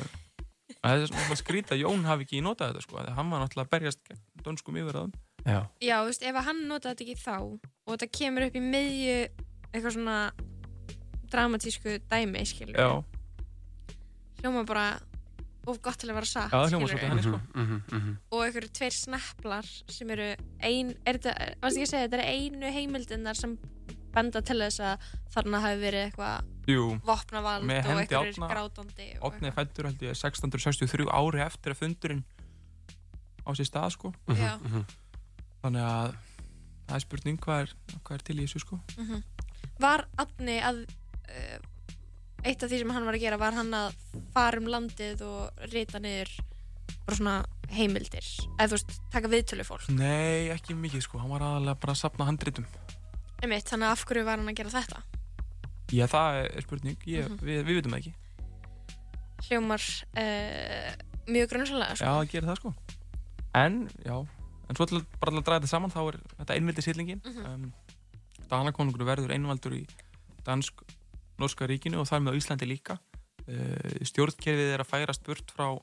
það 0.80 1.04
er 1.04 1.10
svona 1.10 1.38
skrýta 1.38 1.76
að 1.76 1.84
Jón 1.84 2.06
hafi 2.08 2.26
ekki 2.26 2.42
notað 2.44 2.72
þetta 2.72 2.86
sko, 2.86 3.02
hann 3.02 3.32
var 3.32 3.42
náttúrulega 3.42 3.68
að 3.68 3.74
berjast 3.76 4.02
gegn 4.08 4.24
dönskum 4.46 4.80
yfirraðum 4.80 5.14
Já, 5.42 5.58
Já, 5.82 5.96
þú 5.98 6.08
veist, 6.08 6.24
ef 6.28 6.38
hann 6.46 6.60
notaði 6.70 6.92
þetta 6.92 7.04
ekki 7.06 7.22
þá 7.22 7.36
og 7.42 7.88
þetta 7.92 8.10
kemur 8.18 8.46
upp 8.46 8.56
í 8.56 8.62
miðju 8.62 9.16
eitthvað 9.72 9.94
svona 9.96 10.18
dramatísku 11.32 11.96
dæmi, 12.10 12.44
skilur 12.46 12.78
Já, 12.78 12.90
hljóma 14.40 14.64
bara 14.68 14.86
of 15.66 15.78
gott 15.82 15.98
til 16.02 16.10
að 16.10 16.18
vera 16.18 16.28
satt 16.28 16.52
Já, 16.52 16.62
skilurðu. 16.66 16.88
svolítið 16.90 17.08
henni, 17.08 17.22
sko. 17.22 17.40
Mhm, 17.54 17.62
mhm, 17.62 17.98
mhm. 17.98 18.16
og 18.30 18.44
einhverju 18.46 18.70
tveir 18.78 18.96
snapplar 18.96 19.68
sem 19.88 20.10
eru 20.10 20.28
ein, 20.60 20.94
er 21.06 21.18
þetta, 21.18 21.34
varst 21.62 21.76
ekki 21.78 21.86
að 21.86 21.92
segja, 21.92 22.08
þetta 22.08 22.18
er 22.18 22.32
einu 22.32 22.72
heimildinnar 22.76 23.38
sem 23.38 23.58
benda 24.12 24.42
til 24.44 24.58
þess 24.60 24.82
að 24.84 25.06
þarna 25.32 25.60
hafi 25.62 25.78
verið 25.80 26.06
eitthvað 26.06 26.50
vopnavald 27.06 27.64
og 27.64 27.70
einhverjir 27.72 28.36
grátandi 28.38 29.08
er 29.16 29.56
fættur 29.56 29.88
held 29.88 30.02
ég 30.04 30.14
1663 30.14 31.08
ári 31.10 31.42
eftir 31.42 31.74
að 31.74 31.80
fundurinn 31.80 32.24
á 33.42 33.50
sér 33.58 33.66
stað 33.66 33.90
sko. 33.96 34.12
Já. 34.28 34.58
Mhm. 34.62 34.84
þannig 35.62 35.82
að 35.86 36.14
það 36.88 36.94
er 36.96 37.04
spurning 37.06 37.40
hvað 37.40 37.60
er, 37.64 37.74
hvað 38.04 38.14
er 38.18 38.24
til 38.28 38.36
í 38.38 38.46
þessu 38.46 38.60
sko 38.66 38.80
Mhm. 38.98 39.22
Var 39.82 40.04
Átni 40.18 40.60
að 40.62 40.82
uh, 40.84 41.58
eitt 42.44 42.62
af 42.62 42.70
því 42.70 42.78
sem 42.82 42.90
hann 42.90 43.04
var 43.06 43.14
að 43.14 43.20
gera 43.24 43.38
var 43.38 43.52
hann 43.54 43.70
að 43.74 43.94
fara 44.34 44.58
um 44.58 44.66
landið 44.66 45.20
og 45.26 45.66
rita 45.72 45.98
niður 46.02 46.30
bara 47.06 47.16
svona 47.18 47.36
heimildir. 47.72 48.26
Eða 48.58 48.68
þú 48.68 48.76
veist, 48.76 48.96
taka 49.12 49.28
viðtölu 49.32 49.64
fólk. 49.66 49.88
Nei, 49.96 50.48
ekki 50.54 50.74
mikið 50.78 51.02
sko, 51.06 51.18
hann 51.22 51.30
var 51.32 51.40
aðalega 51.46 51.80
bara 51.80 51.92
að 51.94 52.00
sapna 52.02 52.26
handritum. 52.28 52.66
Einmitt, 53.42 53.66
þannig 53.70 53.88
að 53.88 53.92
af 53.96 54.04
hverju 54.06 54.24
var 54.28 54.38
hann 54.38 54.48
að 54.52 54.58
gera 54.60 54.70
þetta? 54.70 55.02
Já, 55.92 56.06
það 56.06 56.36
er 56.56 56.62
spurning, 56.66 56.96
ég, 57.06 57.28
Mhm. 57.28 57.38
við, 57.42 57.64
við 57.66 57.74
veitum 57.80 57.92
það 57.92 57.98
ekki. 58.02 58.14
Hljómar 59.48 59.82
uh, 60.16 60.92
mjög 61.26 61.48
grunnsalega 61.50 61.96
Já, 61.96 61.96
sko. 61.98 62.06
það 62.06 62.30
gerir 62.32 62.48
það 62.48 62.60
sko. 62.60 62.74
En, 63.54 63.74
já, 64.06 64.14
en 64.70 64.76
svo 64.78 64.86
til, 64.88 65.00
bara 65.20 65.32
til 65.34 65.40
að 65.42 65.44
draga 65.48 65.60
þetta 65.60 65.72
saman 65.72 65.90
þá 65.92 66.00
er 66.12 66.18
þetta 66.38 66.54
einvildi 66.56 66.84
sýllingin 66.86 67.20
Mhm. 67.24 67.46
um, 67.46 67.72
Danakonungur 68.52 69.04
verður 69.08 69.32
einvaldur 69.32 69.72
í 69.74 69.86
dansk-norska 71.32 71.66
ríkinu 71.66 72.00
og 72.00 72.08
þar 72.08 72.22
með 72.22 72.36
á 72.36 72.38
Íslandi 72.38 72.68
líka. 72.68 72.98
Uh, 73.46 74.04
Stjórnkerfið 74.06 74.74
er 74.74 74.82
að 74.82 74.90
færast 74.90 75.24
burt 75.26 75.50
frá 75.50 75.80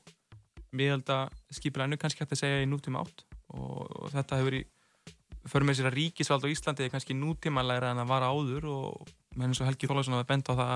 miðalda 0.72 1.28
skipilænu, 1.50 1.98
kannski 1.98 2.22
hægt 2.22 2.32
að 2.32 2.44
segja 2.44 2.62
í 2.62 2.68
nútíma 2.68 3.02
átt. 3.02 3.24
Og, 3.50 4.10
þetta 4.12 4.38
hefur 4.38 4.60
í 4.60 4.64
för 5.48 5.64
með 5.64 5.80
sér 5.80 5.88
að 5.90 5.96
ríkisvald 5.96 6.44
á 6.46 6.52
Íslandi 6.52 6.84
er 6.84 6.92
kannski 6.92 7.16
nútímalæra 7.16 7.90
en 7.90 8.02
það 8.02 8.10
var 8.10 8.26
áður 8.28 8.66
og 8.70 9.08
menn 9.36 9.50
eins 9.50 9.60
og 9.60 9.66
Helgi 9.66 9.88
Þólason 9.88 10.14
hafa 10.14 10.28
bent 10.28 10.50
á 10.52 10.54
það 10.54 10.74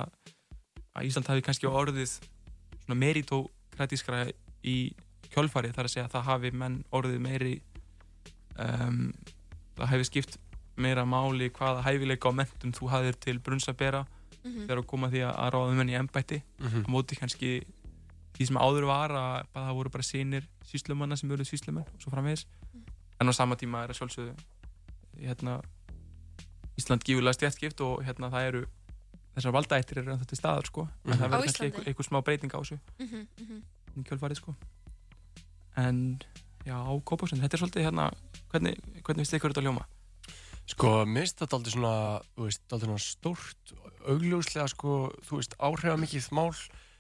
að 0.95 1.09
Ísland 1.09 1.29
hafi 1.29 1.45
kannski 1.45 1.69
orðið 1.69 2.15
meritokratískra 2.89 4.25
í 4.65 4.95
kjölfarið 5.35 5.77
þar 5.77 5.89
að 5.89 5.93
segja 5.93 6.07
að 6.09 6.15
það 6.17 6.27
hafi 6.31 6.53
menn 6.57 6.81
orðið 6.97 7.21
meiri 7.27 7.55
um, 8.57 9.13
það 9.77 9.93
hefði 9.93 10.09
skipt 10.09 10.39
meira 10.81 11.05
máli 11.05 11.51
hvaða 11.55 11.85
hæfileika 11.85 12.33
og 12.33 12.39
mentum 12.41 12.73
þú 12.75 12.89
hafðir 12.95 13.21
til 13.21 13.37
brunns 13.45 13.69
að 13.69 13.79
bera 13.85 14.05
Mhm. 14.45 14.67
þegar 14.67 14.79
að 14.83 14.87
koma 14.87 15.09
því 15.09 15.21
að, 15.25 15.51
ráða 15.55 15.75
menn 15.77 15.89
í 15.91 15.99
embætti 15.99 16.43
Mhm. 16.61 16.85
á 16.85 16.89
móti 16.93 17.17
kannski 17.17 17.65
því 18.35 18.47
sem 18.47 18.57
áður 18.57 18.87
var 18.87 19.11
að 19.11 19.47
það 19.55 19.75
voru 19.75 19.91
bara 19.91 20.03
sínir 20.03 20.45
síslumanna 20.65 21.17
sem 21.17 21.31
eru 21.31 21.45
síslumenn 21.45 21.87
og 21.87 22.01
svo 22.01 22.11
framvegis 22.13 22.45
en 23.21 23.29
á 23.29 23.33
sama 23.33 23.57
tíma 23.57 23.85
er 23.85 23.91
að 23.91 23.99
sjálfsögðu 24.01 24.35
hérna 25.21 25.61
Ísland 26.77 27.05
gífurlega 27.07 27.35
stjættskipt 27.39 27.81
og 27.81 28.03
hérna 28.05 28.31
það 28.31 28.49
eru 28.49 28.65
þessar 29.37 29.53
valdaættir 29.55 29.99
eru 29.99 30.13
ennþá 30.17 30.27
til 30.27 30.39
staðar 30.39 30.67
sko 30.67 30.83
en 30.83 31.13
Mhm. 31.13 31.19
það 31.19 31.25
Á 31.25 31.31
verður 31.31 31.45
kannski 31.47 31.65
einhver, 31.71 31.85
einhver 31.87 32.05
smá 32.09 32.21
breyting 32.25 32.51
á 32.53 32.59
þessu 32.61 32.79
Mhm, 33.01 33.27
mhm. 33.41 33.63
í 33.97 34.03
kjölfarið 34.05 34.37
sko 34.37 34.55
en 35.77 36.19
já, 36.67 36.77
Kópásund, 37.05 37.41
þetta 37.43 37.55
er 37.55 37.61
svolítið 37.63 37.85
hérna 37.87 38.13
hvernig, 38.51 38.79
hvernig 39.03 39.23
finnst 39.27 39.35
ykkur 39.39 39.53
þetta 39.53 39.63
að 39.63 39.69
ljóma? 39.69 39.85
Sko, 40.67 41.05
mér 41.05 41.23
finnst 41.27 41.39
þetta 41.43 41.57
aldrei 41.59 41.73
svona, 41.75 42.23
þú 42.37 42.45
veist, 42.49 42.63
aldrei 42.73 42.89
svona 42.89 43.05
stórt, 43.05 43.73
augljóslega, 44.13 44.69
sko, 44.73 44.95
þú 45.29 45.41
veist, 45.41 45.57
áhrifamikið 45.59 46.29
mál 46.37 46.53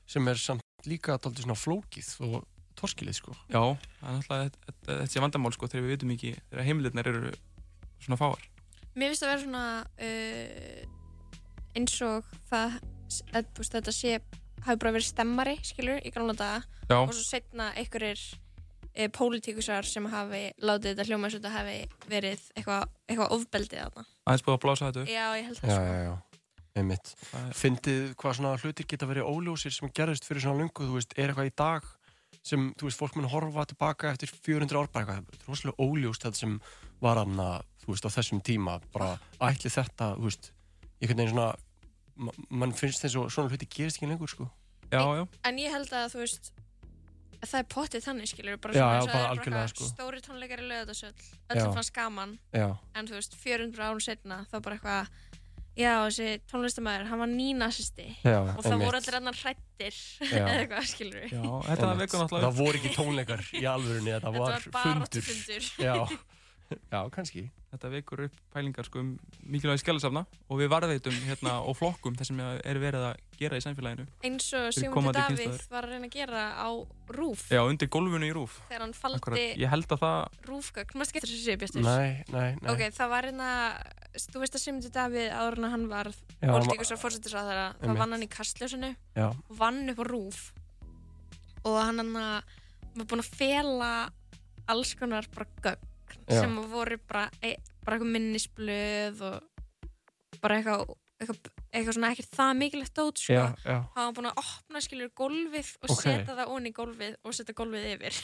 sem 0.07 0.29
er 0.29 0.41
samt 0.41 0.63
líka 0.89 1.17
aldrei 1.17 1.45
svona 1.45 1.57
flókið 1.57 2.09
og 2.29 2.43
torskilið, 2.77 3.15
sko. 3.21 3.33
Já, 3.49 3.61
það 4.01 4.09
er 4.09 4.17
náttúrulega 4.19 4.51
þetta- 4.67 5.07
sé 5.13 5.21
vandamál 5.23 5.53
sko 5.55 5.69
þegar 5.71 5.85
við 5.87 5.93
vitum 5.95 6.11
ekki, 6.17 6.33
þegar 6.51 6.67
heimildirnar 6.69 7.09
eru 7.13 7.33
svona 8.05 8.19
fáar 8.21 8.43
Mér 8.95 9.11
finnst 9.11 9.25
að 9.27 9.31
vera 9.33 9.43
svona 9.43 9.65
uh, 9.99 10.83
eins 11.75 11.95
og 12.07 12.29
það 12.51 12.77
að, 13.35 13.49
þetta 13.59 13.95
sé 13.95 14.13
hafi 14.65 14.79
bara 14.81 14.93
verið 14.95 15.09
stemmari, 15.11 15.57
skilur, 15.67 15.99
í 16.07 16.13
gamla 16.15 16.35
daga 16.39 16.61
Já. 16.91 16.99
og 17.01 17.11
svo 17.15 17.25
setna 17.27 17.71
einhverjir 17.79 18.21
uh, 18.21 19.09
pólitíkusar 19.17 19.85
sem 19.89 20.07
hafi 20.13 20.45
látið 20.63 20.93
þetta 20.95 21.09
hljóma 21.09 21.27
eins 21.31 21.39
og 21.39 21.43
þetta 21.43 21.57
hafi 21.57 21.81
verið 22.13 22.45
eitthvað 22.55 22.87
eitthva 23.09 23.31
ofbeldið 23.39 23.83
þarna. 23.83 24.07
aðeins 24.27 24.47
búið 24.47 24.57
að 24.59 24.63
blása 24.67 24.91
þetta 24.93 25.03
upp 25.07 25.13
Já, 25.15 25.27
ég 25.41 25.49
held 25.51 25.59
það 25.59 25.69
Já, 25.71 25.75
sko. 25.75 25.83
já, 25.85 25.99
já, 26.05 26.15
einmitt. 26.15 26.34
Fyndið 26.75 28.15
hvað 28.19 28.35
svona 28.39 28.55
hlutir 28.59 28.87
geta 28.91 29.07
verið 29.07 29.29
óljósir 29.31 29.71
sem 29.75 29.91
gerðist 29.95 30.27
fyrir 30.27 30.43
svona 30.43 30.59
lungu, 30.65 30.87
þú 30.89 30.97
veist, 30.99 31.15
er 31.15 31.31
eitthvað 31.31 31.51
í 31.51 31.55
dag 31.61 31.87
sem, 32.45 32.65
þú 32.77 32.89
veist, 32.89 32.99
fólk 33.01 33.15
mun 33.17 33.29
horfa 33.31 33.65
tilbaka 33.71 34.11
eftir 34.11 34.33
400 34.35 34.81
ár, 34.83 34.89
bara 34.93 35.05
eitthvað, 35.05 35.29
þetta 35.31 35.45
er 35.47 35.53
rosalega 35.53 35.87
óljóst 35.87 36.27
þetta 36.27 36.41
sem 36.43 36.57
var 37.05 37.21
hann 37.23 37.39
að, 37.45 37.63
þú 37.85 37.93
veist, 37.95 38.09
á 38.11 38.15
þessum 38.17 38.43
tíma, 38.45 38.75
bara 38.93 39.13
ætli 39.47 39.71
þetta, 39.73 40.11
þú 40.19 40.27
veist, 40.27 40.51
einhvern 40.99 41.23
veginn 41.23 41.33
svona, 41.37 41.47
ma- 42.27 42.37
mann 42.51 42.75
finnst 42.77 43.07
þess 43.07 43.21
að 43.23 43.31
svona 43.37 43.55
hluti 43.55 43.71
gerist 43.71 44.01
ekki 44.03 44.11
lengur, 44.11 44.35
sko. 44.35 44.51
Já, 44.91 45.01
já, 45.15 45.25
En 45.49 45.59
ég 45.63 45.73
held 45.73 45.95
að 45.95 46.11
þú 46.13 46.25
veist 46.27 46.53
að 47.45 47.51
það 47.51 47.59
er 47.61 47.67
pottið 47.75 48.05
þannig, 48.09 48.29
skilur, 48.31 48.59
bara 48.63 48.75
Já, 48.75 48.83
svona 48.83 48.95
já, 48.95 49.01
og 49.05 49.09
bara 49.15 49.31
algjörlega, 49.35 49.65
eitthvað 49.65 49.75
sko. 49.75 49.89
stóri 49.95 50.21
tónleikar 50.25 50.61
í 50.63 50.69
lögðarsöll, 50.69 51.15
Já. 51.15 51.55
öllum 51.55 51.75
fannst 51.77 51.93
gaman 51.97 52.39
Já. 52.57 52.69
en 52.97 53.09
þú 53.09 53.17
veist, 53.19 53.35
400 53.41 53.85
árum 53.89 54.01
setna 54.05 54.39
þá 54.53 54.55
bara 54.65 54.79
eitthvað 54.79 55.11
já, 55.77 55.93
þessi 56.07 56.29
tónlistamæður, 56.53 57.07
hann 57.11 57.23
var 57.25 57.31
nýnazisti 57.33 58.07
og 58.31 58.63
það 58.63 58.85
voru 58.85 59.01
allir 59.01 59.19
annar 59.21 59.41
hrættir 59.41 59.99
eða 60.39 60.55
eitthvað, 60.61 60.87
skilur 60.93 61.19
við 61.25 61.35
já 61.35 61.43
þetta 61.71 61.89
Einmitt. 61.91 62.05
vekur 62.05 62.23
náttúrulega 62.25 62.47
Það 62.53 62.61
voru 62.63 62.81
ekki 62.83 62.95
tónleikar 62.99 63.45
í 63.55 63.65
alvörunni, 63.75 64.15
þetta 64.15 64.31
Þetta 64.31 64.39
var 64.39 64.55
var 64.55 64.65
fundur. 64.69 64.79
baráttufundur. 64.79 65.69
Já, 65.83 65.99
Já, 66.91 66.99
kannski. 67.13 67.43
Þetta 67.75 67.89
vekur 67.93 68.21
upp 68.25 68.37
pælingar 68.55 68.87
sko 68.87 69.01
um 69.03 69.09
mikilvægi 69.53 69.83
skjálasafna 69.83 70.23
og 70.49 70.59
við 70.59 70.71
varðveitum 70.73 71.17
hérna 71.27 71.57
og 71.69 71.75
flokkum 71.77 72.15
það 72.17 72.29
sem 72.31 72.41
er 72.41 72.79
verið 72.83 73.05
að 73.11 73.19
gera 73.39 73.59
í 73.61 73.65
samfélaginu. 73.67 74.07
Eins 74.25 74.47
og 74.57 74.71
Sigmundur 74.75 75.15
Davíð 75.19 75.59
var 75.71 75.85
að 75.87 75.93
reyna 75.93 76.09
að 76.09 76.15
gera 76.17 76.45
á 76.57 76.69
rúf 77.19 77.45
Já, 77.53 77.61
undir 77.69 77.91
gólfinu 77.93 78.27
í 78.31 78.33
rúf. 78.35 78.57
þegar 78.71 78.87
hann 78.87 78.95
faldi 78.97 79.21
Akkurat. 79.21 79.43
Ég 79.61 79.71
held 79.75 79.93
að 79.93 80.03
það, 80.07 80.41
rúfgögn. 80.49 80.99
Mástu 81.03 81.19
getur 81.19 81.33
þessu 81.35 81.45
séu, 81.51 81.61
Bjartur? 81.63 81.85
Nei, 81.85 82.25
nei, 82.33 82.49
nei. 82.63 82.71
Ok, 82.73 82.87
það 82.97 83.13
var 83.13 83.29
hérna, 83.29 83.51
þú 84.15 84.43
veist 84.43 84.55
að 84.55 84.63
Sigmundur 84.65 84.93
Davíð 84.95 85.31
áður 85.35 85.57
en 85.59 85.65
að 85.69 85.71
hann 85.75 85.87
var 85.91 86.11
var- 86.41 86.69
og 86.95 87.01
fórsetisráðara, 87.03 87.65
þá 87.81 87.97
vann 87.99 88.13
hann 88.15 88.23
í 88.23 88.29
kastljósinu 88.31 88.93
og 89.27 89.57
vann 89.59 89.89
upp 89.91 89.99
á 89.99 90.05
rúf 90.07 90.53
og 91.65 91.79
hann 91.83 91.99
hann 91.99 92.13
var 92.15 92.45
búinn 93.11 93.25
að 93.25 93.33
fela 93.35 93.91
alls 94.71 94.95
konar 94.95 95.27
bara 95.35 95.47
gögn 95.63 95.91
Já. 96.29 96.41
sem 96.41 96.55
voru 96.71 96.97
bara, 97.09 97.29
e, 97.43 97.57
bara 97.85 97.97
eitthvað 97.99 98.13
minnisblöð 98.15 99.21
og 99.21 99.43
bara 100.41 100.59
eitthvað 100.61 100.95
eitthvað, 101.21 101.51
eitthvað 101.73 101.95
svona 101.97 102.11
ekkert 102.15 102.35
það 102.37 102.53
mikilvægt 102.61 102.95
dót 102.99 103.21
sko. 103.23 103.35
Hann 103.65 103.87
var 103.95 104.13
búinn 104.17 104.31
að 104.31 104.41
opna 104.43 104.81
skilur 104.85 105.11
gólfið 105.17 105.71
og 105.83 105.91
Ok. 105.91 106.03
setja 106.03 106.35
það 106.37 106.49
onni 106.55 106.71
í 106.73 106.77
gólfið 106.77 107.17
og 107.25 107.35
setja 107.35 107.55
gólfið 107.55 107.89
yfir 107.95 108.15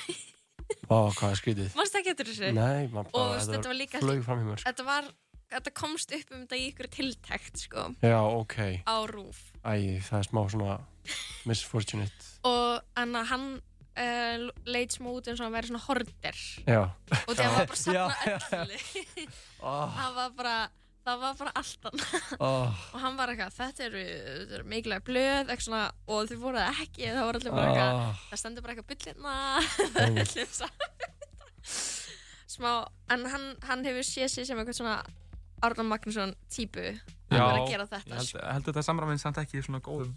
Ó, 0.91 1.11
hvað 1.11 1.31
er 1.33 1.39
skrítið. 1.41 1.75
Manstu 1.75 1.99
ekki 1.99 2.11
eftir 2.13 2.29
þessu? 2.31 2.53
Nei, 2.55 2.87
maður 2.93 3.11
bara, 3.11 3.41
þetta 3.43 3.67
var 3.71 3.75
líka- 3.79 4.01
flög 4.03 4.21
fram 4.23 4.39
í 4.45 4.45
sko. 4.55 4.71
þetta 4.71 4.85
var, 4.87 5.09
þetta 5.51 5.73
komst 5.75 6.13
upp 6.17 6.31
um 6.35 6.45
þetta 6.45 6.59
í 6.61 6.69
ykkur 6.71 6.89
tiltækt 6.95 7.65
sko, 7.67 7.89
Já, 8.03 8.19
ok. 8.23 8.57
á 8.87 8.97
rúf 9.11 9.41
Æ, 9.65 9.99
það 10.07 10.19
er 10.23 10.29
smá 10.31 10.43
svona 10.53 10.79
misfortunate. 11.49 12.29
og 12.51 12.81
hann, 12.97 13.15
hann 13.31 13.47
uh, 13.99 14.49
leit 14.71 14.95
smá 14.95 15.11
út 15.13 15.29
eins 15.29 15.41
og 15.41 15.47
hann 15.49 15.57
væri 15.57 15.71
svona 15.73 15.85
horder 15.87 16.43
Já. 16.67 16.83
og 17.27 17.33
það 17.35 17.57
var 17.57 17.73
bara 17.73 17.79
að 17.79 17.97
Já, 17.97 18.05
safna 18.11 18.27
já, 18.27 18.39
öllu 18.61 19.31
Oh. 19.61 19.91
það 19.99 20.15
var 20.17 20.31
bara 20.39 20.59
það 21.05 21.19
var 21.25 21.35
bara 21.41 21.53
allt 21.59 21.87
hann 21.89 22.03
Oh. 22.41 22.81
og 22.95 23.01
hann 23.03 23.17
var 23.19 23.33
eitthvað, 23.33 23.55
þetta 23.59 23.85
eru, 23.89 24.05
þetta 24.05 24.57
eru 24.61 24.69
mikilvæg 24.73 25.05
blöð 25.09 25.41
eitthvað 25.51 25.67
svona, 25.67 25.83
og 26.07 26.29
þau 26.31 26.39
voru 26.45 26.61
það 26.63 26.83
ekki 26.87 27.09
það 27.11 27.25
var 27.29 27.39
allir 27.41 27.57
bara 27.57 27.71
eitthvað, 27.73 28.01
Ah. 28.01 28.23
það 28.31 28.41
stendur 28.45 28.65
bara 28.67 28.77
eitthvað 28.77 28.91
byllina 28.95 29.35
það 29.95 30.01
er 30.05 30.23
allir 30.25 30.53
saman 30.61 31.09
smá, 32.51 32.73
en 33.15 33.27
hann, 33.33 33.47
hann 33.69 33.85
hefur 33.87 34.07
séð 34.07 34.29
sig 34.33 34.47
sem 34.49 34.59
eitthvað 34.61 34.79
svona 34.81 34.97
Arnar 35.67 35.87
Magnússon 35.91 36.35
típu 36.53 36.83
að 36.89 37.37
já, 37.37 37.45
vera 37.45 37.61
að 37.61 37.71
gera 37.71 37.85
ég 37.87 37.93
þetta 37.93 38.17
held, 38.17 38.29
sko. 38.29 38.43
held 38.43 38.65
að 38.65 38.69
þetta 38.71 38.85
samræminn 38.89 39.23
samt 39.23 39.41
ekki 39.43 39.63
svona 39.65 39.81
góðu, 39.85 40.11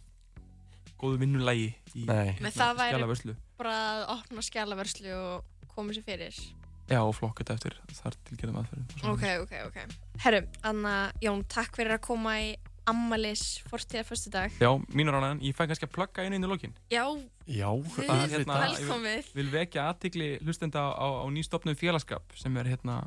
góðu 1.01 1.21
vinnulægi 1.23 1.69
í 1.99 2.05
Nei. 2.09 2.35
Men 2.39 2.51
það 2.55 2.75
væri 2.81 2.95
skjálavörslu. 2.95 3.37
bara 3.59 3.77
að 3.91 4.03
opna 4.17 4.45
skjalaverslu 4.49 5.15
og 5.19 5.71
koma 5.73 5.95
sér 5.95 6.05
fyrir 6.07 6.43
Já, 6.91 6.99
og 6.99 7.13
flokk 7.15 7.39
þetta 7.39 7.55
eftir 7.55 7.75
þar 7.95 8.15
tilgerðum 8.27 8.57
aðferðum. 8.59 8.87
Ok, 9.13 9.23
ok, 9.45 9.53
ok. 9.69 9.97
Herru, 10.25 10.41
Anna, 10.67 10.95
Jón, 11.23 11.45
takk 11.47 11.77
fyrir 11.79 11.95
að 11.95 12.01
koma 12.03 12.33
í 12.43 12.49
ammalis 12.91 13.61
fortíða 13.71 14.03
fyrstu 14.03 14.33
dag. 14.33 14.51
Já, 14.59 14.67
mínur 14.91 15.15
ánæðan, 15.15 15.39
ég 15.47 15.55
fæ 15.55 15.63
kannski 15.63 15.87
að 15.87 15.93
plugga 15.95 16.25
inn 16.27 16.35
inn 16.35 16.43
í 16.43 16.49
lokin. 16.51 16.75
Já, 16.91 17.05
Já, 17.47 17.69
Guð, 17.71 18.07
Að, 18.07 18.25
hérna, 18.35 18.57
velkomið. 18.67 19.15
Ég 19.15 19.31
vil, 19.31 19.39
vil 19.39 19.49
vekja 19.55 19.87
aðtikli 19.91 20.29
hlustenda 20.43 20.83
á, 20.91 21.07
á 21.23 21.25
nýstofnum 21.31 21.79
félagskap 21.79 22.35
sem 22.39 22.55
er 22.59 22.73
hérna 22.73 22.99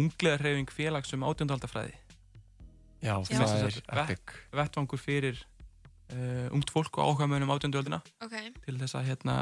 ungleðarhreyfing 0.00 0.70
félags 0.72 1.12
um 1.16 1.24
átjóndaldafræði. 1.28 1.94
Já, 3.02 3.16
Já. 3.26 3.38
það 3.42 3.64
er 3.66 4.02
epic. 4.04 4.34
Vettvangur 4.54 5.00
fyrir 5.00 5.40
uh, 6.14 6.48
ungt 6.54 6.70
fólk 6.70 6.98
og 6.98 7.08
áhuga 7.10 7.26
mönnum 7.30 7.50
átjóndöldina 7.50 7.98
Ok, 8.22 8.36
til 8.62 8.76
þess 8.78 8.94
að 8.98 9.08
hérna, 9.10 9.36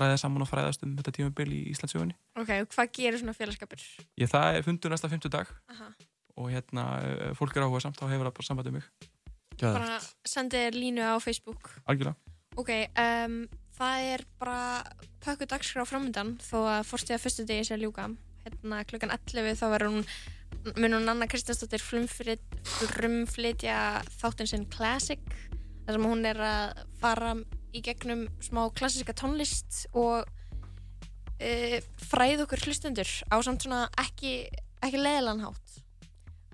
ræða 0.00 0.20
saman 0.22 0.44
og 0.44 0.50
fræðast 0.50 0.84
um 0.86 0.94
þetta 0.98 1.14
tímabil 1.18 1.48
í 1.56 1.62
Íslandsögunni. 1.72 2.14
ok, 2.38 2.52
og 2.62 2.68
hvað 2.76 2.92
gerir 2.98 3.18
svona 3.18 3.34
félagskapur? 3.36 3.82
Ég 4.20 4.30
það 4.30 4.60
er 4.60 4.66
fundur 4.66 4.94
næsta 4.94 5.10
50 5.10 5.34
dag 5.34 5.50
Aha. 5.74 5.90
og 6.38 6.50
hérna 6.54 6.86
uh, 7.00 7.32
fólk 7.38 7.56
er 7.56 7.66
áhuga 7.66 7.82
samt, 7.82 7.98
þá 7.98 8.06
hefur 8.12 8.28
það 8.30 8.36
bara 8.38 8.48
samband 8.50 8.70
um 8.70 8.78
mig. 8.78 8.86
Bara 9.60 9.98
sendið 10.26 10.78
línu 10.78 11.02
á 11.02 11.14
Facebook. 11.22 11.70
Algjörlega. 11.86 12.16
Ok, 12.58 12.70
um, 12.98 13.40
það 13.74 14.06
er 14.14 14.24
bara 14.38 14.58
pökku 15.22 15.46
dagskrá 15.50 15.82
framöndan 15.86 16.36
þó 16.42 16.60
að 16.76 16.86
fortíða 16.86 17.18
fyrstu 17.22 17.46
degi 17.48 17.66
sé 17.66 17.78
ljúka. 17.78 18.08
Hérna 18.44 18.84
klukkan 18.88 19.12
11 19.14 19.56
þá 19.58 19.66
verður 19.72 19.92
hún 19.94 20.06
mun 20.78 20.96
hún 20.96 21.10
Anna 21.12 21.26
Kristjánsdóttir 21.28 21.82
frumflytja 21.84 23.78
þáttinn 24.20 24.48
sinn 24.48 24.66
Classic 24.72 25.20
þar 25.84 25.96
sem 25.96 26.06
hún 26.08 26.24
er 26.28 26.40
að 26.40 26.84
fara 27.00 27.34
í 27.74 27.82
gegnum 27.84 28.26
smá 28.44 28.62
klassiska 28.76 29.14
tónlist 29.18 29.84
og 29.92 30.24
uh, 30.24 31.78
fræð 32.08 32.44
okkur 32.46 32.64
hlustendur 32.64 33.10
á 33.28 33.36
samt 33.44 33.66
svona 33.66 33.86
ekki, 34.00 34.46
ekki 34.84 35.02
leðilegan 35.02 35.44
hátt 35.44 35.78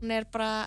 hún 0.00 0.16
er 0.16 0.26
bara 0.32 0.66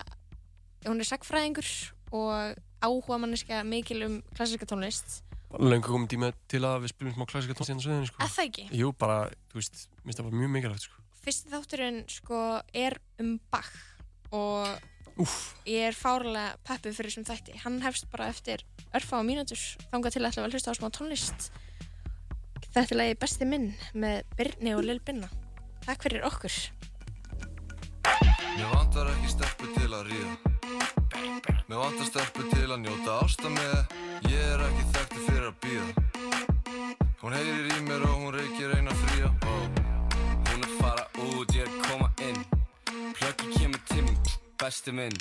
hún 0.86 1.02
er 1.02 1.10
sagfræðingur 1.10 1.68
og 2.14 2.56
áhuga 2.84 3.20
manneska 3.20 3.64
mikil 3.66 4.04
um 4.06 4.18
klassiska 4.36 4.68
tónlist 4.70 5.20
Lengur 5.54 5.92
komum 5.92 6.08
tíma 6.10 6.32
til 6.50 6.64
að 6.66 6.82
við 6.82 6.90
spilum 6.94 7.14
smá 7.14 7.28
klassika 7.30 7.54
tónlist 7.54 7.70
hérna 7.70 7.78
á 7.78 7.86
sviðinu, 7.86 8.06
sko. 8.10 8.22
Er 8.24 8.30
það 8.34 8.48
ekki? 8.48 8.64
Jú, 8.74 8.88
bara, 8.98 9.18
þú 9.52 9.60
veist, 9.60 9.84
minnst 10.02 10.18
það 10.18 10.26
bara 10.26 10.38
mjög 10.40 10.50
mikilvægt, 10.50 10.86
sko. 10.88 11.03
Fyrsti 11.24 11.52
þátturinn 11.52 12.02
sko 12.10 12.38
er 12.76 12.98
um 13.22 13.38
Bach 13.52 13.72
og 14.34 14.68
Úff. 15.20 15.54
ég 15.64 15.88
er 15.88 15.96
fárlega 15.96 16.56
peppuð 16.66 16.98
fyrir 16.98 17.12
þessum 17.12 17.26
þætti. 17.28 17.58
Hann 17.64 17.80
hefst 17.84 18.08
bara 18.12 18.28
eftir 18.32 18.64
örfá 18.94 19.20
mínútur 19.24 19.60
þangað 19.92 20.16
til 20.16 20.24
ætla 20.26 20.44
að 20.44 20.56
hlusta 20.56 20.74
á 20.74 20.78
smá 20.78 20.88
tónlist. 20.92 21.50
Þetta 22.74 22.90
er 22.90 22.98
lagi 22.98 23.18
besti 23.22 23.48
minn 23.48 23.68
með 23.94 24.24
Birni 24.36 24.74
og 24.74 24.84
Lil 24.84 25.00
Binna. 25.00 25.30
Takk 25.86 26.08
fyrir 26.08 26.26
okkur. 26.26 26.56
Mér 28.54 28.70
vantar 28.74 29.12
ekki 29.14 29.32
stelpu 29.32 29.70
til 29.78 29.90
að 29.90 30.10
ríða. 30.10 30.34
Mér 31.70 31.78
vantar 31.78 32.10
stelpu 32.10 32.48
til 32.50 32.66
að 32.68 32.82
njóta 32.84 33.20
ásta 33.22 33.52
með. 33.54 33.96
Ég 34.28 34.50
er 34.54 34.66
ekki 34.66 34.88
þekktu 34.96 35.24
fyrir 35.28 35.48
að 35.50 35.56
býða 35.64 36.04
Hún 37.24 37.32
heyrir 37.32 37.70
í 37.72 37.80
mér 37.86 38.04
og 38.04 38.18
hún 38.20 38.34
reykir 38.36 38.74
eina 38.76 38.92
fría 39.00 39.30
út, 41.32 41.54
ég 41.54 41.64
er 41.64 41.70
að 41.70 41.80
koma 41.88 42.08
inn. 42.28 42.40
Pluggi 43.16 43.50
kemur 43.56 43.82
til 43.90 44.04
mín, 44.06 44.18
besti 44.60 44.92
minn. 44.92 45.16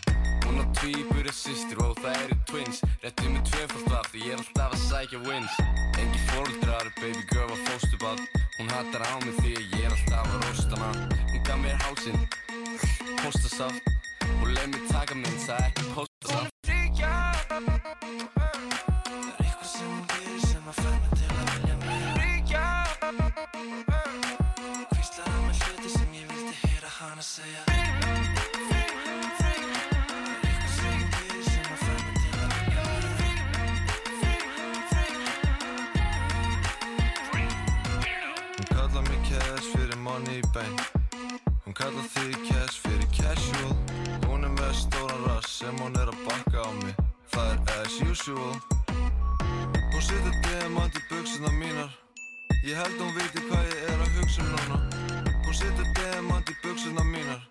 Hún 0.45 0.61
á 0.61 0.65
tvíburi 0.77 1.33
systir 1.33 1.79
og 1.85 1.95
það 2.01 2.19
eru 2.23 2.37
twins. 2.49 2.81
Réttu 3.03 3.29
mig 3.31 3.43
tvöfald 3.49 3.95
af 3.99 4.09
því 4.11 4.25
ég 4.27 4.33
er 4.35 4.43
alltaf 4.43 4.75
að 4.75 4.85
sækja 4.89 5.19
wins. 5.27 5.59
Engi 6.01 6.21
fóruldrar, 6.29 6.91
baby 6.99 7.23
girl 7.31 7.49
var 7.51 7.61
fóstubad 7.67 8.19
Hún 8.59 8.69
hattar 8.69 9.01
á 9.07 9.13
mig 9.25 9.35
því 9.41 9.53
ég 9.57 9.85
er 9.85 9.91
alltaf 9.95 10.27
að 10.35 10.47
rosta 10.47 10.81
hana. 10.83 11.07
Hún 11.31 11.43
gaf 11.47 11.59
mér 11.63 11.77
hálsinn, 11.85 12.21
postasaft 13.23 13.81
Og 14.41 14.47
leið 14.51 14.69
mér 14.75 14.87
taka 14.91 15.15
minn, 15.15 15.43
það 15.47 15.67
ekki 15.69 15.91
postasaft 15.95 16.51
Fríkja 16.67 17.13
money 40.13 40.41
bang 40.53 40.77
Hún 41.65 41.73
kallar 41.73 42.05
þig 42.13 42.35
cash 42.45 42.77
fyrir 42.83 43.07
casual. 43.15 43.71
Hún 44.27 44.43
er 44.45 44.51
með 44.59 44.73
stóran 44.77 45.23
rass 45.25 45.49
sem 45.61 45.77
hún 45.79 45.95
er 45.97 46.11
að 46.11 46.19
bakka 46.27 46.65
á 46.67 46.69
mig. 46.81 46.95
Það 47.31 47.47
er 47.53 47.59
as 47.79 47.95
usual. 48.11 48.55
Hún 48.91 50.03
setur 50.03 50.35
demant 50.45 50.99
í 50.99 51.01
buksuna 51.09 51.53
mínar. 51.55 51.89
Ég 52.67 52.77
held 52.77 52.99
hún 52.99 53.13
viti 53.15 53.41
hvað 53.47 53.63
ég 53.71 53.79
er 53.89 54.03
að 54.05 54.19
hugsa 54.19 54.43
um 54.43 54.51
núna. 54.53 54.77
Hún 55.47 55.57
setur 55.61 55.89
demant 55.97 56.51
í 56.51 56.57
buksuna 56.61 57.03
mínar. 57.09 57.41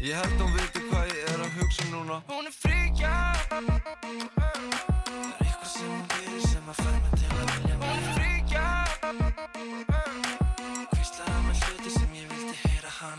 Ég 0.00 0.14
held 0.22 0.40
hún 0.40 0.56
viti 0.56 0.86
hvað 0.88 1.10
ég 1.10 1.32
er 1.34 1.44
að 1.44 1.58
hugsa 1.58 1.88
um 1.88 1.96
núna. 1.98 2.20
Hún 2.30 2.48
er 2.48 2.54
fríkja. 2.62 3.16
Það 3.50 3.72
er 3.74 3.80
eitthvað 5.42 5.72
sem 5.74 5.90
hún 5.90 6.06
gerir 6.14 6.46
sem 6.48 6.70
að 6.70 6.84
fær 6.84 6.96
mig 7.02 7.12
til 7.18 7.19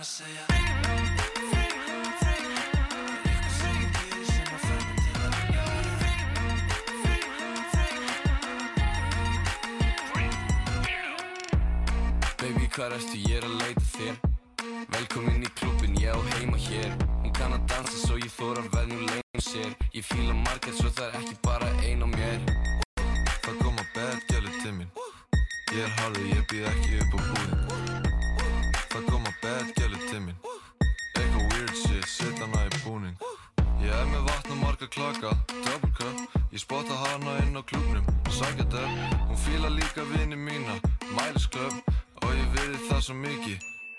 hana 0.02 0.04
segja 0.04 0.46
Baby, 12.42 12.68
hvað 12.74 12.96
erstu, 12.96 13.18
ég 13.22 13.38
er 13.38 13.46
að 13.46 13.60
leita 13.60 13.84
þér. 13.86 14.16
Velkomin 14.90 15.44
í 15.46 15.50
klubbin, 15.60 15.94
ég 16.02 16.10
á 16.10 16.20
heima 16.34 16.58
hér. 16.58 16.96
Hún 17.22 17.36
kann 17.38 17.54
að 17.54 17.68
dansa 17.70 18.00
svo 18.02 18.18
ég 18.18 18.34
þóra 18.34 18.66
veð 18.74 18.90
nú 18.90 19.06
leim 19.06 19.44
sér. 19.46 19.76
Ég 19.94 20.08
fíla 20.10 20.34
margætt 20.34 20.80
svo 20.82 20.90
það 20.90 21.12
er 21.12 21.20
ekki 21.22 21.38
bara 21.46 21.70
ein 21.86 22.02
á 22.02 22.08
mér. 22.10 22.42
Það 23.46 23.62
koma 23.62 23.86
bad 23.94 24.26
gæli 24.32 24.56
til 24.64 24.74
mín. 24.80 24.90
Ég 25.70 25.86
er 25.86 25.94
harður, 26.00 26.26
ég 26.34 26.50
býð 26.50 26.72
ekki 26.74 27.04
upp 27.06 27.20
á 27.22 27.71
meðgæli 29.52 30.00
timminn. 30.08 30.38
Eitthvað 31.20 31.48
weird 31.52 31.76
shit, 31.76 32.08
sitt 32.08 32.40
hana 32.40 32.64
í 32.68 32.82
búning. 32.86 33.18
Ég 33.82 33.92
er 33.98 34.08
með 34.12 34.28
vatn 34.30 34.54
og 34.56 34.62
marga 34.62 34.88
klaka, 34.96 35.34
double 35.66 35.92
cup. 35.98 36.40
Ég 36.54 36.64
spotta 36.64 36.96
hana 37.04 37.38
inn 37.44 37.60
á 37.60 37.64
klubnum, 37.64 38.08
sagget 38.30 38.74
upp 38.76 39.28
Hún 39.28 39.40
fíla 39.46 39.72
líka 39.72 40.04
vini 40.14 40.36
mína, 40.36 40.76
miles 41.16 41.48
club 41.48 41.74
Og 42.22 42.34
ég 42.36 42.48
virði 42.58 42.82
það 42.90 43.06
svo 43.08 43.16
mikið. 43.16 43.81